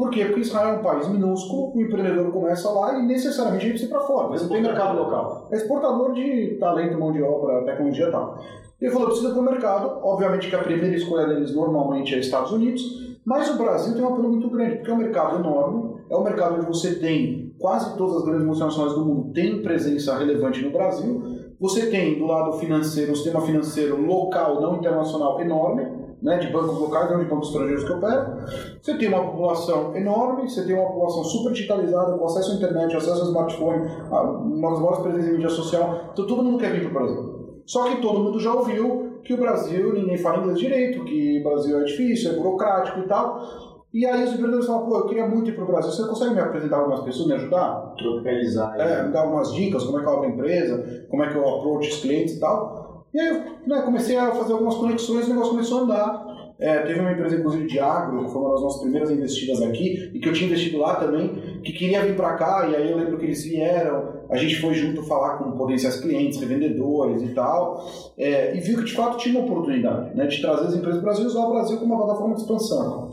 Por 0.00 0.08
quê? 0.08 0.24
Porque 0.24 0.40
Israel 0.40 0.76
é 0.76 0.78
um 0.78 0.82
país 0.82 1.06
minúsculo, 1.08 1.76
o 1.76 1.82
empreendedor 1.82 2.32
começa 2.32 2.70
lá 2.70 2.98
e 2.98 3.02
necessariamente 3.02 3.66
ele 3.66 3.72
precisa 3.72 3.90
ir 3.90 3.94
para 3.94 4.06
fora, 4.06 4.28
mas 4.30 4.40
não 4.40 4.48
tem 4.48 4.62
mercado 4.62 4.96
local. 4.96 5.46
É 5.50 5.56
exportador 5.56 6.14
de 6.14 6.56
talento, 6.58 6.98
mão 6.98 7.12
de 7.12 7.22
obra, 7.22 7.66
tecnologia 7.66 8.08
e 8.08 8.10
tal. 8.10 8.42
Ele 8.80 8.90
falou, 8.90 9.08
precisa 9.08 9.30
para 9.30 9.40
o 9.40 9.44
mercado, 9.44 10.00
obviamente 10.02 10.48
que 10.48 10.56
a 10.56 10.62
primeira 10.62 10.96
escolha 10.96 11.26
deles 11.26 11.54
normalmente 11.54 12.14
é 12.14 12.18
Estados 12.18 12.50
Unidos, 12.50 12.82
mas 13.26 13.50
o 13.50 13.58
Brasil 13.58 13.92
tem 13.92 14.02
um 14.02 14.08
apelo 14.08 14.30
muito 14.30 14.48
grande, 14.48 14.76
porque 14.76 14.90
é 14.90 14.94
um 14.94 14.96
mercado 14.96 15.36
enorme, 15.38 15.96
é 16.08 16.16
um 16.16 16.24
mercado 16.24 16.54
onde 16.54 16.64
você 16.64 16.94
tem 16.94 17.54
quase 17.58 17.94
todas 17.98 18.16
as 18.16 18.24
grandes 18.24 18.46
multinacionais 18.46 18.94
do 18.94 19.04
mundo 19.04 19.34
têm 19.34 19.60
presença 19.60 20.16
relevante 20.16 20.62
no 20.62 20.70
Brasil, 20.70 21.22
você 21.60 21.90
tem 21.90 22.18
do 22.18 22.24
lado 22.24 22.54
financeiro, 22.54 23.12
um 23.12 23.14
sistema 23.14 23.42
financeiro 23.42 24.00
local, 24.00 24.62
não 24.62 24.76
internacional, 24.76 25.38
enorme, 25.42 25.99
né, 26.22 26.38
de 26.38 26.52
bancos 26.52 26.78
locais, 26.78 27.10
não 27.10 27.18
de 27.18 27.24
bancos 27.24 27.48
estrangeiros 27.48 27.84
que 27.84 27.92
operam. 27.92 28.36
Você 28.80 28.96
tem 28.98 29.08
uma 29.08 29.24
população 29.24 29.96
enorme, 29.96 30.48
você 30.48 30.64
tem 30.64 30.74
uma 30.74 30.86
população 30.86 31.24
super 31.24 31.52
digitalizada, 31.52 32.16
com 32.16 32.24
acesso 32.24 32.52
à 32.52 32.54
internet, 32.54 32.96
acesso 32.96 33.22
ao 33.22 33.28
smartphone, 33.28 33.88
uma 34.10 34.70
das 34.70 34.80
maiores 34.80 34.98
presenças 35.00 35.28
em 35.28 35.32
mídia 35.32 35.50
social. 35.50 36.10
Então 36.12 36.26
todo 36.26 36.42
mundo 36.42 36.58
quer 36.58 36.72
vir 36.72 36.82
para 36.82 36.90
o 36.90 36.94
Brasil. 36.94 37.62
Só 37.66 37.84
que 37.84 38.02
todo 38.02 38.18
mundo 38.18 38.40
já 38.40 38.52
ouviu 38.52 39.20
que 39.24 39.34
o 39.34 39.36
Brasil, 39.36 39.92
ninguém 39.92 40.16
fala 40.18 40.38
inglês 40.38 40.58
direito, 40.58 41.04
que 41.04 41.40
o 41.40 41.48
Brasil 41.48 41.80
é 41.80 41.84
difícil, 41.84 42.32
é 42.32 42.34
burocrático 42.36 43.00
e 43.00 43.06
tal. 43.06 43.70
E 43.92 44.06
aí 44.06 44.22
os 44.22 44.30
empreendedores 44.30 44.66
falam, 44.66 44.86
pô, 44.86 44.98
eu 44.98 45.06
queria 45.06 45.26
muito 45.26 45.50
ir 45.50 45.54
para 45.54 45.64
o 45.64 45.66
Brasil, 45.66 45.90
você 45.90 46.06
consegue 46.08 46.34
me 46.34 46.40
apresentar 46.40 46.78
algumas 46.78 47.00
pessoas, 47.00 47.26
me 47.26 47.34
ajudar? 47.34 47.92
Tropicalizar. 47.98 48.80
É, 48.80 49.02
me 49.02 49.12
dar 49.12 49.22
algumas 49.22 49.52
dicas, 49.52 49.82
como 49.82 49.98
é 49.98 50.02
que 50.02 50.06
eu 50.06 50.12
abro 50.12 50.26
a 50.26 50.28
empresa, 50.28 51.06
como 51.10 51.24
é 51.24 51.28
que 51.28 51.36
eu 51.36 51.48
approach 51.48 51.88
os 51.88 52.00
clientes 52.00 52.36
e 52.36 52.40
tal. 52.40 52.79
E 53.12 53.20
aí 53.20 53.28
eu 53.28 53.44
né, 53.66 53.82
comecei 53.82 54.16
a 54.16 54.30
fazer 54.32 54.52
algumas 54.52 54.76
conexões 54.76 55.26
e 55.26 55.30
o 55.30 55.34
negócio 55.34 55.52
começou 55.52 55.80
a 55.80 55.82
andar. 55.82 56.30
É, 56.60 56.80
teve 56.80 57.00
uma 57.00 57.12
empresa, 57.12 57.36
inclusive, 57.36 57.66
de 57.66 57.78
agro, 57.78 58.24
que 58.24 58.30
foi 58.30 58.42
uma 58.42 58.50
das 58.50 58.60
nossas 58.60 58.82
primeiras 58.82 59.10
investidas 59.10 59.62
aqui, 59.62 60.10
e 60.12 60.20
que 60.20 60.28
eu 60.28 60.32
tinha 60.34 60.46
investido 60.46 60.76
lá 60.76 60.96
também, 60.96 61.60
que 61.64 61.72
queria 61.72 62.02
vir 62.02 62.14
para 62.14 62.34
cá, 62.34 62.68
e 62.70 62.76
aí 62.76 62.90
eu 62.90 62.98
lembro 62.98 63.16
que 63.16 63.24
eles 63.24 63.42
vieram, 63.42 64.20
a 64.28 64.36
gente 64.36 64.60
foi 64.60 64.74
junto 64.74 65.02
falar 65.02 65.38
com 65.38 65.52
potenciais 65.52 65.98
clientes, 65.98 66.38
revendedores 66.38 67.22
e 67.22 67.28
tal, 67.28 67.90
é, 68.18 68.54
e 68.54 68.60
viu 68.60 68.76
que 68.76 68.84
de 68.84 68.92
fato 68.92 69.16
tinha 69.16 69.40
uma 69.40 69.50
oportunidade 69.50 70.14
né, 70.14 70.26
de 70.26 70.38
trazer 70.38 70.66
as 70.66 70.74
empresas 70.74 71.00
do 71.00 71.04
Brasil 71.04 71.24
e 71.24 71.28
usar 71.28 71.46
o 71.46 71.50
Brasil 71.50 71.78
como 71.78 71.94
uma 71.94 72.04
plataforma 72.04 72.34
de 72.34 72.42
expansão. 72.42 73.10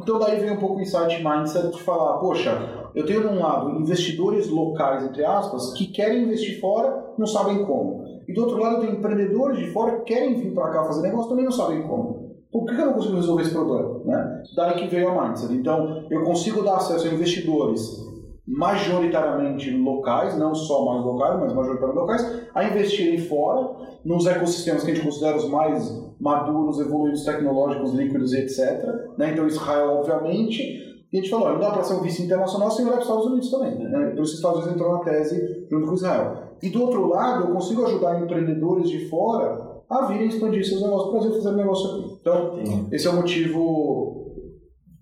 Então 0.00 0.18
daí 0.20 0.38
veio 0.38 0.54
um 0.54 0.58
pouco 0.58 0.76
o 0.76 0.80
insight 0.80 1.22
mindset 1.22 1.72
de 1.72 1.82
falar, 1.82 2.18
poxa, 2.18 2.90
eu 2.94 3.04
tenho 3.04 3.22
de 3.22 3.26
um 3.26 3.40
lado 3.40 3.80
investidores 3.80 4.48
locais, 4.48 5.04
entre 5.04 5.24
aspas, 5.24 5.72
que 5.74 5.86
querem 5.86 6.22
investir 6.22 6.60
fora, 6.60 7.12
não 7.18 7.26
sabem 7.26 7.64
como. 7.64 8.03
E 8.26 8.32
do 8.32 8.42
outro 8.42 8.58
lado, 8.58 8.80
tem 8.80 8.92
empreendedores 8.92 9.58
de 9.58 9.70
fora 9.72 9.98
que 9.98 10.14
querem 10.14 10.34
vir 10.34 10.52
para 10.54 10.70
cá 10.70 10.84
fazer 10.84 11.02
negócio 11.02 11.30
também 11.30 11.44
não 11.44 11.52
sabem 11.52 11.82
como. 11.82 12.34
Por 12.50 12.66
que 12.66 12.72
eu 12.72 12.86
não 12.86 12.92
consigo 12.92 13.16
resolver 13.16 13.42
esse 13.42 13.52
problema? 13.52 14.00
Né? 14.04 14.42
Daí 14.54 14.74
que 14.74 14.86
veio 14.86 15.08
a 15.08 15.28
Mindset. 15.28 15.52
Então, 15.52 16.06
eu 16.08 16.22
consigo 16.22 16.62
dar 16.62 16.76
acesso 16.76 17.08
a 17.08 17.10
investidores 17.10 18.04
majoritariamente 18.46 19.70
locais, 19.70 20.38
não 20.38 20.54
só 20.54 20.84
mais 20.84 21.04
locais, 21.04 21.40
mas 21.40 21.52
majoritariamente 21.52 22.00
locais, 22.00 22.42
a 22.54 22.64
investirem 22.64 23.18
fora, 23.18 23.74
nos 24.04 24.26
ecossistemas 24.26 24.84
que 24.84 24.90
a 24.92 24.94
gente 24.94 25.04
considera 25.04 25.36
os 25.36 25.48
mais 25.48 26.00
maduros, 26.20 26.78
evoluídos, 26.78 27.24
tecnológicos, 27.24 27.92
líquidos 27.92 28.32
etc. 28.32 28.84
Né? 29.18 29.32
Então, 29.32 29.46
Israel, 29.46 29.96
obviamente, 29.98 30.84
E 31.14 31.18
a 31.18 31.20
gente 31.20 31.30
falou, 31.30 31.52
não 31.52 31.60
dá 31.60 31.70
para 31.70 31.84
ser 31.84 31.94
um 31.94 32.00
vice 32.00 32.24
internacional 32.24 32.68
sem 32.72 32.84
olhar 32.84 32.96
para 32.96 33.02
os 33.02 33.06
Estados 33.06 33.26
Unidos 33.26 33.50
também. 33.50 33.78
Né? 33.78 34.12
Isso 34.14 34.22
os 34.22 34.34
Estados 34.34 34.58
Unidos 34.58 34.74
entrou 34.74 34.94
na 34.94 34.98
tese 35.04 35.64
junto 35.70 35.86
com 35.86 35.94
Israel. 35.94 36.43
E 36.64 36.70
do 36.70 36.80
outro 36.80 37.08
lado, 37.08 37.46
eu 37.46 37.52
consigo 37.52 37.84
ajudar 37.84 38.22
empreendedores 38.22 38.88
de 38.88 39.06
fora 39.10 39.82
a 39.90 40.06
virem 40.06 40.28
expandir 40.28 40.66
seus 40.66 40.80
negócios 40.80 41.12
Brasil 41.12 41.32
fazer 41.34 41.56
negócio 41.56 41.90
aqui. 41.90 42.16
Então, 42.20 42.64
Sim. 42.64 42.88
esse 42.90 43.06
é 43.06 43.10
o 43.10 43.16
motivo 43.16 44.34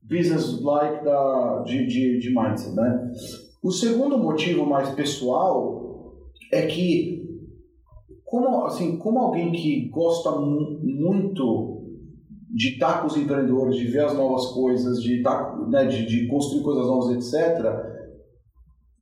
business-like 0.03 1.05
de, 1.65 1.87
de, 1.87 2.19
de 2.19 2.35
mindset. 2.35 2.75
Né? 2.75 3.13
O 3.63 3.71
segundo 3.71 4.19
motivo 4.19 4.67
mais 4.67 4.89
pessoal 4.91 6.17
é 6.51 6.67
que, 6.67 7.31
como, 8.25 8.65
assim, 8.65 8.99
como 8.99 9.21
alguém 9.21 9.53
que 9.53 9.89
gosta 9.89 10.33
muito 10.33 11.81
de 12.51 12.71
estar 12.71 13.01
com 13.01 13.07
os 13.07 13.17
empreendedores, 13.17 13.77
de 13.77 13.85
ver 13.85 14.05
as 14.05 14.15
novas 14.15 14.47
coisas, 14.47 15.01
de, 15.01 15.19
estar, 15.19 15.57
né, 15.69 15.87
de, 15.87 16.05
de 16.07 16.27
construir 16.27 16.65
coisas 16.65 16.87
novas, 16.89 17.33
etc., 17.33 17.92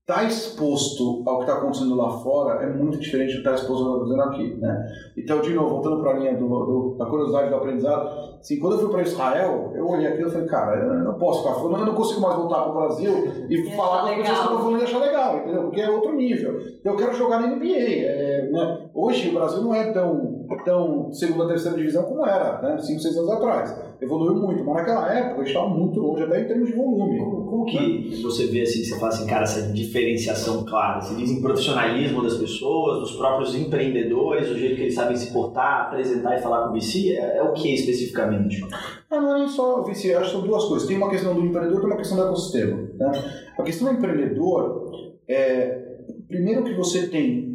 estar 0.02 0.22
tá 0.22 0.24
exposto 0.24 1.22
ao 1.26 1.38
que 1.38 1.44
está 1.44 1.56
acontecendo 1.56 1.94
lá 1.94 2.10
fora 2.18 2.62
é 2.64 2.66
muito 2.66 2.98
diferente 2.98 3.28
do 3.28 3.32
que 3.34 3.38
estar 3.38 3.50
tá 3.50 3.56
exposto 3.56 3.86
ao 3.86 4.04
que 4.04 4.10
está 4.10 4.24
acontecendo 4.24 4.50
aqui. 4.50 4.60
Né? 4.60 4.92
Então, 5.16 5.40
de 5.40 5.54
novo, 5.54 5.68
voltando 5.70 6.00
para 6.00 6.10
a 6.12 6.14
linha 6.14 6.36
do, 6.36 6.48
do, 6.48 6.96
da 6.98 7.06
curiosidade 7.06 7.48
do 7.48 7.56
aprendizado, 7.56 8.38
assim, 8.40 8.58
quando 8.58 8.74
eu 8.74 8.78
fui 8.80 8.90
para 8.90 9.02
Israel, 9.02 9.72
eu 9.74 9.88
olhei 9.88 10.08
aquilo 10.08 10.28
e 10.28 10.32
falei, 10.32 10.48
cara, 10.48 10.80
eu 10.80 11.04
não 11.04 11.14
posso 11.14 11.42
ficar 11.42 11.54
falando, 11.54 11.78
eu 11.78 11.86
não 11.86 11.94
consigo 11.94 12.20
mais 12.20 12.36
voltar 12.36 12.62
para 12.62 12.72
o 12.72 12.74
Brasil 12.74 13.12
e 13.48 13.70
falar 13.76 14.02
com 14.02 14.08
as 14.08 14.16
pessoas 14.16 14.38
que 14.38 14.44
estão 14.44 14.58
falando 14.58 14.80
e 14.80 14.84
achar 14.84 14.98
legal, 14.98 15.36
entendeu? 15.36 15.62
Porque 15.62 15.80
é 15.80 15.90
outro 15.90 16.12
nível. 16.14 16.60
Eu 16.84 16.96
quero 16.96 17.14
jogar 17.14 17.40
na 17.40 17.48
NBA. 17.48 17.66
É, 17.66 18.48
né? 18.50 18.90
Hoje, 18.92 19.28
o 19.28 19.34
Brasil 19.34 19.62
não 19.62 19.74
é 19.74 19.92
tão, 19.92 20.39
tão 20.58 21.12
segunda, 21.12 21.48
terceira 21.48 21.76
divisão 21.76 22.04
como 22.04 22.26
era, 22.26 22.60
né? 22.62 22.78
5, 22.78 23.00
6 23.00 23.16
anos 23.16 23.30
atrás 23.30 23.90
evoluiu 24.00 24.34
muito, 24.34 24.64
mas 24.64 24.76
naquela 24.76 25.12
época 25.12 25.42
estava 25.42 25.68
muito 25.68 26.00
longe, 26.00 26.22
até 26.22 26.42
em 26.42 26.46
termos 26.46 26.68
de 26.68 26.74
volume. 26.74 27.18
Como, 27.18 27.66
que 27.66 28.10
né? 28.10 28.22
você 28.22 28.46
vê 28.46 28.62
assim, 28.62 28.82
você 28.82 28.98
fala 28.98 29.08
assim, 29.08 29.26
cara, 29.26 29.42
essa 29.42 29.72
diferenciação 29.72 30.64
clara? 30.64 31.00
Você 31.00 31.14
diz 31.16 31.30
em 31.30 31.42
profissionalismo 31.42 32.22
das 32.22 32.38
pessoas, 32.38 33.00
dos 33.00 33.16
próprios 33.16 33.54
empreendedores, 33.54 34.48
o 34.48 34.58
jeito 34.58 34.76
que 34.76 34.82
eles 34.82 34.94
sabem 34.94 35.16
se 35.16 35.32
portar, 35.32 35.82
apresentar 35.82 36.38
e 36.38 36.42
falar 36.42 36.68
com 36.68 36.74
o 36.74 36.80
VC, 36.80 37.12
é, 37.12 37.36
é 37.38 37.42
o 37.42 37.52
que 37.52 37.74
especificamente? 37.74 38.64
Ah, 39.10 39.20
não 39.20 39.36
é 39.36 39.40
nem 39.40 39.48
só 39.48 39.80
o 39.80 39.84
VC, 39.84 40.14
acho 40.14 40.26
que 40.26 40.36
são 40.36 40.46
duas 40.46 40.64
coisas. 40.64 40.88
Tem 40.88 40.96
uma 40.96 41.10
questão 41.10 41.34
do 41.34 41.44
empreendedor 41.44 41.82
e 41.82 41.86
uma 41.86 41.96
questão 41.96 42.16
do 42.16 42.24
ecossistema. 42.24 42.76
Né? 42.94 43.12
A 43.58 43.62
questão 43.62 43.88
do 43.88 43.98
empreendedor 43.98 44.90
é, 45.28 45.90
primeiro 46.26 46.64
que 46.64 46.74
você 46.74 47.08
tem 47.08 47.49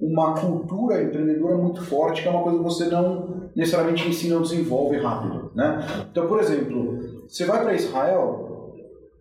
uma 0.00 0.34
cultura 0.34 1.02
empreendedora 1.02 1.56
muito 1.56 1.82
forte, 1.84 2.22
que 2.22 2.28
é 2.28 2.30
uma 2.30 2.42
coisa 2.42 2.58
que 2.58 2.64
você 2.64 2.86
não 2.86 3.50
necessariamente 3.54 4.08
ensina 4.08 4.36
ou 4.36 4.42
desenvolve 4.42 4.96
rápido. 4.96 5.50
Né? 5.54 5.84
Então, 6.10 6.26
por 6.26 6.40
exemplo, 6.40 6.98
você 7.28 7.44
vai 7.44 7.62
para 7.62 7.74
Israel, 7.74 8.74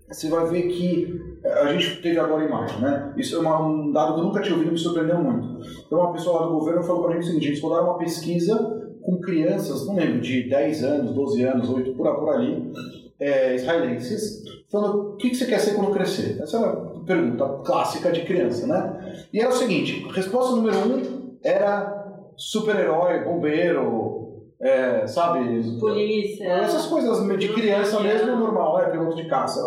você 0.10 0.30
vai 0.30 0.48
ver 0.48 0.64
que 0.64 1.22
eh, 1.44 1.62
a 1.62 1.74
gente 1.74 2.02
teve 2.02 2.18
agora 2.18 2.44
em 2.44 2.50
maio, 2.50 2.80
né? 2.80 3.14
Isso 3.16 3.36
é 3.36 3.40
uma, 3.40 3.62
um 3.62 3.92
dado 3.92 4.16
que 4.16 4.20
eu 4.22 4.24
nunca 4.24 4.42
tinha 4.42 4.54
ouvido 4.56 4.70
e 4.70 4.74
me 4.74 4.78
surpreendeu 4.80 5.20
muito. 5.20 5.60
Então, 5.86 6.00
uma 6.00 6.14
pessoa 6.14 6.42
lá 6.42 6.48
do 6.48 6.54
governo 6.54 6.82
falou 6.82 7.04
para 7.04 7.12
a 7.12 7.14
gente 7.16 7.24
o 7.24 7.28
seguinte: 7.28 7.48
eles 7.48 7.62
rodaram 7.62 7.86
uma 7.86 7.98
pesquisa 7.98 8.58
com 9.04 9.20
crianças, 9.20 9.86
não 9.86 9.96
lembro, 9.96 10.22
de 10.22 10.50
10 10.50 10.84
anos, 10.84 11.14
12 11.14 11.44
anos, 11.44 11.70
8 11.70 11.94
por, 11.94 12.16
por 12.16 12.30
ali, 12.30 12.72
é, 13.20 13.56
israelenses, 13.56 14.44
falando: 14.72 15.14
o 15.14 15.18
que, 15.18 15.30
que 15.30 15.36
você 15.36 15.46
quer 15.46 15.60
ser 15.60 15.76
quando 15.76 15.92
crescer? 15.92 16.42
Essa 16.42 16.58
era 16.58 16.89
pergunta 17.06 17.62
clássica 17.66 18.12
de 18.12 18.26
criança, 18.26 18.68
né? 18.68 19.26
E 19.34 19.40
era 19.40 19.50
o 19.50 19.54
seguinte: 19.54 20.08
resposta 20.12 20.56
número 20.56 20.78
um 20.78 21.38
era 21.44 22.00
super-herói, 22.36 23.24
bombeiro, 23.24 24.20
é, 24.62 25.08
sabe? 25.08 25.62
Polícia. 25.80 26.46
Essas 26.46 26.86
coisas 26.88 27.26
de 27.38 27.54
criança 27.54 28.00
mesmo, 28.00 28.36
normal, 28.36 28.80
é 28.82 28.90
piloto 28.90 29.16
de 29.16 29.28
caça, 29.28 29.62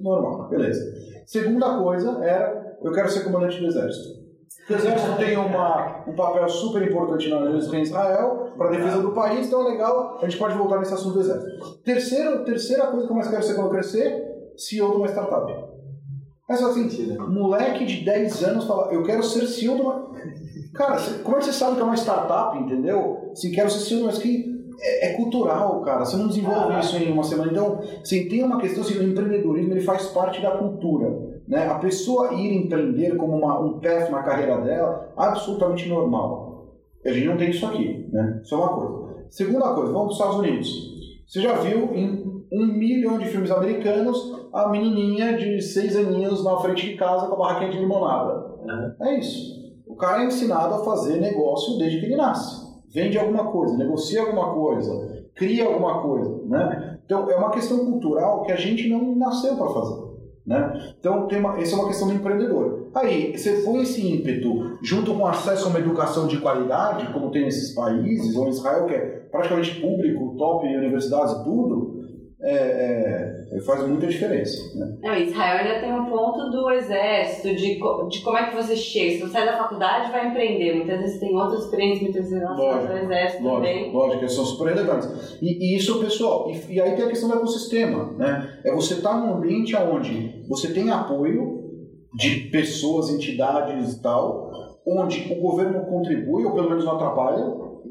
normal, 0.00 0.48
beleza. 0.48 0.80
Segunda 1.26 1.78
coisa 1.78 2.24
era, 2.24 2.76
eu 2.82 2.92
quero 2.92 3.10
ser 3.10 3.24
comandante 3.24 3.60
do 3.60 3.66
exército. 3.66 4.26
O 4.68 4.72
exército 4.72 5.16
tem 5.16 5.36
uma, 5.36 6.04
um 6.08 6.14
papel 6.14 6.48
super 6.48 6.82
importante 6.82 7.28
na 7.28 7.38
em 7.38 7.82
Israel, 7.82 8.52
para 8.56 8.68
a 8.68 8.70
defesa 8.70 9.00
do 9.00 9.12
país, 9.12 9.46
então 9.46 9.66
é 9.66 9.72
legal, 9.72 10.18
a 10.20 10.24
gente 10.24 10.38
pode 10.38 10.56
voltar 10.56 10.78
nesse 10.78 10.94
assunto 10.94 11.14
do 11.14 11.20
exército. 11.20 11.78
Terceiro, 11.84 12.44
terceira 12.44 12.86
coisa 12.86 13.06
que 13.06 13.12
eu 13.12 13.16
mais 13.16 13.28
quero 13.28 13.42
ser 13.42 13.54
quando 13.54 13.66
eu 13.66 13.72
crescer, 13.72 14.52
CEO 14.56 14.90
de 14.90 14.96
uma 14.96 15.08
startup. 15.08 15.65
É 16.48 16.54
só 16.54 16.70
assim, 16.70 17.16
moleque 17.28 17.84
de 17.84 18.04
10 18.04 18.44
anos 18.44 18.64
fala, 18.66 18.92
eu 18.92 19.02
quero 19.02 19.22
ser 19.22 19.46
CEO 19.48 19.74
de 19.74 19.82
uma... 19.82 20.10
Cara, 20.74 20.96
como 21.24 21.36
é 21.36 21.38
que 21.40 21.46
você 21.46 21.52
sabe 21.52 21.74
que 21.74 21.80
é 21.80 21.84
uma 21.84 21.96
startup, 21.96 22.56
entendeu? 22.56 23.30
Assim, 23.32 23.50
quero 23.50 23.68
ser 23.68 23.80
CEO, 23.80 24.04
mas 24.04 24.18
que 24.18 24.56
é, 24.78 25.08
é, 25.08 25.12
cultural, 25.14 25.80
cara. 25.82 26.04
Você 26.04 26.16
não 26.16 26.28
desenvolve 26.28 26.74
ah, 26.74 26.80
isso 26.80 26.96
em 26.96 27.10
uma 27.10 27.24
semana. 27.24 27.50
Então, 27.50 27.80
assim, 28.00 28.28
tem 28.28 28.44
uma 28.44 28.60
questão, 28.60 28.82
assim, 28.82 28.98
o 28.98 29.02
empreendedorismo 29.02 29.72
ele 29.72 29.80
faz 29.80 30.06
parte 30.06 30.40
da 30.40 30.52
cultura. 30.52 31.40
Né? 31.48 31.66
A 31.66 31.78
pessoa 31.78 32.34
ir 32.34 32.54
empreender 32.54 33.16
como 33.16 33.36
uma, 33.36 33.58
um 33.60 33.80
path 33.80 34.10
na 34.10 34.22
carreira 34.22 34.60
dela, 34.60 35.12
absolutamente 35.16 35.88
normal. 35.88 36.74
A 37.04 37.10
gente 37.10 37.26
não 37.26 37.36
tem 37.36 37.50
isso 37.50 37.64
aqui, 37.64 38.08
né? 38.12 38.40
Isso 38.42 38.54
é 38.54 38.58
uma 38.58 38.68
coisa. 38.68 39.26
Segunda 39.30 39.74
coisa, 39.74 39.92
vamos 39.92 40.16
para 40.16 40.26
os 40.26 40.34
Estados 40.34 40.36
Unidos. 40.36 40.68
Você 41.26 41.40
já 41.40 41.54
viu 41.54 41.94
em 41.94 42.35
um 42.52 42.66
milhão 42.66 43.18
de 43.18 43.26
filmes 43.26 43.50
americanos 43.50 44.48
a 44.52 44.68
menininha 44.68 45.36
de 45.36 45.60
seis 45.60 45.96
aninhos 45.96 46.44
na 46.44 46.56
frente 46.58 46.90
de 46.90 46.96
casa 46.96 47.26
com 47.26 47.34
a 47.34 47.36
barraquinha 47.36 47.70
de 47.70 47.78
limonada. 47.78 48.46
Uhum. 48.62 49.06
É 49.06 49.18
isso. 49.18 49.56
O 49.86 49.94
cara 49.94 50.22
é 50.22 50.26
ensinado 50.26 50.74
a 50.74 50.84
fazer 50.84 51.20
negócio 51.20 51.78
desde 51.78 52.00
que 52.00 52.06
ele 52.06 52.16
nasce. 52.16 52.66
Vende 52.92 53.18
alguma 53.18 53.50
coisa, 53.50 53.76
negocia 53.76 54.20
alguma 54.20 54.54
coisa, 54.54 55.26
cria 55.34 55.66
alguma 55.66 56.00
coisa, 56.00 56.40
né? 56.46 56.98
Então, 57.04 57.30
é 57.30 57.36
uma 57.36 57.50
questão 57.50 57.84
cultural 57.84 58.42
que 58.42 58.52
a 58.52 58.56
gente 58.56 58.88
não 58.88 59.14
nasceu 59.14 59.56
para 59.56 59.68
fazer. 59.68 60.06
Né? 60.46 60.94
Então, 60.98 61.26
tem 61.26 61.40
uma, 61.40 61.58
essa 61.58 61.74
é 61.74 61.78
uma 61.78 61.88
questão 61.88 62.08
do 62.08 62.14
empreendedor. 62.14 62.88
Aí, 62.94 63.36
você 63.36 63.62
põe 63.62 63.82
esse 63.82 64.06
ímpeto 64.06 64.78
junto 64.80 65.12
com 65.14 65.26
acesso 65.26 65.66
a 65.66 65.70
uma 65.70 65.78
educação 65.78 66.26
de 66.26 66.38
qualidade, 66.38 67.12
como 67.12 67.30
tem 67.30 67.44
nesses 67.44 67.74
países, 67.74 68.36
ou 68.36 68.48
Israel, 68.48 68.86
que 68.86 68.94
é 68.94 69.00
praticamente 69.30 69.80
público, 69.80 70.36
top 70.36 70.66
universidades 70.66 71.32
e 71.32 71.44
tudo, 71.44 71.95
é, 72.40 73.46
é, 73.50 73.60
faz 73.60 73.86
muita 73.88 74.06
diferença. 74.06 74.78
Né? 74.78 74.98
Não, 75.02 75.16
Israel 75.16 75.58
ainda 75.58 75.80
tem 75.80 75.92
um 75.92 76.04
ponto 76.04 76.50
do 76.50 76.70
exército, 76.70 77.54
de, 77.54 77.76
de 77.76 78.20
como 78.22 78.36
é 78.36 78.50
que 78.50 78.56
você 78.56 78.76
chega. 78.76 79.12
Se 79.12 79.20
você 79.20 79.32
sai 79.32 79.46
da 79.46 79.56
faculdade, 79.56 80.12
vai 80.12 80.28
empreender. 80.28 80.74
Muitas 80.74 81.00
vezes 81.00 81.20
tem 81.20 81.34
outras 81.34 81.64
experiências, 81.64 82.02
muitas 82.02 82.24
vezes 82.24 82.38
relacionadas 82.38 82.90
ao 82.90 82.96
exército 82.98 83.42
lógico, 83.42 83.62
também. 83.62 83.92
Lógico, 83.92 84.20
que 84.20 84.28
são 84.28 84.44
super 84.44 84.74
relevantes. 84.74 85.38
E, 85.40 85.72
e 85.72 85.76
isso, 85.76 85.98
pessoal, 85.98 86.50
e, 86.50 86.74
e, 86.74 86.80
aí 86.80 86.94
tem 86.94 87.06
a 87.06 87.08
questão 87.08 87.28
do 87.28 87.36
ecossistema. 87.36 88.12
Né? 88.12 88.60
É 88.64 88.74
você 88.74 88.94
estar 88.94 89.10
tá 89.10 89.16
num 89.16 89.34
ambiente 89.34 89.74
onde 89.74 90.44
você 90.46 90.72
tem 90.72 90.90
apoio 90.90 91.64
de 92.14 92.48
pessoas, 92.50 93.10
entidades 93.10 93.94
e 93.94 94.02
tal, 94.02 94.50
onde 94.86 95.32
o 95.32 95.40
governo 95.40 95.84
contribui, 95.86 96.44
ou 96.44 96.52
pelo 96.52 96.68
menos 96.68 96.84
não 96.84 96.94
atrapalha, 96.94 97.44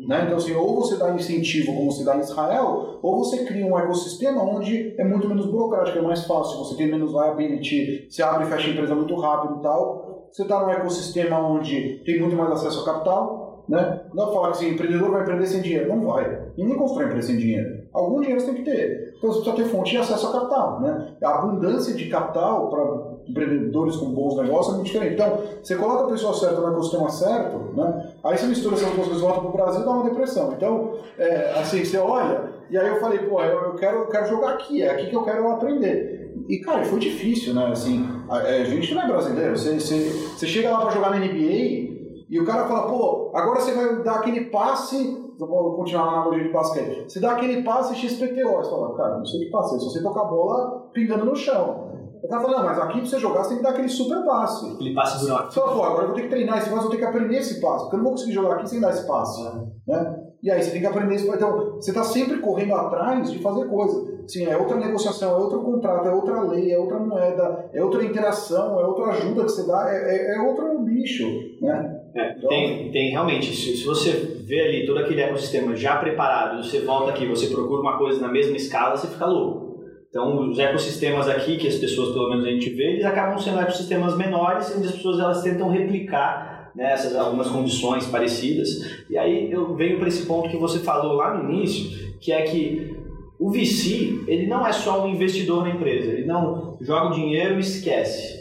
né? 0.07 0.23
Então, 0.25 0.37
assim, 0.37 0.53
ou 0.53 0.75
você 0.75 0.97
dá 0.97 1.11
incentivo, 1.11 1.73
como 1.73 1.91
se 1.91 2.03
dá 2.03 2.15
em 2.15 2.21
Israel, 2.21 2.99
ou 3.01 3.17
você 3.17 3.45
cria 3.45 3.65
um 3.65 3.77
ecossistema 3.77 4.43
onde 4.43 4.95
é 4.97 5.03
muito 5.03 5.27
menos 5.27 5.45
burocrático, 5.45 5.97
é 5.97 6.01
mais 6.01 6.25
fácil, 6.25 6.59
você 6.59 6.75
tem 6.75 6.87
menos 6.87 7.11
liability, 7.11 8.07
você 8.09 8.21
abre 8.23 8.45
e 8.45 8.49
fecha 8.49 8.67
a 8.67 8.71
empresa 8.71 8.95
muito 8.95 9.15
rápido 9.15 9.59
e 9.59 9.61
tal. 9.61 10.29
Você 10.31 10.41
está 10.41 10.59
num 10.61 10.69
ecossistema 10.69 11.39
onde 11.39 12.01
tem 12.05 12.19
muito 12.19 12.35
mais 12.35 12.51
acesso 12.51 12.81
a 12.81 12.85
capital. 12.85 13.63
Né? 13.67 14.01
Não 14.13 14.31
falar 14.31 14.51
que 14.51 14.57
assim, 14.57 14.69
empreendedor 14.69 15.09
vai 15.09 15.21
empreender 15.21 15.47
sem 15.47 15.61
dinheiro. 15.61 15.89
Não 15.89 16.05
vai. 16.05 16.51
Ninguém 16.57 16.77
constrói 16.77 17.05
empresa 17.05 17.27
sem 17.27 17.37
dinheiro. 17.37 17.83
Algum 17.93 18.19
dinheiro 18.19 18.39
você 18.39 18.47
tem 18.47 18.55
que 18.55 18.69
ter. 18.69 19.04
Então 19.25 19.53
precisa 19.53 19.55
ter 19.55 19.75
fonte 19.75 19.91
de 19.91 19.97
acesso 19.97 20.27
a 20.27 20.31
capital. 20.31 20.81
Né? 20.81 21.15
A 21.23 21.29
abundância 21.39 21.93
de 21.93 22.07
capital 22.07 22.69
para 22.69 23.15
empreendedores 23.27 23.95
com 23.95 24.07
bons 24.07 24.35
negócios 24.37 24.73
é 24.73 24.77
muito 24.77 24.87
diferente. 24.87 25.13
Então, 25.13 25.39
você 25.61 25.75
coloca 25.75 26.03
a 26.03 26.07
pessoa 26.07 26.33
certa 26.33 26.61
no 26.61 26.71
ecossistema 26.71 27.09
certo, 27.09 27.57
né? 27.75 28.13
aí 28.23 28.37
você 28.37 28.45
mistura 28.45 28.75
essas 28.75 28.87
duas 28.89 29.07
coisas 29.07 29.21
volta 29.21 29.39
para 29.41 29.49
o 29.49 29.53
Brasil 29.53 29.81
e 29.81 29.85
dá 29.85 29.91
uma 29.91 30.03
depressão. 30.03 30.53
Então, 30.55 30.93
é, 31.17 31.53
assim, 31.59 31.83
você 31.83 31.97
olha, 31.97 32.53
e 32.69 32.77
aí 32.77 32.87
eu 32.87 32.99
falei, 32.99 33.19
pô, 33.19 33.41
eu, 33.41 33.73
quero, 33.75 33.97
eu 33.97 34.07
quero 34.07 34.27
jogar 34.27 34.51
aqui, 34.51 34.83
é 34.83 34.91
aqui 34.91 35.07
que 35.07 35.15
eu 35.15 35.23
quero 35.23 35.51
aprender. 35.51 36.33
E, 36.47 36.59
cara, 36.59 36.83
foi 36.85 36.99
difícil, 36.99 37.53
né? 37.53 37.65
Assim, 37.71 38.07
a, 38.29 38.37
a 38.37 38.63
gente 38.63 38.93
não 38.93 39.01
é 39.01 39.07
brasileiro, 39.07 39.57
você, 39.57 39.79
você, 39.79 40.09
você 40.37 40.45
chega 40.45 40.69
lá 40.69 40.81
para 40.81 40.91
jogar 40.91 41.09
na 41.09 41.17
NBA 41.17 41.95
e 42.29 42.39
o 42.39 42.45
cara 42.45 42.67
fala, 42.67 42.87
pô, 42.87 43.31
agora 43.33 43.59
você 43.59 43.73
vai 43.73 44.03
dar 44.03 44.15
aquele 44.15 44.45
passe 44.45 45.24
vou 45.39 45.75
continuar 45.75 46.05
na 46.05 46.11
analogia 46.13 46.43
de 46.43 46.53
basquete. 46.53 47.03
Você 47.07 47.19
dá 47.19 47.31
aquele 47.31 47.63
passe 47.63 47.95
XPTO, 47.95 48.49
você 48.49 48.69
fala, 48.69 48.95
cara, 48.95 49.17
não 49.17 49.25
sei 49.25 49.41
o 49.41 49.43
que 49.45 49.51
passe, 49.51 49.79
se 49.79 49.85
você 49.85 50.01
tocar 50.01 50.21
a 50.21 50.25
bola 50.25 50.89
pingando 50.93 51.25
no 51.25 51.35
chão. 51.35 51.85
O 52.23 52.27
cara 52.27 52.41
fala, 52.41 52.57
não, 52.57 52.65
mas 52.65 52.79
aqui 52.79 52.99
pra 52.99 53.05
você 53.05 53.19
jogar 53.19 53.43
você 53.43 53.49
tem 53.49 53.57
que 53.57 53.63
dar 53.63 53.69
aquele 53.69 53.89
super 53.89 54.25
passe. 54.25 54.65
Aquele 54.73 54.95
passe 54.95 55.19
do 55.19 55.27
Você 55.27 55.59
fala, 55.59 55.73
pô, 55.73 55.83
agora 55.83 56.03
eu 56.03 56.07
vou 56.07 56.15
ter 56.15 56.23
que 56.23 56.29
treinar 56.29 56.57
esse 56.57 56.69
passe, 56.69 56.81
vou 56.81 56.91
ter 56.91 56.97
que 56.97 57.05
aprender 57.05 57.37
esse 57.37 57.61
passe, 57.61 57.83
porque 57.83 57.95
eu 57.95 57.97
não 57.97 58.03
vou 58.05 58.13
conseguir 58.13 58.33
jogar 58.33 58.55
aqui 58.55 58.69
sem 58.69 58.81
dar 58.81 58.89
esse 58.89 59.05
passe. 59.05 59.45
É. 59.45 59.91
Né? 59.91 60.21
E 60.41 60.51
aí 60.51 60.61
você 60.61 60.71
tem 60.71 60.81
que 60.81 60.87
aprender 60.87 61.15
esse 61.15 61.25
passe. 61.25 61.37
Então, 61.37 61.75
você 61.75 61.91
está 61.91 62.03
sempre 62.03 62.39
correndo 62.39 62.73
atrás 62.73 63.31
de 63.31 63.39
fazer 63.39 63.65
coisa. 63.67 64.15
Sim, 64.27 64.45
é 64.45 64.57
outra 64.57 64.77
negociação, 64.77 65.33
é 65.33 65.37
outro 65.37 65.61
contrato, 65.61 66.07
é 66.07 66.11
outra 66.11 66.41
lei, 66.41 66.71
é 66.71 66.79
outra 66.79 66.99
moeda, 66.99 67.69
é 67.71 67.83
outra 67.83 68.03
interação, 68.03 68.79
é 68.79 68.85
outra 68.85 69.11
ajuda 69.11 69.43
que 69.43 69.51
você 69.51 69.67
dá, 69.67 69.87
é, 69.93 69.95
é, 69.95 70.35
é 70.35 70.41
outro 70.41 70.79
bicho, 70.79 71.25
né? 71.61 71.94
É, 72.15 72.29
tem, 72.47 72.91
tem 72.91 73.09
realmente, 73.11 73.53
se, 73.53 73.75
se 73.75 73.83
você 73.83 74.11
vê 74.45 74.61
ali 74.61 74.85
todo 74.85 74.99
aquele 74.99 75.21
ecossistema 75.21 75.75
já 75.75 75.97
preparado, 75.97 76.63
você 76.63 76.79
volta 76.79 77.11
aqui, 77.11 77.25
você 77.25 77.47
procura 77.47 77.81
uma 77.81 77.97
coisa 77.97 78.21
na 78.21 78.29
mesma 78.29 78.55
escala, 78.55 78.95
você 78.95 79.07
fica 79.07 79.25
louco. 79.25 79.83
Então, 80.09 80.49
os 80.49 80.57
ecossistemas 80.57 81.27
aqui, 81.27 81.57
que 81.57 81.67
as 81.67 81.75
pessoas, 81.75 82.13
pelo 82.13 82.29
menos 82.29 82.45
a 82.45 82.49
gente 82.49 82.69
vê, 82.69 82.93
eles 82.93 83.03
acabam 83.03 83.37
sendo 83.37 83.59
ecossistemas 83.59 84.15
menores, 84.15 84.73
onde 84.73 84.87
as 84.87 84.93
pessoas 84.93 85.19
elas 85.19 85.43
tentam 85.43 85.69
replicar 85.69 86.71
né, 86.73 86.93
essas 86.93 87.15
algumas 87.17 87.49
condições 87.49 88.07
parecidas. 88.07 89.03
E 89.09 89.17
aí 89.17 89.51
eu 89.51 89.75
venho 89.75 89.99
para 89.99 90.07
esse 90.07 90.25
ponto 90.25 90.49
que 90.49 90.55
você 90.55 90.79
falou 90.79 91.15
lá 91.15 91.37
no 91.37 91.51
início, 91.51 92.15
que 92.21 92.31
é 92.31 92.43
que 92.43 92.95
o 93.37 93.51
VC, 93.51 94.23
ele 94.25 94.47
não 94.47 94.65
é 94.65 94.71
só 94.71 95.05
um 95.05 95.09
investidor 95.09 95.63
na 95.63 95.71
empresa, 95.71 96.09
ele 96.09 96.25
não 96.25 96.77
joga 96.79 97.07
o 97.07 97.13
dinheiro 97.13 97.55
e 97.55 97.59
esquece. 97.59 98.39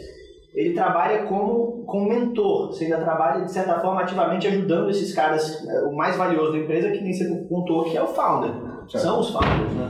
Ele 0.53 0.73
trabalha 0.73 1.23
como, 1.23 1.74
como 1.85 2.09
mentor, 2.09 2.67
você 2.67 2.85
ainda 2.85 2.97
trabalha, 2.97 3.45
de 3.45 3.51
certa 3.51 3.79
forma, 3.79 4.01
ativamente 4.01 4.47
ajudando 4.47 4.89
esses 4.89 5.13
caras, 5.13 5.63
né, 5.65 5.81
o 5.81 5.95
mais 5.95 6.17
valioso 6.17 6.51
da 6.51 6.57
empresa, 6.59 6.91
que 6.91 7.01
nem 7.01 7.13
você 7.13 7.45
contou, 7.49 7.85
que 7.85 7.97
é 7.97 8.01
o 8.01 8.07
founder. 8.07 8.51
Certo. 8.89 9.03
São 9.03 9.19
os 9.19 9.29
founders, 9.29 9.71
né? 9.73 9.89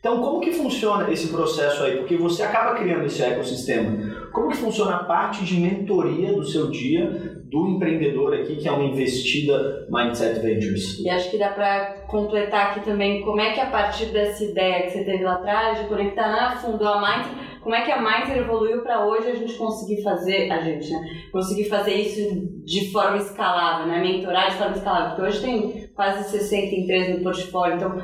Então, 0.00 0.22
como 0.22 0.40
que 0.40 0.52
funciona 0.52 1.12
esse 1.12 1.28
processo 1.28 1.82
aí? 1.82 1.98
Porque 1.98 2.16
você 2.16 2.42
acaba 2.42 2.74
criando 2.78 3.04
esse 3.04 3.22
ecossistema. 3.22 3.98
Como 4.32 4.48
que 4.48 4.56
funciona 4.56 4.96
a 4.96 5.04
parte 5.04 5.44
de 5.44 5.60
mentoria 5.60 6.32
do 6.32 6.42
seu 6.42 6.70
dia 6.70 7.38
do 7.50 7.66
empreendedor 7.66 8.32
aqui, 8.32 8.56
que 8.56 8.66
é 8.66 8.72
uma 8.72 8.84
investida 8.84 9.86
Mindset 9.90 10.38
Ventures. 10.40 11.00
E 11.00 11.10
acho 11.10 11.30
que 11.30 11.36
dá 11.36 11.50
para 11.50 12.04
completar 12.06 12.70
aqui 12.70 12.80
também 12.80 13.22
como 13.22 13.40
é 13.40 13.52
que 13.52 13.60
a 13.60 13.66
partir 13.66 14.06
dessa 14.06 14.42
ideia 14.42 14.84
que 14.84 14.90
você 14.90 15.04
teve 15.04 15.24
lá 15.24 15.34
atrás, 15.34 15.80
de 15.80 15.88
conectar 15.88 16.28
na 16.28 16.56
fundo 16.56 16.86
a 16.86 17.00
Mindset, 17.00 17.49
como 17.62 17.74
é 17.74 17.84
que 17.84 17.92
a 17.92 18.00
Mindset 18.00 18.38
evoluiu 18.38 18.82
para 18.82 19.04
hoje 19.06 19.28
a 19.28 19.34
gente 19.34 19.54
conseguir 19.54 20.02
fazer, 20.02 20.50
a 20.50 20.60
gente, 20.60 20.90
né? 20.90 21.00
Conseguir 21.30 21.64
fazer 21.64 21.94
isso 21.94 22.64
de 22.64 22.90
forma 22.90 23.18
escalável, 23.18 23.86
né? 23.86 24.00
Mentorar 24.00 24.50
de 24.50 24.56
forma 24.56 24.76
escalável, 24.76 25.16
porque 25.16 25.22
hoje 25.22 25.40
tem 25.40 25.88
quase 25.94 26.30
60 26.30 26.74
empresas 26.74 27.16
no 27.16 27.22
portfólio, 27.22 27.76
então 27.76 28.02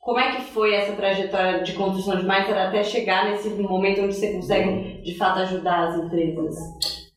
como 0.00 0.20
é 0.20 0.36
que 0.36 0.42
foi 0.52 0.74
essa 0.74 0.92
trajetória 0.92 1.62
de 1.62 1.74
construção 1.74 2.16
de 2.16 2.22
Mindset 2.22 2.58
até 2.58 2.82
chegar 2.82 3.30
nesse 3.30 3.50
momento 3.50 4.00
onde 4.02 4.14
você 4.14 4.32
consegue 4.32 5.02
de 5.02 5.18
fato 5.18 5.40
ajudar 5.40 5.88
as 5.88 5.96
empresas? 5.96 6.54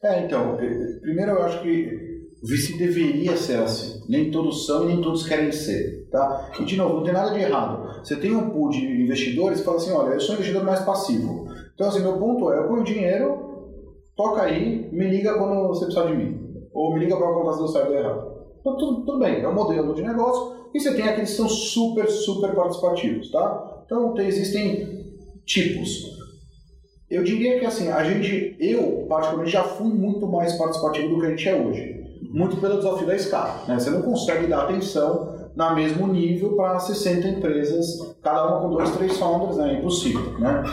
É, 0.03 0.19
então, 0.25 0.57
eh, 0.59 0.99
primeiro 1.01 1.31
eu 1.31 1.43
acho 1.43 1.61
que 1.61 2.10
o 2.41 2.47
VC 2.47 2.77
deveria 2.77 3.37
ser 3.37 3.59
assim. 3.59 4.03
Nem 4.09 4.31
todos 4.31 4.65
são 4.65 4.83
e 4.83 4.87
nem 4.87 5.01
todos 5.01 5.27
querem 5.27 5.51
ser. 5.51 6.07
Tá? 6.11 6.51
E 6.59 6.65
de 6.65 6.75
novo, 6.75 6.95
não 6.95 7.03
tem 7.03 7.13
nada 7.13 7.31
de 7.31 7.39
errado. 7.39 8.03
Você 8.03 8.15
tem 8.15 8.35
um 8.35 8.49
pool 8.49 8.69
de 8.69 8.79
investidores 8.79 9.59
que 9.59 9.65
fala 9.65 9.77
assim: 9.77 9.91
olha, 9.91 10.13
eu 10.13 10.19
sou 10.19 10.31
um 10.31 10.37
investidor 10.39 10.63
mais 10.63 10.79
passivo. 10.81 11.47
Então, 11.75 11.87
assim, 11.87 12.01
meu 12.01 12.17
ponto 12.17 12.51
é: 12.51 12.57
eu 12.57 12.67
ponho 12.67 12.83
dinheiro, 12.83 13.77
toca 14.15 14.41
aí, 14.41 14.89
me 14.91 15.07
liga 15.07 15.35
quando 15.35 15.67
você 15.67 15.85
precisar 15.85 16.07
de 16.07 16.15
mim. 16.15 16.41
Ou 16.73 16.93
me 16.93 17.01
liga 17.01 17.15
para 17.15 17.31
contar 17.31 17.53
se 17.53 17.61
eu 17.61 17.67
saio 17.67 17.93
errado. 17.93 18.31
Então, 18.59 18.75
tudo, 18.77 19.05
tudo 19.05 19.19
bem, 19.19 19.41
é 19.41 19.47
um 19.47 19.53
modelo 19.53 19.93
de 19.93 20.01
negócio. 20.01 20.61
E 20.73 20.79
você 20.79 20.93
tem 20.95 21.07
aqueles 21.07 21.31
que 21.31 21.35
são 21.35 21.49
super, 21.49 22.09
super 22.09 22.55
participativos. 22.55 23.29
Tá? 23.29 23.83
Então, 23.85 24.13
tem, 24.13 24.27
existem 24.27 25.05
tipos. 25.45 26.19
Eu 27.09 27.23
diria 27.23 27.59
que 27.59 27.65
assim, 27.65 27.89
a 27.89 28.03
gente, 28.05 28.55
eu 28.57 29.05
particularmente 29.09 29.51
já 29.51 29.63
fui 29.63 29.89
muito 29.89 30.25
mais 30.25 30.53
participativo 30.53 31.09
do 31.09 31.19
que 31.19 31.25
a 31.25 31.29
gente 31.31 31.49
é 31.49 31.55
hoje. 31.55 32.00
Muito 32.31 32.57
pelo 32.57 32.77
desafio 32.77 33.05
da 33.05 33.15
escala. 33.15 33.55
Né? 33.67 33.77
Você 33.77 33.89
não 33.89 34.01
consegue 34.01 34.47
dar 34.47 34.63
atenção 34.63 35.41
na 35.55 35.73
mesmo 35.73 36.07
nível 36.07 36.55
para 36.55 36.79
60 36.79 37.27
empresas, 37.27 38.15
cada 38.23 38.47
uma 38.47 38.61
com 38.61 38.69
dois, 38.69 38.89
três 38.91 39.17
founders, 39.17 39.57
né? 39.57 39.73
é 39.73 39.79
impossível. 39.79 40.39
Né? 40.39 40.63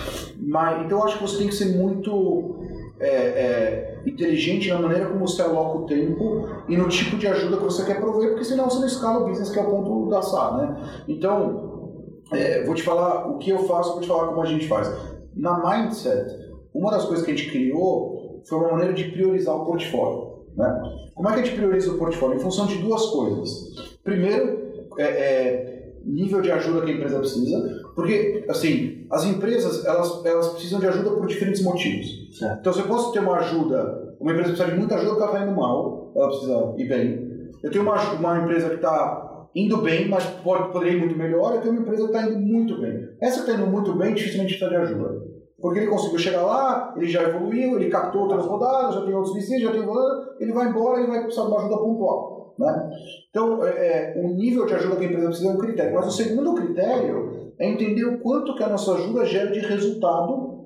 Mas, 0.41 0.87
então 0.87 1.03
acho 1.03 1.19
que 1.19 1.23
você 1.23 1.39
tem 1.39 1.49
que 1.49 1.55
ser 1.55 1.77
muito 1.77 2.61
é, 3.01 3.09
é, 3.09 4.03
inteligente 4.07 4.69
na 4.69 4.79
maneira 4.79 5.07
como 5.07 5.27
você 5.27 5.43
aloca 5.43 5.79
o 5.79 5.87
tempo 5.87 6.49
e 6.69 6.77
no 6.77 6.89
tipo 6.89 7.17
de 7.17 7.27
ajuda 7.27 7.57
que 7.57 7.65
você 7.65 7.85
quer 7.85 8.01
prover, 8.01 8.31
porque 8.31 8.45
senão 8.45 8.71
você 8.71 8.79
não 8.79 8.87
escala 8.87 9.21
o 9.21 9.29
business, 9.29 9.51
que 9.51 9.59
é 9.59 9.63
o 9.63 9.67
ponto 9.67 10.09
da 10.09 10.23
SAR. 10.23 10.59
Né? 10.59 11.03
Então, 11.09 11.93
é, 12.33 12.65
vou 12.65 12.75
te 12.75 12.83
falar 12.83 13.29
o 13.29 13.39
que 13.39 13.51
eu 13.51 13.59
faço, 13.65 13.93
vou 13.93 14.01
te 14.01 14.09
falar 14.09 14.29
como 14.29 14.43
a 14.43 14.47
gente 14.47 14.69
faz. 14.69 14.93
Na 15.35 15.59
Mindset, 15.59 16.37
uma 16.73 16.91
das 16.91 17.05
coisas 17.05 17.25
que 17.25 17.33
a 17.33 17.35
gente 17.35 17.51
criou 17.51 18.43
foi 18.49 18.59
uma 18.59 18.73
maneira 18.73 18.93
de 18.93 19.05
priorizar 19.05 19.57
o 19.57 19.65
portfólio. 19.65 20.28
Né? 20.59 20.83
Como 21.15 21.29
é 21.29 21.35
que 21.35 21.41
a 21.41 21.45
gente 21.45 21.57
prioriza 21.57 21.93
o 21.93 21.99
portfólio? 21.99 22.37
Em 22.37 22.41
função 22.41 22.67
de 22.67 22.79
duas 22.79 23.07
coisas. 23.07 23.99
Primeiro, 24.03 24.89
é, 24.99 25.05
é, 25.05 25.93
nível 26.05 26.41
de 26.41 26.51
ajuda 26.51 26.85
que 26.85 26.91
a 26.91 26.95
empresa 26.95 27.19
precisa, 27.21 27.83
porque, 27.95 28.45
assim, 28.49 29.07
as 29.11 29.25
empresas, 29.25 29.85
elas, 29.85 30.25
elas 30.25 30.49
precisam 30.49 30.81
de 30.81 30.89
ajuda 30.89 31.11
por 31.11 31.27
diferentes 31.27 31.63
motivos. 31.63 32.37
Certo. 32.37 32.59
Então, 32.61 32.73
você 32.73 32.83
pode 32.83 33.13
ter 33.13 33.21
uma 33.21 33.39
ajuda, 33.39 34.17
uma 34.19 34.33
empresa 34.33 34.51
precisa 34.51 34.71
de 34.71 34.79
muita 34.79 34.97
ajuda 34.97 35.11
porque 35.13 35.23
ela 35.23 35.33
está 35.33 35.47
indo 35.47 35.57
mal, 35.57 36.13
ela 36.17 36.29
precisa 36.29 36.75
ir 36.77 36.89
bem. 36.89 37.51
Eu 37.63 37.71
tenho 37.71 37.85
uma, 37.85 38.13
uma 38.15 38.39
empresa 38.39 38.69
que 38.69 38.77
está 38.77 39.47
indo 39.55 39.77
bem, 39.79 40.09
mas 40.09 40.25
pode, 40.25 40.73
poderia 40.73 40.97
ir 40.97 41.01
muito 41.01 41.17
melhor, 41.17 41.55
eu 41.55 41.61
tenho 41.61 41.75
uma 41.75 41.83
empresa 41.83 42.03
que 42.03 42.17
está 42.17 42.29
indo 42.29 42.39
muito 42.39 42.81
bem. 42.81 43.09
Essa 43.21 43.43
que 43.43 43.51
está 43.51 43.55
indo 43.55 43.71
muito 43.71 43.95
bem, 43.95 44.15
dificilmente 44.15 44.59
precisa 44.59 44.71
de 44.71 44.77
ajuda. 44.77 45.28
Porque 45.61 45.81
ele 45.81 45.89
conseguiu 45.89 46.19
chegar 46.19 46.43
lá, 46.43 46.95
ele 46.97 47.09
já 47.09 47.23
evoluiu, 47.23 47.77
ele 47.77 47.91
captou 47.91 48.23
outras 48.23 48.47
rodadas, 48.47 48.95
já 48.95 49.05
tem 49.05 49.15
outros 49.15 49.35
VCs, 49.35 49.61
já 49.61 49.73
tem 49.73 49.85
rodada, 49.85 50.37
ele 50.39 50.53
vai 50.53 50.69
embora 50.69 51.01
e 51.01 51.07
vai 51.07 51.23
precisar 51.25 51.47
de 51.47 51.49
uma 51.49 51.59
ajuda 51.59 51.79
pontual. 51.79 52.55
Né? 52.57 52.91
Então, 53.31 53.65
é, 53.65 53.71
é, 53.71 54.23
o 54.23 54.29
nível 54.35 54.67
de 54.67 54.75
ajuda 54.75 54.97
que 54.97 55.05
a 55.05 55.09
empresa 55.09 55.27
precisa 55.27 55.49
é 55.49 55.53
um 55.53 55.59
critério. 55.59 55.95
Mas 55.95 56.07
o 56.07 56.11
segundo 56.13 56.55
critério 56.55 57.53
é 57.59 57.69
entender 57.69 58.05
o 58.05 58.21
quanto 58.21 58.55
que 58.55 58.63
a 58.63 58.69
nossa 58.69 58.95
ajuda 58.95 59.25
gera 59.25 59.51
de 59.51 59.61
resultado 59.61 60.59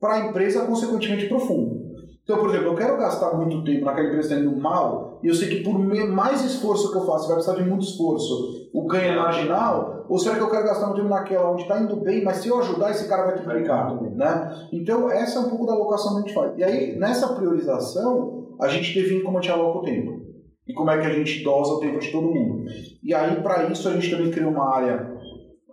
para 0.00 0.14
a 0.14 0.26
empresa, 0.28 0.66
consequentemente, 0.66 1.28
profundo. 1.28 1.82
Então, 2.24 2.38
por 2.38 2.50
exemplo, 2.50 2.68
eu 2.68 2.76
quero 2.76 2.96
gastar 2.96 3.36
muito 3.36 3.64
tempo 3.64 3.84
naquela 3.84 4.06
empresa 4.06 4.28
que 4.28 4.34
está 4.34 4.48
indo 4.48 4.60
mal, 4.60 5.20
e 5.22 5.28
eu 5.28 5.34
sei 5.34 5.48
que 5.48 5.64
por 5.64 5.76
mais 5.78 6.44
esforço 6.44 6.90
que 6.90 6.98
eu 6.98 7.04
faço, 7.04 7.26
vai 7.26 7.36
precisar 7.36 7.60
de 7.60 7.68
muito 7.68 7.84
esforço, 7.84 8.70
o 8.72 8.86
ganho 8.86 9.12
é 9.12 9.16
marginal, 9.16 10.01
ou 10.12 10.18
será 10.18 10.36
que 10.36 10.42
eu 10.42 10.50
quero 10.50 10.66
gastar 10.66 10.88
muito 10.88 10.98
tempo 10.98 11.08
naquela 11.08 11.50
onde 11.50 11.62
está 11.62 11.80
indo 11.80 11.96
bem, 11.96 12.22
mas 12.22 12.36
se 12.36 12.48
eu 12.48 12.58
ajudar, 12.58 12.90
esse 12.90 13.08
cara 13.08 13.24
vai 13.24 13.34
triplicar? 13.34 13.98
Né? 14.14 14.68
Então, 14.70 15.10
essa 15.10 15.38
é 15.38 15.40
um 15.40 15.48
pouco 15.48 15.64
da 15.64 15.72
alocação 15.72 16.12
que 16.12 16.18
a 16.18 16.20
gente 16.20 16.34
faz. 16.34 16.52
E 16.58 16.62
aí, 16.62 16.98
nessa 16.98 17.34
priorização, 17.34 18.54
a 18.60 18.68
gente 18.68 18.92
define 18.92 19.22
como 19.22 19.38
a 19.38 19.40
gente 19.40 19.50
aloca 19.50 19.78
o 19.78 19.82
tempo. 19.82 20.20
E 20.68 20.74
como 20.74 20.90
é 20.90 21.00
que 21.00 21.06
a 21.06 21.14
gente 21.14 21.42
dosa 21.42 21.72
o 21.72 21.80
tempo 21.80 21.98
de 21.98 22.12
todo 22.12 22.30
mundo. 22.30 22.66
E 23.02 23.14
aí, 23.14 23.40
para 23.40 23.70
isso, 23.70 23.88
a 23.88 23.92
gente 23.92 24.10
também 24.10 24.30
criou 24.30 24.50
uma 24.50 24.76
área 24.76 25.16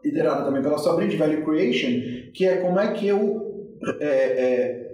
liderada 0.01 0.45
também 0.45 0.61
pela 0.61 0.77
Sabrina 0.77 1.11
de 1.11 1.17
Value 1.17 1.43
Creation, 1.43 2.31
que 2.33 2.45
é 2.45 2.61
como 2.61 2.79
é 2.79 2.93
que 2.93 3.09
eu 3.09 3.75
é, 3.99 4.07
é, 4.07 4.88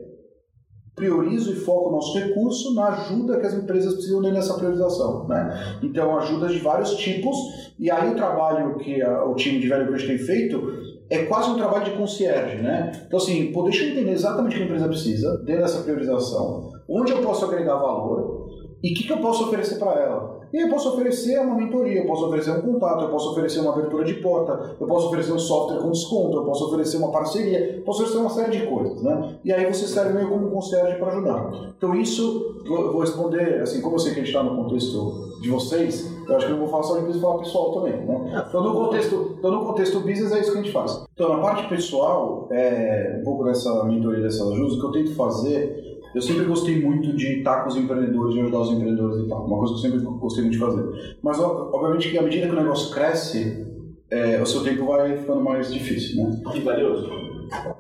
priorizo 0.95 1.51
e 1.51 1.55
foco 1.55 1.89
o 1.89 1.91
nosso 1.91 2.17
recurso 2.17 2.73
na 2.73 2.88
ajuda 2.88 3.39
que 3.39 3.45
as 3.45 3.53
empresas 3.53 3.93
precisam 3.93 4.21
nessa 4.21 4.53
priorização. 4.53 5.27
Né? 5.27 5.77
Então, 5.84 6.17
ajudas 6.17 6.53
de 6.53 6.60
vários 6.60 6.95
tipos, 6.95 7.36
e 7.77 7.91
aí 7.91 8.12
o 8.12 8.15
trabalho 8.15 8.77
que 8.77 9.01
a, 9.01 9.25
o 9.25 9.36
time 9.36 9.60
de 9.60 9.67
Velho 9.67 9.88
Cruz 9.88 10.05
tem 10.05 10.17
feito 10.17 10.95
é 11.10 11.25
quase 11.25 11.49
um 11.49 11.58
trabalho 11.58 11.86
de 11.86 11.97
concierge. 11.97 12.62
Né? 12.62 13.03
Então, 13.05 13.19
assim, 13.19 13.51
pô, 13.51 13.63
deixa 13.63 13.84
eu 13.84 13.91
entender 13.91 14.12
exatamente 14.12 14.53
o 14.53 14.58
que 14.58 14.63
a 14.63 14.65
empresa 14.65 14.88
precisa 14.88 15.38
dentro 15.39 15.63
dessa 15.63 15.84
priorização, 15.84 16.71
onde 16.88 17.12
eu 17.12 17.21
posso 17.21 17.45
agregar 17.45 17.75
valor 17.75 18.45
e 18.81 18.91
o 18.91 18.95
que, 18.95 19.03
que 19.03 19.12
eu 19.12 19.17
posso 19.17 19.45
oferecer 19.45 19.77
para 19.79 19.99
ela. 19.99 20.35
E 20.53 20.62
eu 20.62 20.69
posso 20.69 20.89
oferecer 20.89 21.39
uma 21.39 21.55
mentoria, 21.55 22.01
eu 22.01 22.05
posso 22.05 22.25
oferecer 22.27 22.51
um 22.51 22.62
contato, 22.62 23.03
eu 23.03 23.10
posso 23.10 23.31
oferecer 23.31 23.60
uma 23.60 23.71
abertura 23.71 24.03
de 24.05 24.15
porta, 24.15 24.75
eu 24.79 24.88
posso 24.88 25.08
oferecer 25.08 25.34
um 25.34 25.39
software 25.39 25.79
com 25.79 25.91
desconto, 25.91 26.38
eu 26.38 26.43
posso 26.43 26.65
oferecer 26.67 26.97
uma 26.97 27.12
parceria, 27.12 27.81
posso 27.86 28.03
oferecer 28.03 28.21
uma 28.21 28.29
série 28.29 28.60
de 28.60 28.67
coisas, 28.67 29.01
né? 29.01 29.38
E 29.43 29.51
aí 29.51 29.65
você 29.65 29.88
serve 29.88 30.13
meio 30.13 30.29
como 30.29 30.49
concierge 30.49 30.97
para 30.97 31.08
ajudar. 31.08 31.73
Então 31.77 31.95
isso, 31.95 32.62
eu 32.65 32.91
vou 32.91 33.01
responder, 33.01 33.62
assim, 33.62 33.81
como 33.81 33.95
eu 33.95 33.99
sei 33.99 34.13
que 34.13 34.19
a 34.19 34.23
gente 34.23 34.34
está 34.34 34.43
no 34.43 34.55
contexto 34.55 35.25
de 35.41 35.49
vocês, 35.49 36.12
eu 36.27 36.36
acho 36.36 36.47
que 36.47 36.51
eu 36.53 36.58
vou 36.58 36.67
falar 36.67 36.84
só 36.84 36.95
de 36.95 37.01
business 37.01 37.21
falar 37.21 37.39
pessoal 37.39 37.71
também, 37.73 38.05
né? 38.05 38.45
Então 38.47 38.63
no, 38.63 38.73
contexto, 38.73 39.36
então 39.38 39.51
no 39.51 39.65
contexto 39.65 39.99
business 39.99 40.31
é 40.31 40.39
isso 40.39 40.51
que 40.51 40.58
a 40.58 40.62
gente 40.62 40.73
faz. 40.73 41.05
Então 41.13 41.29
na 41.29 41.39
parte 41.39 41.67
pessoal, 41.67 42.47
é, 42.51 43.17
um 43.19 43.23
pouco 43.23 43.43
dessa 43.43 43.84
mentoria, 43.84 44.21
dessa 44.21 44.43
ajuda, 44.49 44.73
o 44.73 44.79
que 44.79 44.86
eu 44.86 44.91
tento 44.91 45.15
fazer 45.15 45.94
eu 46.15 46.21
sempre 46.21 46.45
gostei 46.45 46.82
muito 46.82 47.15
de 47.15 47.39
estar 47.39 47.62
com 47.62 47.69
os 47.69 47.75
empreendedores, 47.75 48.34
de 48.34 48.41
ajudar 48.41 48.60
os 48.62 48.71
empreendedores 48.71 49.25
e 49.25 49.30
tal. 49.30 49.45
Uma 49.45 49.58
coisa 49.60 49.73
que 49.73 49.80
eu 49.80 49.91
sempre 49.91 49.99
gostei 49.99 50.43
muito 50.43 50.54
de 50.54 50.60
fazer. 50.60 51.17
Mas, 51.21 51.39
obviamente, 51.39 52.10
que 52.10 52.17
à 52.17 52.21
medida 52.21 52.47
que 52.47 52.54
o 52.54 52.60
negócio 52.60 52.93
cresce, 52.93 53.65
é, 54.10 54.41
o 54.41 54.45
seu 54.45 54.63
tempo 54.63 54.86
vai 54.86 55.17
ficando 55.17 55.41
mais 55.41 55.71
difícil, 55.71 56.23
né? 56.23 56.41
E 56.56 56.62
valioso. 56.62 57.08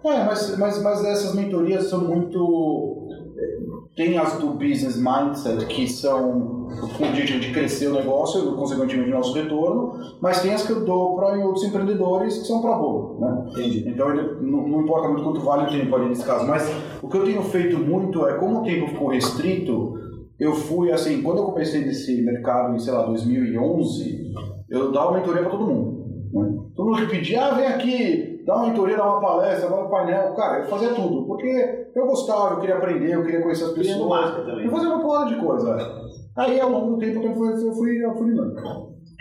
É, 0.03 0.23
mas, 0.25 0.57
mas, 0.59 0.83
mas 0.83 1.03
essas 1.05 1.33
mentorias 1.33 1.85
são 1.85 2.01
muito 2.01 3.05
tem 3.95 4.17
as 4.17 4.37
do 4.37 4.49
business 4.49 4.97
mindset, 4.97 5.65
que 5.67 5.87
são 5.87 6.54
com 6.79 7.03
o 7.03 7.07
objetivo 7.07 7.39
de 7.39 7.51
crescer 7.51 7.87
o 7.87 7.93
negócio, 7.93 8.55
consequentemente 8.55 9.09
o 9.09 9.13
nosso 9.13 9.33
retorno, 9.33 9.93
mas 10.21 10.41
tem 10.41 10.53
as 10.53 10.65
que 10.65 10.71
eu 10.71 10.85
dou 10.85 11.15
para 11.15 11.37
outros 11.45 11.63
empreendedores 11.63 12.37
que 12.37 12.47
são 12.47 12.61
para 12.61 12.77
bolo. 12.77 13.19
Né? 13.19 13.45
Entendi. 13.51 13.89
Então 13.89 14.13
não, 14.15 14.67
não, 14.67 14.81
importa 14.81 15.07
muito 15.07 15.23
quanto 15.23 15.39
vale 15.41 15.63
o 15.63 15.79
tempo 15.79 15.95
ali 15.95 16.09
nesse 16.09 16.25
caso, 16.25 16.47
mas 16.47 16.69
o 17.01 17.07
que 17.07 17.17
eu 17.17 17.25
tenho 17.25 17.41
feito 17.43 17.77
muito 17.77 18.27
é, 18.27 18.33
como 18.33 18.61
o 18.61 18.63
tempo 18.63 18.87
ficou 18.87 19.09
restrito, 19.09 19.93
eu 20.39 20.53
fui 20.53 20.91
assim, 20.91 21.21
quando 21.21 21.39
eu 21.39 21.45
comecei 21.45 21.85
nesse 21.85 22.21
mercado 22.21 22.75
em, 22.75 22.79
sei 22.79 22.93
lá, 22.93 23.03
2011, 23.03 24.33
eu 24.69 24.91
dava 24.91 25.13
mentoria 25.13 25.41
para 25.41 25.51
todo 25.51 25.65
mundo. 25.65 26.05
Né? 26.33 26.57
Todo 26.75 26.89
mundo 26.89 27.01
que 27.01 27.15
pedia, 27.15 27.45
ah, 27.45 27.53
vem 27.53 27.67
aqui, 27.67 28.43
dá 28.45 28.55
uma 28.57 28.67
mentoria, 28.67 28.97
dá 28.97 29.05
uma 29.05 29.21
palestra, 29.21 29.69
dá 29.69 29.81
um 29.81 29.89
painel. 29.89 30.33
Cara, 30.33 30.59
eu 30.59 30.65
fazia 30.65 30.93
tudo, 30.93 31.25
porque 31.25 31.91
eu 31.95 32.05
gostava, 32.05 32.55
eu 32.55 32.59
queria 32.59 32.75
aprender, 32.75 33.13
eu 33.13 33.23
queria 33.23 33.41
conhecer 33.41 33.65
as 33.65 33.71
pessoas. 33.71 34.47
Eu 34.61 34.69
fazia 34.69 34.89
uma 34.89 35.01
porrada 35.01 35.33
de 35.33 35.39
coisa. 35.39 35.77
Aí, 36.37 36.59
ao 36.59 36.69
longo 36.69 36.91
do 36.91 36.97
tempo, 36.97 37.21
eu 37.21 37.33
fui, 37.33 37.63
eu 37.63 37.73
fui 37.73 38.05
afunilando. 38.05 38.55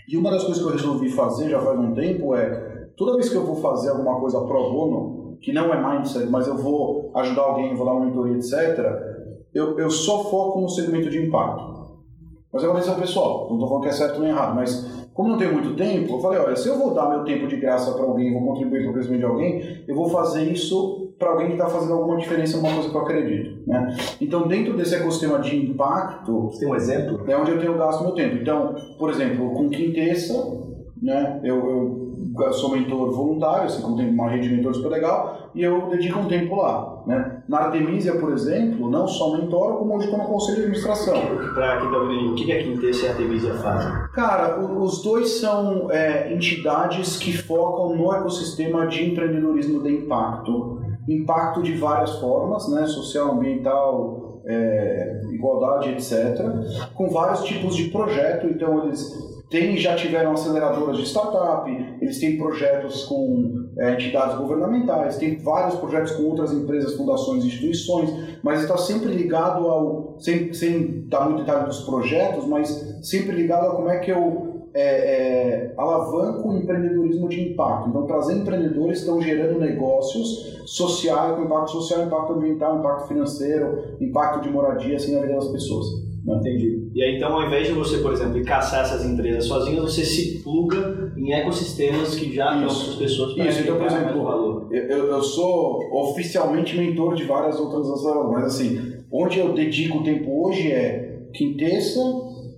E 0.09 0.17
uma 0.17 0.31
das 0.31 0.43
coisas 0.43 0.63
que 0.63 0.69
eu 0.69 0.73
resolvi 0.73 1.09
fazer 1.11 1.49
já 1.49 1.61
faz 1.61 1.79
um 1.79 1.95
tempo 1.95 2.35
é, 2.35 2.91
toda 2.97 3.15
vez 3.15 3.29
que 3.29 3.37
eu 3.37 3.45
vou 3.45 3.57
fazer 3.57 3.91
alguma 3.91 4.19
coisa 4.21 4.41
pro 4.41 4.71
bono, 4.71 5.39
que 5.41 5.53
não 5.53 5.73
é 5.73 5.81
mindset, 5.81 6.29
mas 6.29 6.47
eu 6.47 6.57
vou 6.57 7.13
ajudar 7.17 7.43
alguém, 7.43 7.75
vou 7.75 7.87
dar 7.87 7.93
uma 7.93 8.07
mentoria, 8.07 8.37
etc., 8.37 9.15
eu, 9.55 9.79
eu 9.79 9.89
só 9.89 10.25
foco 10.25 10.61
no 10.61 10.69
segmento 10.69 11.09
de 11.09 11.27
impacto. 11.27 11.75
Mas 12.53 12.65
é 12.65 12.67
uma 12.67 12.77
decisão 12.77 12.99
pessoal, 12.99 13.47
não 13.49 13.55
estou 13.57 13.69
falando 13.69 13.83
que 13.83 13.89
é 13.89 13.93
certo 13.93 14.21
nem 14.21 14.31
errado, 14.31 14.55
mas 14.55 15.07
como 15.13 15.29
não 15.29 15.39
tenho 15.39 15.53
muito 15.53 15.77
tempo, 15.77 16.15
eu 16.15 16.21
falei, 16.21 16.41
olha, 16.41 16.57
se 16.57 16.69
eu 16.69 16.77
vou 16.77 16.93
dar 16.93 17.09
meu 17.09 17.25
tempo 17.25 17.47
de 17.47 17.57
graça 17.57 17.93
para 17.93 18.05
alguém, 18.05 18.33
vou 18.33 18.45
contribuir 18.45 18.83
para 18.83 18.91
o 18.91 18.95
crescimento 18.95 19.21
de 19.21 19.27
alguém, 19.27 19.85
eu 19.87 19.95
vou 19.95 20.09
fazer 20.09 20.43
isso 20.51 21.04
para 21.19 21.31
alguém 21.31 21.47
que 21.49 21.53
está 21.53 21.67
fazendo 21.67 21.95
alguma 21.95 22.17
diferença 22.17 22.57
numa 22.57 22.73
coisa 22.73 22.91
que 22.91 22.95
eu 22.95 23.01
acredito. 23.01 23.69
Né? 23.69 23.97
Então, 24.21 24.47
dentro 24.47 24.77
desse 24.77 24.95
ecossistema 24.95 25.39
de 25.39 25.57
impacto... 25.57 26.47
Você 26.47 26.61
tem 26.61 26.69
um 26.69 26.75
exemplo? 26.75 27.21
É 27.31 27.37
onde 27.37 27.51
eu 27.51 27.59
tenho 27.59 27.79
gasto 27.79 28.03
meu 28.03 28.13
tempo. 28.13 28.37
Então, 28.37 28.75
por 28.99 29.11
exemplo, 29.11 29.51
com 29.53 29.69
Quintessa, 29.69 30.35
né, 31.01 31.41
eu, 31.45 32.17
eu 32.39 32.53
sou 32.53 32.71
mentor 32.71 33.13
voluntário, 33.13 33.67
assim 33.67 33.83
como 33.83 33.97
tem 33.97 34.09
uma 34.09 34.29
rede 34.29 34.49
de 34.49 34.55
mentores 34.55 34.79
super 34.79 34.91
legal, 34.91 35.51
e 35.55 35.63
eu 35.63 35.89
dedico 35.89 36.19
um 36.19 36.27
tempo 36.27 36.57
lá. 36.57 37.03
Né? 37.07 37.43
Na 37.47 37.59
Artemisia, 37.59 38.19
por 38.19 38.33
exemplo, 38.33 38.91
não 38.91 39.07
só 39.07 39.37
mentor, 39.37 39.77
como 39.77 39.95
hoje 39.95 40.07
estou 40.07 40.19
no 40.19 40.27
conselho 40.27 40.57
de 40.57 40.63
administração. 40.63 41.15
Para 41.55 41.77
quem 41.79 41.87
está 41.87 41.99
ouvindo, 41.99 42.33
o 42.33 42.35
que 42.35 42.51
a 42.51 42.63
Quintessa 42.63 43.05
e 43.05 43.09
a 43.09 43.11
Artemisia 43.11 43.55
fazem? 43.55 43.93
Cara, 44.13 44.59
os 44.61 45.03
dois 45.03 45.29
são 45.41 45.91
é, 45.91 46.33
entidades 46.33 47.19
que 47.19 47.37
focam 47.37 47.95
no 47.95 48.13
ecossistema 48.15 48.87
de 48.87 49.11
empreendedorismo 49.11 49.83
de 49.83 49.93
impacto. 49.93 50.74
Impacto 51.09 51.63
de 51.63 51.75
várias 51.77 52.19
formas, 52.19 52.69
né? 52.69 52.87
social, 52.87 53.33
ambiental, 53.33 54.43
é, 54.47 55.21
igualdade, 55.33 55.91
etc. 55.91 56.41
Com 56.95 57.09
vários 57.11 57.43
tipos 57.45 57.77
de 57.77 57.85
projeto, 57.91 58.47
então 58.47 58.85
eles 58.85 59.25
tem, 59.51 59.77
já 59.77 59.95
tiveram 59.95 60.33
aceleradoras 60.33 60.97
de 60.97 61.05
startup, 61.05 61.71
eles 62.01 62.19
têm 62.19 62.37
projetos 62.37 63.05
com 63.05 63.69
é, 63.79 63.93
entidades 63.93 64.37
governamentais, 64.37 65.17
tem 65.17 65.37
vários 65.37 65.77
projetos 65.77 66.11
com 66.13 66.25
outras 66.25 66.53
empresas, 66.53 66.97
fundações, 66.97 67.45
instituições, 67.45 68.11
mas 68.43 68.63
está 68.63 68.77
sempre 68.77 69.13
ligado 69.13 69.69
ao, 69.69 70.17
sem, 70.19 70.53
sem 70.53 71.07
dar 71.09 71.29
muito 71.29 71.45
detalhe 71.45 71.67
dos 71.67 71.83
projetos, 71.83 72.47
mas 72.47 72.69
sempre 73.03 73.37
ligado 73.37 73.67
a 73.69 73.77
como 73.77 73.89
é 73.91 73.99
que 73.99 74.11
eu 74.11 74.44
é, 74.75 74.83
é, 74.83 75.75
alavanco 75.77 76.49
o 76.49 76.57
empreendedorismo 76.57 77.29
de 77.29 77.53
impacto. 77.53 77.89
Então, 77.89 78.07
trazer 78.07 78.35
empreendedores 78.35 79.01
estão 79.01 79.21
gerando 79.21 79.61
negócios 79.61 80.61
sociais, 80.67 81.37
com 81.37 81.45
impacto 81.45 81.71
social, 81.71 82.07
impacto 82.07 82.33
ambiental, 82.33 82.79
impacto 82.79 83.09
financeiro, 83.09 83.97
impacto 84.01 84.43
de 84.43 84.51
moradia, 84.51 84.97
assim, 84.97 85.15
na 85.15 85.21
vida 85.21 85.35
das 85.35 85.49
pessoas. 85.49 85.87
Não 86.25 86.39
entendi. 86.39 86.91
E 86.95 87.03
aí, 87.03 87.17
então, 87.17 87.35
ao 87.35 87.47
invés 87.47 87.67
de 87.67 87.75
você, 87.75 87.99
por 87.99 88.13
exemplo, 88.13 88.43
caçar 88.45 88.81
essas 88.81 89.05
empresas 89.05 89.45
sozinhas, 89.45 89.83
você 89.83 90.05
se 90.05 90.43
pluga 90.43 91.13
em 91.17 91.33
ecossistemas 91.33 92.15
que 92.15 92.35
já 92.35 92.55
têm 92.55 92.63
outras 92.63 92.95
pessoas 92.95 93.35
para 93.35 93.47
Isso, 93.47 93.61
então, 93.61 93.77
por 93.77 93.87
exemplo, 93.87 94.25
valor. 94.25 94.69
Eu, 94.73 95.07
eu 95.07 95.23
sou 95.23 95.81
oficialmente 95.93 96.77
mentor 96.77 97.15
de 97.15 97.25
várias 97.25 97.61
outras 97.61 97.89
ações, 97.91 98.33
mas 98.33 98.45
assim, 98.45 98.95
onde 99.13 99.39
eu 99.39 99.53
dedico 99.53 99.99
o 99.99 100.03
tempo 100.03 100.47
hoje 100.47 100.73
é 100.73 101.27
Quintessa, 101.35 102.01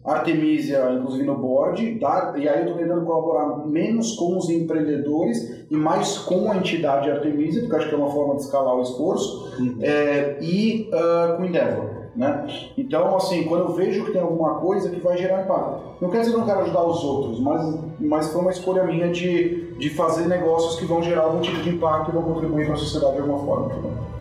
Artemisia, 0.07 0.93
inclusive 0.93 1.25
no 1.25 1.37
board, 1.37 1.99
dar, 1.99 2.39
e 2.39 2.49
aí 2.49 2.61
eu 2.61 2.67
estou 2.67 2.79
tentando 2.79 3.05
colaborar 3.05 3.67
menos 3.67 4.15
com 4.15 4.39
os 4.39 4.49
empreendedores 4.49 5.67
e 5.71 5.77
mais 5.77 6.19
com 6.19 6.51
a 6.51 6.57
entidade 6.57 7.11
Artemisia, 7.11 7.63
porque 7.63 7.77
acho 7.77 7.89
que 7.89 7.95
é 7.95 7.99
uma 7.99 8.11
forma 8.11 8.37
de 8.37 8.43
escalar 8.43 8.77
o 8.77 8.83
esforço, 8.83 9.53
uhum. 9.59 9.79
é, 9.81 10.39
e 10.41 10.89
uh, 10.93 11.37
com 11.37 11.45
Endeavor. 11.45 11.97
Né? 12.15 12.47
Então, 12.79 13.15
assim, 13.15 13.45
quando 13.45 13.65
eu 13.65 13.73
vejo 13.75 14.07
que 14.07 14.13
tem 14.13 14.23
alguma 14.23 14.55
coisa 14.55 14.89
que 14.89 15.01
vai 15.01 15.19
gerar 15.19 15.43
impacto, 15.43 15.83
não 16.01 16.09
quer 16.09 16.21
dizer 16.21 16.31
que 16.31 16.37
eu 16.37 16.41
não 16.41 16.47
quero 16.47 16.61
ajudar 16.61 16.85
os 16.85 17.05
outros, 17.05 17.41
mas, 17.41 17.79
mas 18.01 18.33
foi 18.33 18.41
uma 18.41 18.51
escolha 18.51 18.85
minha 18.85 19.11
de, 19.11 19.73
de 19.73 19.91
fazer 19.91 20.27
negócios 20.27 20.79
que 20.79 20.87
vão 20.87 21.03
gerar 21.03 21.23
algum 21.23 21.41
tipo 21.41 21.61
de 21.63 21.71
impacto 21.71 22.11
e 22.11 22.15
vão 22.15 22.23
contribuir 22.23 22.65
para 22.65 22.75
a 22.75 22.79
sociedade 22.79 23.17
de 23.17 23.21
alguma 23.21 23.45
forma. 23.45 24.16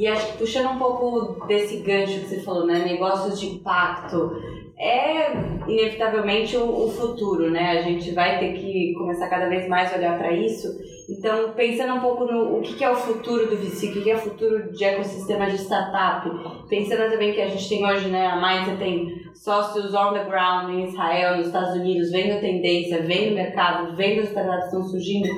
E 0.00 0.06
acho 0.06 0.32
que 0.32 0.38
puxando 0.38 0.70
um 0.70 0.78
pouco 0.78 1.46
desse 1.46 1.76
gancho 1.80 2.20
que 2.20 2.28
você 2.28 2.40
falou, 2.40 2.66
né? 2.66 2.78
Negócios 2.78 3.38
de 3.38 3.48
impacto 3.48 4.32
é 4.78 5.30
inevitavelmente 5.68 6.56
o, 6.56 6.86
o, 6.86 6.90
futuro, 6.90 7.50
né? 7.50 7.72
A 7.72 7.82
gente 7.82 8.10
vai 8.12 8.38
ter 8.38 8.54
que 8.54 8.94
começar 8.94 9.28
cada 9.28 9.46
vez 9.50 9.68
mais 9.68 9.92
a 9.92 9.98
olhar 9.98 10.16
para 10.16 10.32
isso. 10.32 10.68
Então, 11.06 11.52
pensando 11.52 11.92
um 11.92 12.00
pouco 12.00 12.24
no 12.24 12.56
o 12.56 12.62
que 12.62 12.82
é 12.82 12.90
o 12.90 12.96
futuro 12.96 13.46
do 13.46 13.58
VC, 13.58 13.88
o 13.88 14.02
que 14.02 14.10
é 14.10 14.14
o 14.14 14.18
futuro 14.18 14.72
de 14.72 14.82
ecossistema 14.82 15.50
de 15.50 15.58
startup, 15.58 16.30
pensando 16.70 17.10
também 17.10 17.34
que 17.34 17.42
a 17.42 17.48
gente 17.48 17.68
tem 17.68 17.84
hoje, 17.84 18.08
né? 18.08 18.26
A 18.26 18.36
Mindset 18.40 18.78
tem 18.78 19.20
sócios 19.34 19.92
on 19.92 20.14
the 20.14 20.24
ground 20.24 20.70
em 20.70 20.86
Israel, 20.86 21.36
nos 21.36 21.48
Estados 21.48 21.74
Unidos, 21.74 22.10
vendo 22.10 22.40
tendência, 22.40 23.02
vendo 23.02 23.34
mercado, 23.34 23.94
vendo 23.94 24.20
as 24.20 24.28
startups 24.28 24.60
que 24.60 24.66
estão 24.76 24.82
surgindo 24.82 25.28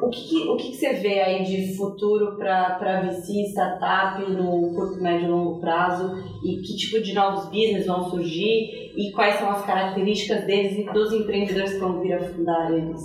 o 0.00 0.08
que, 0.08 0.48
o 0.48 0.56
que 0.56 0.74
você 0.74 0.94
vê 0.94 1.20
aí 1.20 1.44
de 1.44 1.76
futuro 1.76 2.36
para 2.36 3.02
VC, 3.02 3.44
startup 3.50 4.22
no 4.30 4.74
curto, 4.74 5.02
médio 5.02 5.26
e 5.26 5.30
longo 5.30 5.60
prazo? 5.60 6.14
E 6.42 6.56
que 6.62 6.76
tipo 6.76 7.02
de 7.02 7.12
novos 7.12 7.44
business 7.46 7.86
vão 7.86 8.08
surgir? 8.08 8.92
E 8.96 9.12
quais 9.12 9.38
são 9.38 9.50
as 9.50 9.64
características 9.64 10.44
deles 10.44 10.78
e 10.78 10.92
dos 10.92 11.12
empreendedores 11.12 11.74
que 11.74 11.80
vão 11.80 12.00
vir 12.00 12.14
a 12.14 12.24
fundar 12.24 12.72
eles? 12.72 13.02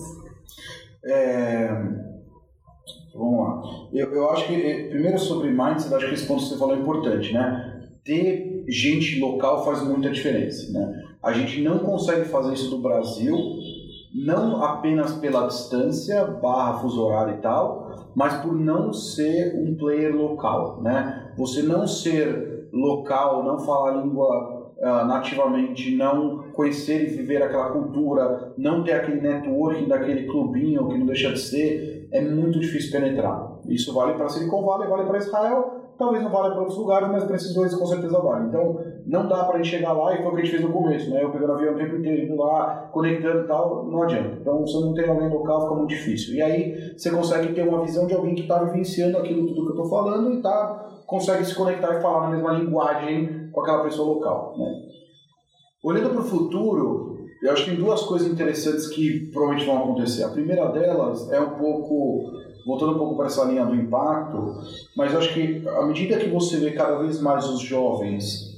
É... 1.05 1.67
Vamos 3.13 3.39
lá. 3.39 3.87
Eu, 3.91 4.13
eu 4.13 4.29
acho 4.29 4.47
que, 4.47 4.53
eh, 4.53 4.89
primeiro 4.89 5.17
sobre 5.17 5.49
mindset, 5.49 5.93
acho 5.93 6.07
que 6.07 6.13
esse 6.13 6.27
ponto 6.27 6.43
que 6.43 6.49
você 6.49 6.57
falou 6.57 6.75
é 6.75 6.79
importante, 6.79 7.33
né? 7.33 7.89
Ter 8.03 8.63
gente 8.69 9.19
local 9.19 9.65
faz 9.65 9.81
muita 9.83 10.09
diferença, 10.09 10.71
né? 10.71 11.03
A 11.23 11.33
gente 11.33 11.61
não 11.61 11.79
consegue 11.79 12.25
fazer 12.25 12.53
isso 12.53 12.69
do 12.69 12.77
Brasil 12.77 13.35
não 14.25 14.63
apenas 14.63 15.13
pela 15.13 15.47
distância, 15.47 16.25
barra 16.25 16.79
fuso 16.79 17.05
horário 17.05 17.35
e 17.35 17.37
tal, 17.37 18.11
mas 18.15 18.33
por 18.37 18.53
não 18.53 18.91
ser 18.91 19.55
um 19.55 19.75
player 19.75 20.15
local, 20.15 20.81
né? 20.81 21.33
Você 21.37 21.61
não 21.61 21.85
ser 21.85 22.67
local, 22.73 23.43
não 23.43 23.59
falar 23.59 23.91
a 23.91 24.01
língua 24.01 24.73
uh, 24.77 25.05
nativamente, 25.05 25.95
não 25.95 26.51
conhecer 26.53 27.03
e 27.03 27.15
viver 27.15 27.43
aquela 27.43 27.69
cultura, 27.69 28.53
não 28.57 28.83
ter 28.83 28.93
aquele 28.93 29.21
networking 29.21 29.87
daquele 29.87 30.25
clubinho 30.25 30.87
que 30.87 30.97
não 30.97 31.05
deixa 31.05 31.31
de 31.31 31.39
ser, 31.39 32.09
é 32.11 32.21
muito 32.21 32.59
difícil 32.59 32.91
penetrar. 32.91 33.59
Isso 33.67 33.93
vale 33.93 34.13
para 34.13 34.29
Silicon 34.29 34.63
Valley, 34.63 34.89
vale 34.89 35.05
para 35.05 35.19
Israel, 35.19 35.76
talvez 35.97 36.23
não 36.23 36.31
valha 36.31 36.51
para 36.51 36.59
outros 36.59 36.77
lugares, 36.77 37.09
mas 37.09 37.23
para 37.23 37.35
esses 37.35 37.53
dois 37.53 37.73
com 37.73 37.85
certeza 37.85 38.19
vale. 38.19 38.47
Então, 38.47 38.79
não 39.05 39.27
dá 39.27 39.43
para 39.43 39.55
a 39.55 39.57
gente 39.57 39.69
chegar 39.69 39.93
lá 39.93 40.13
e 40.13 40.17
foi 40.17 40.27
o 40.27 40.35
que 40.35 40.41
a 40.41 40.43
gente 40.43 40.51
fez 40.51 40.63
no 40.63 40.71
começo, 40.71 41.09
né? 41.09 41.23
Eu 41.23 41.31
pegando 41.31 41.53
avião 41.53 41.73
o 41.73 41.77
tempo 41.77 41.95
inteiro, 41.95 42.23
indo 42.23 42.35
lá, 42.35 42.89
conectando 42.91 43.43
e 43.43 43.47
tal, 43.47 43.85
não 43.85 44.03
adianta. 44.03 44.37
Então, 44.39 44.65
se 44.65 44.79
não 44.79 44.93
tem 44.93 45.09
alguém 45.09 45.29
local, 45.29 45.61
fica 45.61 45.75
muito 45.75 45.89
difícil. 45.89 46.35
E 46.35 46.41
aí, 46.41 46.93
você 46.97 47.09
consegue 47.09 47.53
ter 47.53 47.67
uma 47.67 47.83
visão 47.83 48.05
de 48.05 48.13
alguém 48.13 48.35
que 48.35 48.41
está 48.41 48.63
vivenciando 48.63 49.17
aquilo 49.17 49.47
tudo 49.47 49.63
que 49.63 49.77
eu 49.77 49.83
estou 49.83 49.89
falando 49.89 50.33
e 50.33 50.41
tá, 50.41 50.87
consegue 51.05 51.43
se 51.45 51.55
conectar 51.55 51.97
e 51.97 52.01
falar 52.01 52.29
na 52.29 52.35
mesma 52.35 52.53
linguagem 52.53 53.49
com 53.51 53.61
aquela 53.61 53.83
pessoa 53.83 54.13
local, 54.13 54.55
né? 54.57 54.71
Olhando 55.83 56.09
para 56.09 56.21
o 56.21 56.25
futuro, 56.25 57.17
eu 57.41 57.51
acho 57.51 57.65
que 57.65 57.71
tem 57.71 57.79
duas 57.79 58.01
coisas 58.01 58.27
interessantes 58.27 58.87
que 58.87 59.29
provavelmente 59.31 59.65
vão 59.65 59.77
acontecer. 59.77 60.23
A 60.23 60.29
primeira 60.29 60.67
delas 60.69 61.31
é 61.31 61.39
um 61.39 61.51
pouco 61.51 62.31
voltando 62.67 62.95
um 62.95 62.97
pouco 62.97 63.15
para 63.15 63.27
essa 63.27 63.45
linha 63.45 63.65
do 63.65 63.73
impacto, 63.73 64.61
mas 64.95 65.13
eu 65.13 65.19
acho 65.19 65.33
que 65.33 65.65
à 65.65 65.85
medida 65.85 66.17
que 66.17 66.29
você 66.29 66.57
vê 66.57 66.71
cada 66.71 66.97
vez 66.97 67.21
mais 67.21 67.47
os 67.47 67.61
jovens 67.61 68.57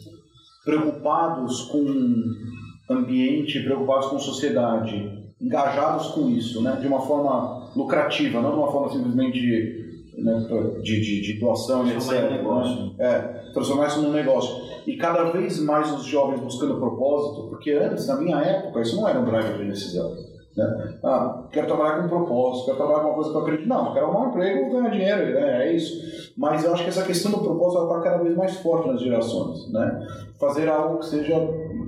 preocupados 0.66 1.62
com 1.64 1.86
ambiente, 2.90 3.64
preocupados 3.64 4.08
com 4.08 4.18
sociedade, 4.18 5.30
engajados 5.40 6.08
com 6.08 6.28
isso, 6.28 6.62
né, 6.64 6.78
de 6.82 6.88
uma 6.88 7.02
forma 7.02 7.72
lucrativa, 7.76 8.42
não 8.42 8.52
de 8.52 8.58
uma 8.58 8.72
forma 8.72 8.90
simplesmente 8.90 9.40
né, 10.18 10.48
de, 10.82 11.00
de, 11.00 11.22
de, 11.22 11.40
doação 11.40 11.88
e 11.88 11.94
etc. 11.94 12.12
Né? 12.12 12.92
É, 12.98 13.20
transformar 13.54 13.88
isso 13.88 14.02
num 14.02 14.12
negócio. 14.12 14.70
E 14.88 14.98
cada 14.98 15.26
vez 15.26 15.60
mais 15.60 15.94
os 15.94 16.04
jovens 16.04 16.40
buscando 16.40 16.78
propósito, 16.78 17.48
porque 17.48 17.72
antes, 17.72 18.08
na 18.08 18.16
minha 18.16 18.38
época, 18.38 18.82
isso 18.82 18.96
não 18.96 19.08
era 19.08 19.20
um 19.20 19.26
driver 19.26 19.58
de 19.60 19.66
decisão. 19.66 20.29
Né? 20.56 20.98
Ah, 21.04 21.44
quero 21.52 21.68
trabalhar 21.68 22.00
com 22.00 22.06
um 22.06 22.10
propósito, 22.10 22.66
quero 22.66 22.78
trabalhar 22.78 23.00
com 23.02 23.08
uma 23.08 23.16
coisa 23.16 23.30
que 23.30 23.36
eu 23.36 23.42
acredito. 23.42 23.70
Não, 23.70 23.94
quero 23.94 24.06
arrumar 24.06 24.26
um 24.26 24.30
emprego, 24.30 24.72
ganhar 24.72 24.90
dinheiro, 24.90 25.34
né? 25.34 25.68
é 25.68 25.74
isso. 25.74 26.32
Mas 26.38 26.64
eu 26.64 26.74
acho 26.74 26.84
que 26.84 26.90
essa 26.90 27.04
questão 27.04 27.32
do 27.32 27.40
propósito 27.40 27.84
está 27.84 28.02
cada 28.02 28.24
vez 28.24 28.36
mais 28.36 28.58
forte 28.58 28.88
nas 28.88 29.02
gerações. 29.02 29.72
Né? 29.72 30.08
Fazer 30.40 30.68
algo 30.68 31.00
que 31.00 31.06
seja 31.06 31.36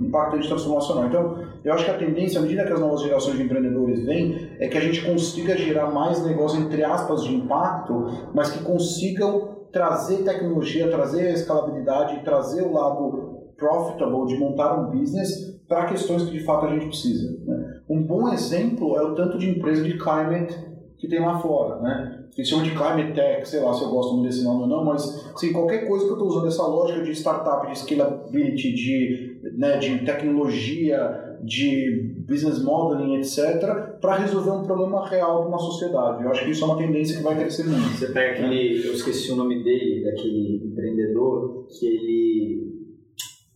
impactante 0.02 0.48
transformacional. 0.48 1.06
Então, 1.06 1.38
eu 1.64 1.74
acho 1.74 1.86
que 1.86 1.92
a 1.92 1.98
tendência, 1.98 2.40
à 2.40 2.42
medida 2.42 2.66
que 2.66 2.74
as 2.74 2.80
novas 2.80 3.02
gerações 3.02 3.38
de 3.38 3.44
empreendedores 3.44 4.04
vêm, 4.06 4.52
é 4.60 4.68
que 4.68 4.78
a 4.78 4.82
gente 4.82 5.06
consiga 5.06 5.56
gerar 5.58 5.92
mais 5.92 6.24
negócio, 6.26 6.60
entre 6.60 6.84
aspas, 6.84 7.24
de 7.24 7.36
impacto, 7.36 8.08
mas 8.34 8.52
que 8.52 8.64
consigam 8.64 9.62
trazer 9.72 10.24
tecnologia, 10.24 10.90
trazer 10.90 11.34
escalabilidade, 11.34 12.24
trazer 12.24 12.62
o 12.64 12.74
lado 12.74 13.32
profitable 13.56 14.26
de 14.28 14.38
montar 14.38 14.80
um 14.80 14.92
business 14.92 15.52
para 15.68 15.86
questões 15.86 16.24
que 16.24 16.32
de 16.32 16.44
fato 16.44 16.66
a 16.66 16.70
gente 16.70 16.88
precisa. 16.88 17.38
Né? 17.46 17.61
Um 17.92 18.04
bom 18.04 18.32
exemplo 18.32 18.96
é 18.96 19.04
o 19.04 19.14
tanto 19.16 19.38
de 19.38 19.50
empresa 19.50 19.84
de 19.84 19.98
climate 19.98 20.56
que 20.98 21.10
tem 21.10 21.20
lá 21.20 21.38
fora, 21.40 21.82
né? 21.82 22.24
Eles 22.38 22.48
chamam 22.48 22.64
de 22.64 22.72
climate 22.72 23.12
tech, 23.14 23.46
sei 23.46 23.60
lá 23.60 23.74
se 23.74 23.84
eu 23.84 23.90
gosto 23.90 24.14
muito 24.14 24.30
desse 24.30 24.46
nome 24.46 24.62
ou 24.62 24.68
não, 24.68 24.86
mas 24.86 25.30
assim, 25.36 25.52
qualquer 25.52 25.86
coisa 25.86 26.06
que 26.06 26.12
eu 26.12 26.16
estou 26.16 26.30
usando 26.30 26.48
essa 26.48 26.66
lógica 26.66 27.04
de 27.04 27.12
startup, 27.12 27.70
de 27.70 27.78
scalability, 27.78 28.72
de, 28.72 29.42
né, 29.58 29.78
de 29.78 30.06
tecnologia, 30.06 31.38
de 31.44 32.16
business 32.26 32.64
modeling, 32.64 33.18
etc., 33.18 34.00
para 34.00 34.20
resolver 34.20 34.52
um 34.52 34.64
problema 34.64 35.06
real 35.10 35.42
de 35.42 35.48
uma 35.50 35.60
sociedade. 35.60 36.24
Eu 36.24 36.32
acho 36.32 36.46
que 36.46 36.52
isso 36.52 36.64
é 36.64 36.68
uma 36.68 36.78
tendência 36.78 37.18
que 37.18 37.24
vai 37.24 37.38
crescer 37.38 37.66
muito. 37.66 37.98
Você 37.98 38.08
pega 38.08 38.38
aquele, 38.38 38.88
eu 38.88 38.94
esqueci 38.94 39.34
o 39.34 39.36
nome 39.36 39.62
dele, 39.64 40.06
daquele 40.06 40.64
empreendedor, 40.64 41.68
que 41.68 41.86
ele, 41.86 42.74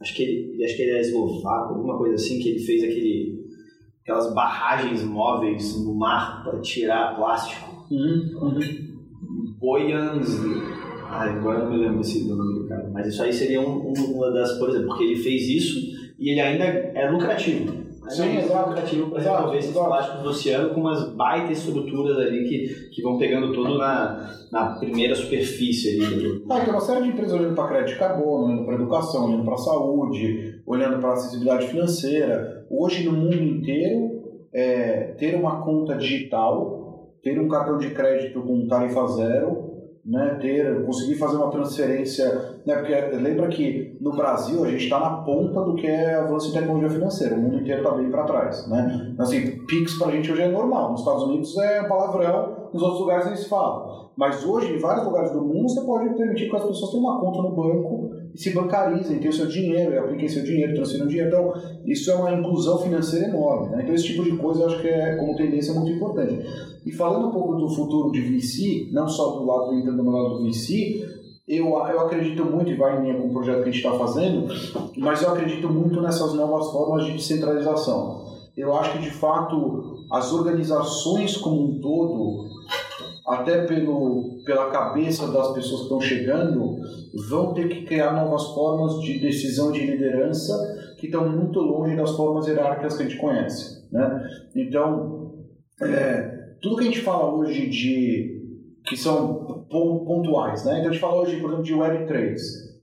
acho 0.01 0.13
que 0.13 0.23
ele, 0.23 0.65
acho 0.65 0.75
que 0.75 0.81
ele 0.81 0.91
é 0.91 0.99
eslovaco, 0.99 1.75
alguma 1.75 1.97
coisa 1.97 2.15
assim, 2.15 2.39
que 2.39 2.49
ele 2.49 2.59
fez 2.59 2.83
aquele, 2.83 3.44
aquelas 4.05 4.31
barragens 4.35 5.03
móveis 5.03 5.83
no 5.83 5.95
mar 5.95 6.43
para 6.43 6.59
tirar 6.59 7.15
plástico. 7.15 7.87
Uhum, 7.89 8.37
uhum. 8.39 8.61
Boyans. 9.59 10.29
Ah, 11.09 11.23
agora 11.23 11.63
não 11.63 11.71
me 11.71 11.77
lembro 11.77 11.97
desse, 11.97 12.27
do 12.27 12.35
nome 12.35 12.59
do 12.59 12.67
cara. 12.67 12.87
Mas 12.93 13.07
isso 13.07 13.23
aí 13.23 13.33
seria 13.33 13.59
um, 13.59 13.93
uma 13.93 14.31
das, 14.31 14.59
por 14.59 14.69
exemplo, 14.69 14.89
porque 14.89 15.05
ele 15.05 15.15
fez 15.15 15.49
isso 15.49 16.13
e 16.19 16.29
ele 16.29 16.39
ainda 16.39 16.63
é 16.63 17.09
lucrativo. 17.09 17.83
Sim, 18.07 18.37
é 18.37 18.41
exato. 18.43 18.69
lucrativo 18.69 19.09
para 19.09 19.19
resolver 19.23 19.57
esses 19.57 19.71
plásticos 19.71 20.21
do 20.21 20.29
oceano 20.29 20.69
com 20.75 20.81
umas 20.81 21.09
baitas 21.15 21.57
estruturas 21.57 22.19
ali 22.19 22.47
que, 22.47 22.89
que 22.91 23.01
vão 23.01 23.17
pegando 23.17 23.51
tudo 23.51 23.79
na, 23.79 24.29
na 24.51 24.75
primeira 24.75 25.15
superfície 25.15 25.99
ali. 25.99 26.45
Ah, 26.47 26.59
tem 26.59 26.69
uma 26.69 26.79
série 26.79 27.01
de 27.01 27.09
empresas 27.09 27.33
olhando 27.33 27.55
para 27.55 27.67
crédito 27.69 27.93
de 27.93 27.99
carbono, 27.99 28.45
olhando 28.45 28.65
para 28.65 28.75
educação, 28.75 29.25
olhando 29.25 29.45
para 29.45 29.57
saúde, 29.57 30.61
olhando 30.67 30.99
para 30.99 31.13
acessibilidade 31.13 31.67
financeira. 31.67 32.54
Hoje 32.69 33.05
no 33.05 33.11
mundo 33.11 33.35
inteiro, 33.35 34.23
é, 34.53 35.13
ter 35.17 35.35
uma 35.35 35.61
conta 35.63 35.95
digital 35.95 36.85
ter 37.25 37.39
um 37.39 37.47
cartão 37.47 37.79
de 37.79 37.89
crédito 37.89 38.39
com 38.39 38.67
tarifa 38.67 39.07
zero, 39.07 39.73
né, 40.05 40.37
ter, 40.39 40.85
conseguir 40.85 41.15
fazer 41.15 41.37
uma 41.37 41.49
transferência, 41.49 42.59
né, 42.63 42.75
porque 42.75 42.93
lembra 43.17 43.47
que 43.47 43.97
no 43.99 44.11
Brasil 44.11 44.63
a 44.63 44.69
gente 44.69 44.83
está 44.83 44.99
na 44.99 45.09
ponta 45.23 45.59
do 45.61 45.73
que 45.73 45.87
é 45.87 46.13
avanço 46.13 46.49
em 46.49 46.53
tecnologia 46.53 46.91
financeira, 46.91 47.33
o 47.33 47.39
mundo 47.39 47.61
inteiro 47.61 47.81
está 47.81 47.95
bem 47.95 48.11
para 48.11 48.25
trás, 48.25 48.69
né? 48.69 49.15
Assim, 49.17 49.57
Pix 49.65 49.97
para 49.97 50.09
a 50.09 50.11
gente 50.11 50.31
hoje 50.31 50.43
é 50.43 50.47
normal, 50.49 50.91
nos 50.91 50.99
Estados 50.99 51.23
Unidos 51.23 51.57
é 51.57 51.87
palavrão, 51.87 52.69
nos 52.71 52.83
outros 52.83 53.01
lugares 53.01 53.25
eles 53.25 53.47
falam, 53.47 54.11
mas 54.15 54.45
hoje 54.45 54.75
em 54.75 54.77
vários 54.77 55.03
lugares 55.03 55.31
do 55.31 55.41
mundo 55.41 55.67
você 55.67 55.81
pode 55.81 56.13
permitir 56.13 56.47
que 56.47 56.55
as 56.55 56.63
pessoas 56.63 56.91
tenham 56.91 57.05
uma 57.05 57.19
conta 57.19 57.41
no 57.41 57.55
banco 57.55 58.11
se 58.35 58.53
bancarizem, 58.53 59.19
tenham 59.19 59.31
seu 59.31 59.47
dinheiro, 59.47 59.99
apliquem 59.99 60.27
seu 60.27 60.43
dinheiro, 60.43 60.73
transfiram 60.73 61.07
dinheiro, 61.07 61.29
então 61.29 61.53
isso 61.85 62.11
é 62.11 62.15
uma 62.15 62.33
inclusão 62.33 62.79
financeira 62.79 63.27
enorme, 63.27 63.75
né? 63.75 63.81
Então 63.83 63.95
esse 63.95 64.05
tipo 64.05 64.23
de 64.23 64.35
coisa 64.37 64.61
eu 64.61 64.67
acho 64.67 64.81
que 64.81 64.87
é 64.87 65.15
como 65.15 65.35
tendência 65.35 65.73
muito 65.73 65.91
importante. 65.91 66.45
E 66.85 66.91
falando 66.91 67.29
um 67.29 67.31
pouco 67.31 67.55
do 67.55 67.69
futuro 67.69 68.11
de 68.11 68.21
VC, 68.21 68.89
não 68.91 69.07
só 69.07 69.31
do 69.31 69.45
lado 69.45 69.71
do 69.71 69.79
Inter, 69.79 69.93
do 69.93 70.09
lado 70.09 70.37
do 70.37 70.43
VC, 70.43 71.03
eu, 71.47 71.67
eu 71.67 71.99
acredito 72.01 72.43
muito, 72.43 72.71
e 72.71 72.75
vai 72.75 72.97
em 72.97 73.03
linha 73.03 73.21
com 73.21 73.27
o 73.27 73.33
projeto 73.33 73.63
que 73.63 73.69
a 73.69 73.71
gente 73.71 73.85
está 73.85 73.97
fazendo, 73.97 74.47
mas 74.97 75.21
eu 75.21 75.29
acredito 75.29 75.69
muito 75.69 76.01
nessas 76.01 76.33
novas 76.33 76.71
formas 76.71 77.05
de 77.05 77.13
descentralização. 77.13 78.25
Eu 78.57 78.75
acho 78.75 78.93
que, 78.93 78.99
de 78.99 79.11
fato, 79.11 80.05
as 80.11 80.31
organizações 80.33 81.37
como 81.37 81.63
um 81.63 81.79
todo, 81.79 82.49
até 83.27 83.65
pelo, 83.65 84.43
pela 84.45 84.69
cabeça 84.69 85.31
das 85.31 85.53
pessoas 85.53 85.81
que 85.81 85.83
estão 85.85 86.01
chegando, 86.01 86.77
vão 87.29 87.53
ter 87.53 87.67
que 87.67 87.83
criar 87.85 88.13
novas 88.13 88.43
formas 88.53 88.99
de 89.01 89.19
decisão 89.19 89.71
de 89.71 89.79
liderança 89.85 90.53
que 90.99 91.07
estão 91.07 91.27
muito 91.27 91.59
longe 91.59 91.95
das 91.95 92.11
formas 92.11 92.47
hierárquicas 92.47 92.95
que 92.95 93.03
a 93.03 93.07
gente 93.07 93.19
conhece. 93.19 93.87
Né? 93.91 94.27
Então, 94.55 95.33
é, 95.81 96.55
tudo 96.61 96.77
que 96.77 96.83
a 96.83 96.85
gente 96.87 97.01
fala 97.01 97.33
hoje 97.33 97.67
de 97.67 98.35
que 98.85 98.95
são 98.95 99.65
pontuais, 99.69 100.63
né? 100.63 100.77
Então 100.77 100.89
a 100.89 100.93
gente 100.93 101.01
fala 101.01 101.21
hoje, 101.21 101.37
por 101.37 101.47
exemplo, 101.47 101.63
de 101.63 101.73
Web3. 101.73 102.35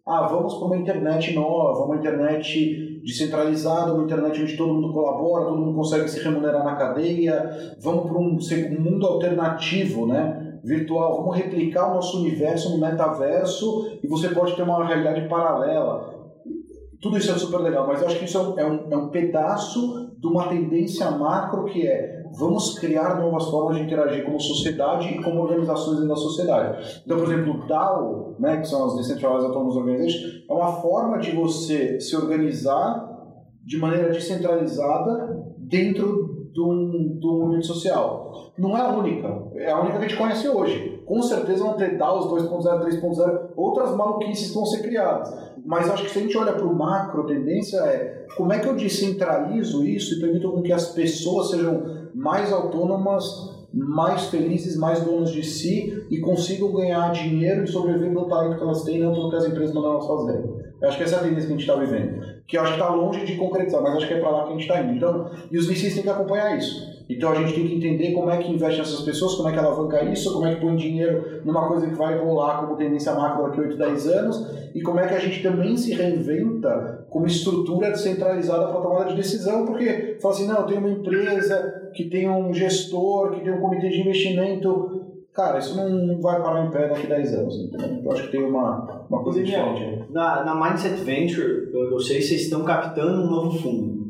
Ah, 0.06 0.26
vamos 0.26 0.54
para 0.54 0.66
uma 0.66 0.76
internet 0.76 1.32
nova, 1.32 1.84
uma 1.84 1.96
internet 1.96 2.91
descentralizada, 3.02 3.92
uma 3.92 4.04
internet 4.04 4.42
onde 4.42 4.56
todo 4.56 4.74
mundo 4.74 4.92
colabora, 4.92 5.46
todo 5.46 5.58
mundo 5.58 5.74
consegue 5.74 6.08
se 6.08 6.22
remunerar 6.22 6.64
na 6.64 6.76
cadeia. 6.76 7.76
Vamos 7.80 8.04
para 8.04 8.18
um, 8.18 8.38
um 8.38 8.80
mundo 8.80 9.06
alternativo, 9.06 10.06
né? 10.06 10.58
Virtual. 10.62 11.16
Vamos 11.16 11.36
replicar 11.36 11.90
o 11.90 11.94
nosso 11.94 12.20
universo 12.20 12.70
no 12.70 12.78
metaverso 12.78 13.98
e 14.02 14.06
você 14.06 14.28
pode 14.28 14.54
ter 14.54 14.62
uma 14.62 14.86
realidade 14.86 15.28
paralela. 15.28 16.12
Tudo 17.00 17.18
isso 17.18 17.32
é 17.32 17.34
super 17.34 17.58
legal, 17.58 17.86
mas 17.86 18.00
eu 18.00 18.06
acho 18.06 18.18
que 18.18 18.26
isso 18.26 18.38
é 18.56 18.64
um, 18.64 18.92
é 18.92 18.96
um 18.96 19.08
pedaço 19.08 20.12
de 20.16 20.26
uma 20.26 20.46
tendência 20.46 21.10
macro 21.10 21.64
que 21.64 21.84
é 21.84 22.21
vamos 22.38 22.78
criar 22.78 23.20
novas 23.20 23.44
formas 23.48 23.76
de 23.76 23.82
interagir 23.82 24.24
como 24.24 24.40
sociedade 24.40 25.08
e 25.08 25.22
como 25.22 25.40
organizações 25.40 25.96
dentro 25.96 26.08
da 26.08 26.16
sociedade. 26.16 27.02
Então, 27.04 27.18
por 27.18 27.26
exemplo, 27.26 27.54
o 27.54 27.66
DAO, 27.66 28.36
né, 28.38 28.58
que 28.58 28.68
são 28.68 28.86
as 28.86 28.96
Decentralized 28.96 29.46
Autonomous 29.46 29.76
Organizations, 29.76 30.44
é 30.48 30.52
uma 30.52 30.72
forma 30.80 31.18
de 31.18 31.30
você 31.32 32.00
se 32.00 32.16
organizar 32.16 33.10
de 33.64 33.78
maneira 33.78 34.10
descentralizada 34.10 35.44
dentro 35.58 36.50
de 36.52 36.60
um, 36.60 37.18
de 37.18 37.26
um 37.26 37.46
ambiente 37.46 37.66
social. 37.66 38.52
Não 38.58 38.76
é 38.76 38.80
a 38.80 38.90
única, 38.90 39.28
é 39.56 39.70
a 39.70 39.80
única 39.80 39.98
que 39.98 40.04
a 40.04 40.08
gente 40.08 40.18
conhece 40.18 40.48
hoje. 40.48 41.02
Com 41.06 41.22
certeza 41.22 41.64
vão 41.64 41.74
ter 41.74 41.96
DAOs 41.96 42.26
2.0, 42.26 42.62
3.0, 42.84 43.50
outras 43.56 43.96
maluquices 43.96 44.54
vão 44.54 44.66
ser 44.66 44.82
criadas. 44.82 45.32
Mas 45.64 45.88
acho 45.90 46.04
que 46.04 46.10
se 46.10 46.18
a 46.18 46.22
gente 46.22 46.36
olha 46.36 46.52
para 46.52 46.66
o 46.66 46.74
macro, 46.74 47.22
a 47.22 47.26
tendência 47.26 47.78
é 47.78 48.26
como 48.36 48.52
é 48.52 48.58
que 48.58 48.68
eu 48.68 48.74
descentralizo 48.74 49.84
isso 49.84 50.16
e 50.16 50.20
permito 50.20 50.62
que 50.62 50.72
as 50.72 50.88
pessoas 50.92 51.50
sejam 51.50 52.01
mais 52.14 52.52
autônomas, 52.52 53.24
mais 53.72 54.26
felizes, 54.26 54.76
mais 54.76 55.00
donas 55.00 55.30
de 55.30 55.42
si 55.42 56.04
e 56.10 56.20
consigam 56.20 56.72
ganhar 56.72 57.10
dinheiro 57.12 57.64
e 57.64 57.66
sobreviver 57.66 58.12
pelo 58.12 58.28
talento 58.28 58.56
que 58.58 58.62
elas 58.62 58.82
têm, 58.82 59.00
não 59.00 59.14
pelo 59.14 59.30
que 59.30 59.36
as 59.36 59.46
empresas 59.46 59.74
mandam 59.74 59.92
elas 59.92 60.06
fazerem. 60.06 60.62
Eu 60.80 60.88
acho 60.88 60.98
que 60.98 61.04
essa 61.04 61.16
é 61.16 61.18
a 61.18 61.22
tendência 61.22 61.46
que 61.46 61.54
a 61.54 61.56
gente 61.56 61.68
está 61.68 61.76
vivendo. 61.76 62.42
Que 62.46 62.58
eu 62.58 62.62
acho 62.62 62.74
que 62.74 62.80
está 62.80 62.92
longe 62.92 63.24
de 63.24 63.36
concretizar, 63.36 63.82
mas 63.82 63.96
acho 63.96 64.08
que 64.08 64.14
é 64.14 64.20
para 64.20 64.30
lá 64.30 64.42
que 64.42 64.48
a 64.48 64.52
gente 64.52 64.62
está 64.62 64.82
indo. 64.82 64.96
Então, 64.96 65.30
e 65.50 65.56
os 65.56 65.66
VCs 65.66 65.94
têm 65.94 66.02
que 66.02 66.10
acompanhar 66.10 66.58
isso. 66.58 66.92
Então 67.08 67.30
a 67.30 67.34
gente 67.34 67.54
tem 67.54 67.66
que 67.66 67.74
entender 67.76 68.12
como 68.12 68.30
é 68.30 68.38
que 68.38 68.50
investe 68.50 68.80
essas 68.80 69.00
pessoas, 69.02 69.34
como 69.34 69.48
é 69.48 69.52
que 69.52 69.58
alavanca 69.58 70.02
isso, 70.04 70.32
como 70.32 70.46
é 70.46 70.54
que 70.54 70.60
põe 70.60 70.76
dinheiro 70.76 71.40
numa 71.44 71.68
coisa 71.68 71.86
que 71.86 71.94
vai 71.94 72.18
rolar 72.18 72.60
como 72.60 72.76
tendência 72.76 73.12
macro 73.14 73.44
daqui 73.44 73.60
a 73.60 73.62
8, 73.64 73.76
10 73.76 74.06
anos, 74.08 74.46
e 74.74 74.80
como 74.80 74.98
é 74.98 75.06
que 75.06 75.14
a 75.14 75.18
gente 75.18 75.42
também 75.42 75.76
se 75.76 75.92
reinventa 75.94 77.06
como 77.10 77.26
estrutura 77.26 77.90
descentralizada 77.90 78.66
para 78.68 78.80
tomada 78.80 79.10
de 79.10 79.16
decisão, 79.16 79.66
porque 79.66 80.18
fala 80.20 80.34
assim, 80.34 80.46
não, 80.46 80.56
eu 80.56 80.66
tenho 80.66 80.80
uma 80.80 80.90
empresa 80.90 81.81
que 81.92 82.04
tem 82.04 82.28
um 82.28 82.52
gestor, 82.52 83.32
que 83.32 83.40
tem 83.40 83.52
um 83.52 83.60
comitê 83.60 83.88
de 83.88 84.00
investimento, 84.00 85.02
cara, 85.32 85.58
isso 85.58 85.76
não 85.76 86.20
vai 86.20 86.40
parar 86.42 86.66
em 86.66 86.70
pé 86.70 86.88
daqui 86.88 87.06
a 87.06 87.16
10 87.16 87.34
anos. 87.34 87.56
Então, 87.58 88.00
eu 88.04 88.12
acho 88.12 88.24
que 88.24 88.32
tem 88.32 88.44
uma, 88.44 89.06
uma 89.08 89.22
coisa 89.22 89.42
diferente. 89.42 90.04
Na, 90.10 90.44
na 90.44 90.54
Mindset 90.54 91.02
Venture, 91.02 91.70
eu 91.72 91.98
sei 92.00 92.18
que 92.18 92.24
vocês 92.24 92.42
estão 92.42 92.64
captando 92.64 93.22
um 93.22 93.30
novo 93.30 93.58
fundo. 93.58 94.02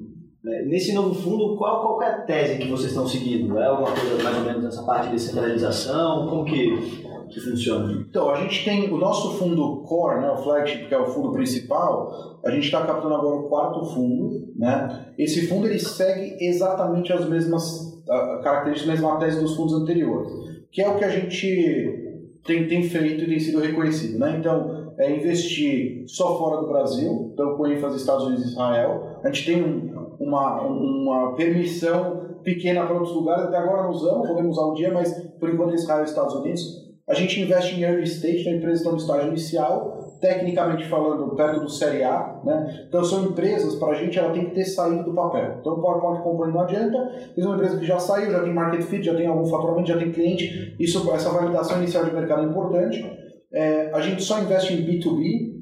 Né? 0.43 0.63
Nesse 0.67 0.93
novo 0.93 1.15
fundo, 1.15 1.57
qual, 1.57 1.81
qual 1.83 2.03
é 2.03 2.09
a 2.09 2.21
tese 2.23 2.59
que 2.59 2.69
vocês 2.69 2.91
estão 2.91 3.07
seguindo? 3.07 3.57
É 3.59 3.67
alguma 3.67 3.93
coisa 3.93 4.23
mais 4.23 4.37
ou 4.37 4.45
menos 4.45 4.65
nessa 4.65 4.83
parte 4.83 5.11
de 5.11 5.21
centralização? 5.21 6.27
Como 6.29 6.45
que, 6.45 7.05
que 7.33 7.41
funciona? 7.41 7.93
Então, 8.09 8.31
a 8.31 8.37
gente 8.41 8.65
tem 8.65 8.91
o 8.93 8.99
nosso 8.99 9.39
fundo 9.39 9.83
core, 9.83 10.21
né, 10.21 10.31
o 10.31 10.37
flagship, 10.37 10.87
que 10.87 10.95
é 10.95 10.99
o 10.99 11.07
fundo 11.07 11.33
principal, 11.33 12.41
a 12.45 12.51
gente 12.51 12.65
está 12.65 12.85
captando 12.85 13.15
agora 13.15 13.37
o 13.37 13.49
quarto 13.49 13.85
fundo. 13.87 14.53
Né? 14.57 15.07
Esse 15.19 15.47
fundo 15.47 15.67
ele 15.67 15.79
segue 15.79 16.37
exatamente 16.45 17.13
as 17.13 17.29
mesmas 17.29 18.03
características, 18.43 18.89
a 18.89 18.93
mesma 18.93 19.19
tese 19.19 19.41
dos 19.41 19.57
fundos 19.57 19.75
anteriores, 19.75 20.33
que 20.71 20.83
é 20.83 20.89
o 20.89 20.99
que 20.99 21.05
a 21.05 21.09
gente 21.09 22.21
tem, 22.45 22.67
tem 22.67 22.83
feito 22.83 23.25
e 23.25 23.27
tem 23.29 23.39
sido 23.39 23.61
reconhecido. 23.61 24.19
Né? 24.19 24.37
Então, 24.39 24.93
é 24.99 25.17
investir 25.17 26.05
só 26.07 26.39
fora 26.39 26.61
do 26.61 26.69
Brasil, 26.69 27.31
então 27.33 27.57
com 27.57 27.67
ênfase 27.67 27.97
Estados 27.97 28.27
Unidos 28.27 28.45
e 28.45 28.49
Israel. 28.49 29.21
A 29.25 29.29
gente 29.29 29.47
tem 29.47 29.63
um 29.63 30.03
uma, 30.23 30.63
uma 30.63 31.35
permissão 31.35 32.39
pequena 32.43 32.85
para 32.85 32.95
outros 32.95 33.15
lugares, 33.15 33.45
até 33.45 33.57
agora 33.57 33.83
não 33.83 33.91
usamos, 33.91 34.29
podemos 34.29 34.57
usar 34.57 34.67
um 34.67 34.75
dia, 34.75 34.93
mas 34.93 35.13
por 35.39 35.51
enquanto 35.51 35.75
Israel 35.75 36.03
e 36.03 36.05
Estados 36.05 36.35
Unidos. 36.35 36.82
A 37.09 37.15
gente 37.15 37.41
investe 37.41 37.75
em 37.75 37.83
early 37.83 38.05
stage, 38.05 38.41
então 38.41 38.55
empresas 38.55 38.79
estão 38.79 38.93
no 38.93 38.99
estágio 38.99 39.29
inicial, 39.29 40.17
tecnicamente 40.21 40.87
falando, 40.89 41.35
perto 41.35 41.61
do 41.61 41.69
Série 41.69 42.05
A. 42.05 42.41
Né? 42.45 42.87
Então 42.89 43.03
são 43.03 43.25
empresas, 43.25 43.75
para 43.75 43.89
a 43.89 43.95
gente, 43.95 44.19
ela 44.19 44.33
tem 44.33 44.47
que 44.47 44.55
ter 44.55 44.65
saído 44.65 45.03
do 45.03 45.13
papel. 45.13 45.57
Então 45.61 45.81
PowerPoint 45.81 46.23
Company 46.23 46.53
não 46.53 46.61
adianta, 46.61 46.97
é 47.37 47.45
uma 47.45 47.57
empresa 47.57 47.79
que 47.79 47.85
já 47.85 47.99
saiu, 47.99 48.31
já 48.31 48.43
tem 48.43 48.55
market 48.55 48.83
fit, 48.83 49.05
já 49.05 49.17
tem 49.17 49.27
algum 49.27 49.45
faturamento, 49.45 49.89
já 49.89 49.99
tem 49.99 50.13
cliente, 50.13 50.77
isso, 50.79 51.11
essa 51.13 51.31
validação 51.31 51.79
inicial 51.79 52.05
de 52.05 52.15
mercado 52.15 52.43
é 52.43 52.45
importante. 52.45 53.05
É, 53.53 53.91
a 53.93 54.01
gente 54.01 54.23
só 54.23 54.41
investe 54.41 54.73
em 54.73 54.87
B2B, 54.87 55.53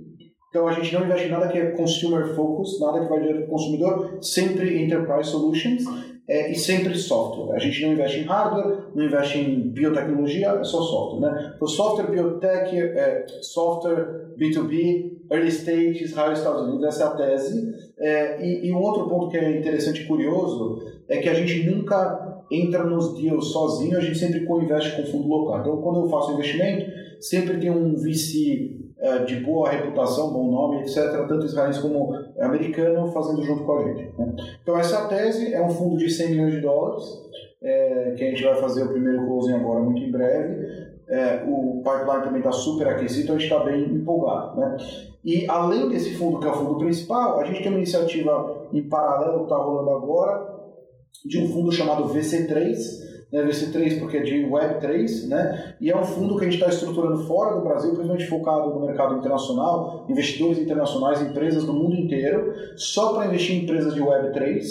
então 0.51 0.68
a 0.68 0.72
gente 0.72 0.93
não 0.93 1.05
investe 1.05 1.26
em 1.26 1.30
nada 1.30 1.49
que 1.49 1.59
é 1.59 1.70
consumer 1.70 2.34
focus, 2.34 2.78
nada 2.80 3.01
que 3.01 3.09
vai 3.09 3.20
direto 3.20 3.38
para 3.38 3.47
o 3.47 3.51
consumidor, 3.51 4.18
sempre 4.20 4.82
enterprise 4.82 5.30
solutions 5.30 5.84
é, 6.31 6.53
e 6.53 6.55
sempre 6.55 6.97
software. 6.97 7.57
A 7.57 7.59
gente 7.59 7.83
não 7.83 7.93
investe 7.93 8.20
em 8.20 8.22
hardware, 8.22 8.85
não 8.95 9.05
investe 9.05 9.37
em 9.37 9.68
biotecnologia, 9.68 10.51
é 10.51 10.62
só 10.62 10.81
software. 10.81 11.28
Né? 11.28 11.53
Então 11.57 11.66
software, 11.66 12.09
biotech, 12.09 12.78
é, 12.78 13.26
software, 13.43 14.28
B2B, 14.39 15.11
early 15.28 15.49
stage, 15.49 16.05
Israel 16.05 16.31
e 16.31 16.35
Estados 16.35 16.62
Unidos, 16.62 16.87
essa 16.87 17.03
é 17.03 17.07
a 17.09 17.11
tese. 17.11 17.74
É, 17.99 18.47
e, 18.47 18.68
e 18.68 18.72
um 18.72 18.78
outro 18.78 19.09
ponto 19.09 19.28
que 19.28 19.39
é 19.39 19.59
interessante 19.59 20.03
e 20.03 20.07
curioso 20.07 20.81
é 21.09 21.18
que 21.18 21.28
a 21.28 21.35
gente 21.35 21.68
nunca 21.68 22.45
entra 22.49 22.85
nos 22.85 23.20
deals 23.20 23.51
sozinho, 23.51 23.99
a 23.99 24.01
gente 24.01 24.16
sempre 24.16 24.47
co-investe 24.47 24.97
com 24.97 25.11
fundo 25.11 25.28
local. 25.28 25.61
Então, 25.61 25.83
quando 25.83 26.05
eu 26.05 26.09
faço 26.09 26.33
investimento, 26.33 26.93
sempre 27.20 27.59
tem 27.59 27.70
um 27.70 27.97
VC 27.97 28.78
de 29.19 29.37
boa 29.37 29.71
reputação, 29.71 30.33
bom 30.33 30.51
nome, 30.51 30.81
etc., 30.81 31.27
tanto 31.29 31.47
israelense 31.47 31.81
como 31.81 32.15
americano, 32.39 33.07
fazendo 33.13 33.43
junto 33.43 33.65
com 33.65 33.79
a 33.79 33.85
gente. 33.85 34.13
Né? 34.19 34.35
Então, 34.63 34.79
essa 34.79 35.07
tese 35.07 35.53
é 35.53 35.63
um 35.63 35.71
fundo 35.71 35.97
de 35.97 36.11
100 36.11 36.31
milhões 36.31 36.53
de 36.55 36.61
dólares, 36.61 37.05
é, 37.63 38.15
que 38.17 38.25
a 38.25 38.31
gente 38.31 38.43
vai 38.43 38.55
fazer 38.57 38.85
o 38.85 38.89
primeiro 38.89 39.27
closing 39.27 39.55
agora 39.55 39.81
muito 39.81 40.01
em 40.01 40.11
breve. 40.11 40.91
É, 41.09 41.43
o 41.47 41.83
pipeline 41.83 42.25
também 42.25 42.39
está 42.39 42.53
super 42.53 42.87
aquecido, 42.87 43.25
então 43.25 43.37
a 43.37 43.39
gente 43.39 43.53
está 43.53 43.65
bem 43.65 43.85
empolgado. 43.85 44.61
Né? 44.61 44.77
E 45.25 45.47
além 45.49 45.89
desse 45.89 46.15
fundo, 46.15 46.39
que 46.39 46.47
é 46.47 46.51
o 46.51 46.55
fundo 46.55 46.79
principal, 46.79 47.41
a 47.41 47.45
gente 47.45 47.63
tem 47.63 47.69
uma 47.69 47.79
iniciativa 47.79 48.69
em 48.73 48.89
paralelo 48.89 49.39
que 49.39 49.45
está 49.45 49.57
rolando 49.57 49.91
agora, 49.91 50.61
de 51.25 51.39
um 51.39 51.49
fundo 51.49 51.71
chamado 51.71 52.09
VC3, 52.15 53.10
né, 53.33 53.43
VC3 53.45 53.99
porque 53.99 54.18
é 54.18 54.22
de 54.22 54.45
Web3, 54.45 55.28
né, 55.28 55.74
e 55.81 55.91
é 55.91 55.97
um 55.97 56.05
fundo 56.05 56.37
que 56.37 56.43
a 56.43 56.45
gente 56.45 56.59
está 56.59 56.68
estruturando 56.68 57.24
fora 57.24 57.57
do 57.57 57.62
Brasil, 57.62 57.91
principalmente 57.91 58.26
focado 58.26 58.70
no 58.70 58.87
mercado 58.87 59.16
internacional, 59.16 60.07
investidores 60.09 60.59
internacionais, 60.59 61.22
empresas 61.22 61.64
do 61.64 61.72
mundo 61.72 61.97
inteiro, 61.97 62.53
só 62.76 63.14
para 63.14 63.26
investir 63.26 63.57
em 63.57 63.62
empresas 63.64 63.95
de 63.95 64.01
Web3, 64.01 64.62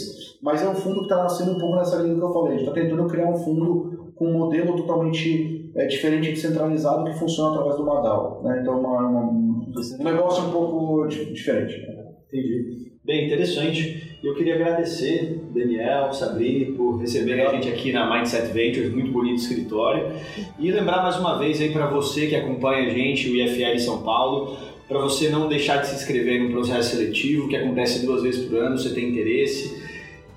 mas 0.41 0.61
é 0.61 0.69
um 0.69 0.75
fundo 0.75 0.99
que 0.99 1.03
está 1.03 1.17
nascendo 1.17 1.51
um 1.51 1.59
pouco 1.59 1.75
nessa 1.75 2.01
linha 2.01 2.15
que 2.15 2.21
eu 2.21 2.33
falei, 2.33 2.55
a 2.55 2.57
gente 2.57 2.67
está 2.67 2.73
tentando 2.73 3.07
criar 3.07 3.29
um 3.29 3.37
fundo 3.37 4.11
com 4.15 4.27
um 4.27 4.37
modelo 4.37 4.75
totalmente 4.75 5.71
é, 5.75 5.85
diferente 5.85 6.29
e 6.29 6.33
descentralizado 6.33 7.05
que 7.05 7.13
funciona 7.13 7.51
através 7.51 7.77
do 7.77 7.85
Madal, 7.85 8.41
né, 8.43 8.59
então 8.61 8.79
uma, 8.79 9.01
um 9.01 10.03
negócio 10.03 10.43
um 10.45 10.51
pouco 10.51 11.07
diferente. 11.07 11.87
Entendi. 12.27 12.88
Bem 13.09 13.25
interessante. 13.25 14.19
Eu 14.23 14.35
queria 14.35 14.53
agradecer 14.53 15.41
Daniel, 15.51 16.13
Sabri, 16.13 16.75
por 16.77 16.97
receberem 16.97 17.43
a 17.43 17.51
gente 17.53 17.67
aqui 17.67 17.91
na 17.91 18.07
Mindset 18.07 18.53
Ventures, 18.53 18.93
muito 18.93 19.11
bonito 19.11 19.37
escritório. 19.37 20.11
E 20.59 20.71
lembrar 20.71 21.01
mais 21.01 21.17
uma 21.17 21.35
vez 21.39 21.59
aí 21.59 21.71
para 21.71 21.87
você 21.87 22.27
que 22.27 22.35
acompanha 22.35 22.87
a 22.87 22.93
gente, 22.93 23.27
o 23.27 23.35
IFL 23.35 23.79
São 23.79 24.03
Paulo, 24.03 24.55
para 24.87 24.99
você 24.99 25.27
não 25.27 25.49
deixar 25.49 25.77
de 25.77 25.87
se 25.87 25.95
inscrever 25.95 26.39
no 26.39 26.51
processo 26.51 26.97
seletivo, 26.97 27.47
que 27.47 27.55
acontece 27.55 28.05
duas 28.05 28.21
vezes 28.21 28.45
por 28.45 28.59
ano, 28.59 28.77
você 28.77 28.93
tem 28.93 29.09
interesse. 29.09 29.83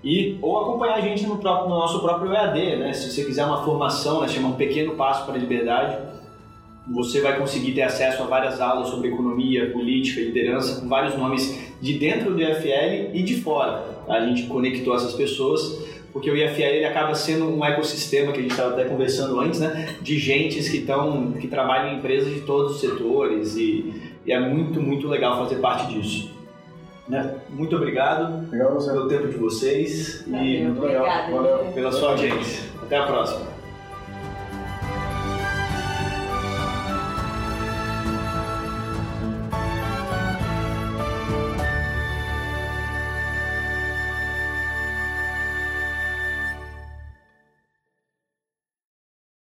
E, 0.02 0.38
ou 0.40 0.58
acompanhar 0.58 0.94
a 0.94 1.00
gente 1.02 1.26
no, 1.26 1.36
próprio, 1.36 1.68
no 1.68 1.74
nosso 1.74 2.00
próprio 2.00 2.32
EAD, 2.32 2.76
né? 2.76 2.94
Se 2.94 3.10
você 3.10 3.22
quiser 3.22 3.44
uma 3.44 3.62
formação, 3.66 4.22
né, 4.22 4.28
chama 4.28 4.48
Um 4.48 4.52
Pequeno 4.52 4.94
Passo 4.94 5.26
para 5.26 5.34
a 5.34 5.38
Liberdade, 5.38 5.98
você 6.90 7.20
vai 7.20 7.38
conseguir 7.38 7.72
ter 7.72 7.82
acesso 7.82 8.22
a 8.22 8.26
várias 8.26 8.62
aulas 8.62 8.88
sobre 8.88 9.08
economia, 9.08 9.70
política, 9.70 10.22
liderança, 10.22 10.80
com 10.80 10.88
vários 10.88 11.18
nomes 11.18 11.70
de 11.82 11.98
dentro 11.98 12.32
do 12.32 12.40
IFL 12.40 13.10
e 13.12 13.22
de 13.22 13.40
fora. 13.42 13.84
A 14.08 14.20
gente 14.20 14.44
conectou 14.44 14.94
essas 14.94 15.12
pessoas 15.12 15.84
porque 16.12 16.30
o 16.30 16.36
IFL 16.36 16.62
ele 16.62 16.84
acaba 16.84 17.14
sendo 17.14 17.46
um 17.46 17.64
ecossistema 17.64 18.32
que 18.32 18.38
a 18.38 18.42
gente 18.42 18.52
estava 18.52 18.74
até 18.74 18.84
conversando 18.84 19.40
antes, 19.40 19.58
né, 19.58 19.96
de 20.00 20.18
gentes 20.18 20.68
que 20.68 20.78
estão 20.78 21.32
que 21.32 21.48
trabalham 21.48 21.94
em 21.94 21.98
empresas 21.98 22.32
de 22.32 22.42
todos 22.42 22.76
os 22.76 22.80
setores 22.80 23.56
e, 23.56 23.92
e 24.24 24.32
é 24.32 24.38
muito 24.38 24.80
muito 24.80 25.08
legal 25.08 25.38
fazer 25.42 25.56
parte 25.56 25.92
disso. 25.92 26.30
Né? 27.08 27.34
Muito 27.50 27.74
obrigado 27.74 28.48
Legal, 28.48 28.78
pelo 28.78 29.08
tempo 29.08 29.26
de 29.26 29.36
vocês 29.36 30.24
Valeu, 30.24 30.44
e 30.44 30.70
obrigado, 30.70 31.74
pela 31.74 31.90
sua 31.90 32.10
audiência. 32.10 32.62
Até 32.80 32.96
a 32.96 33.06
próxima. 33.06 33.51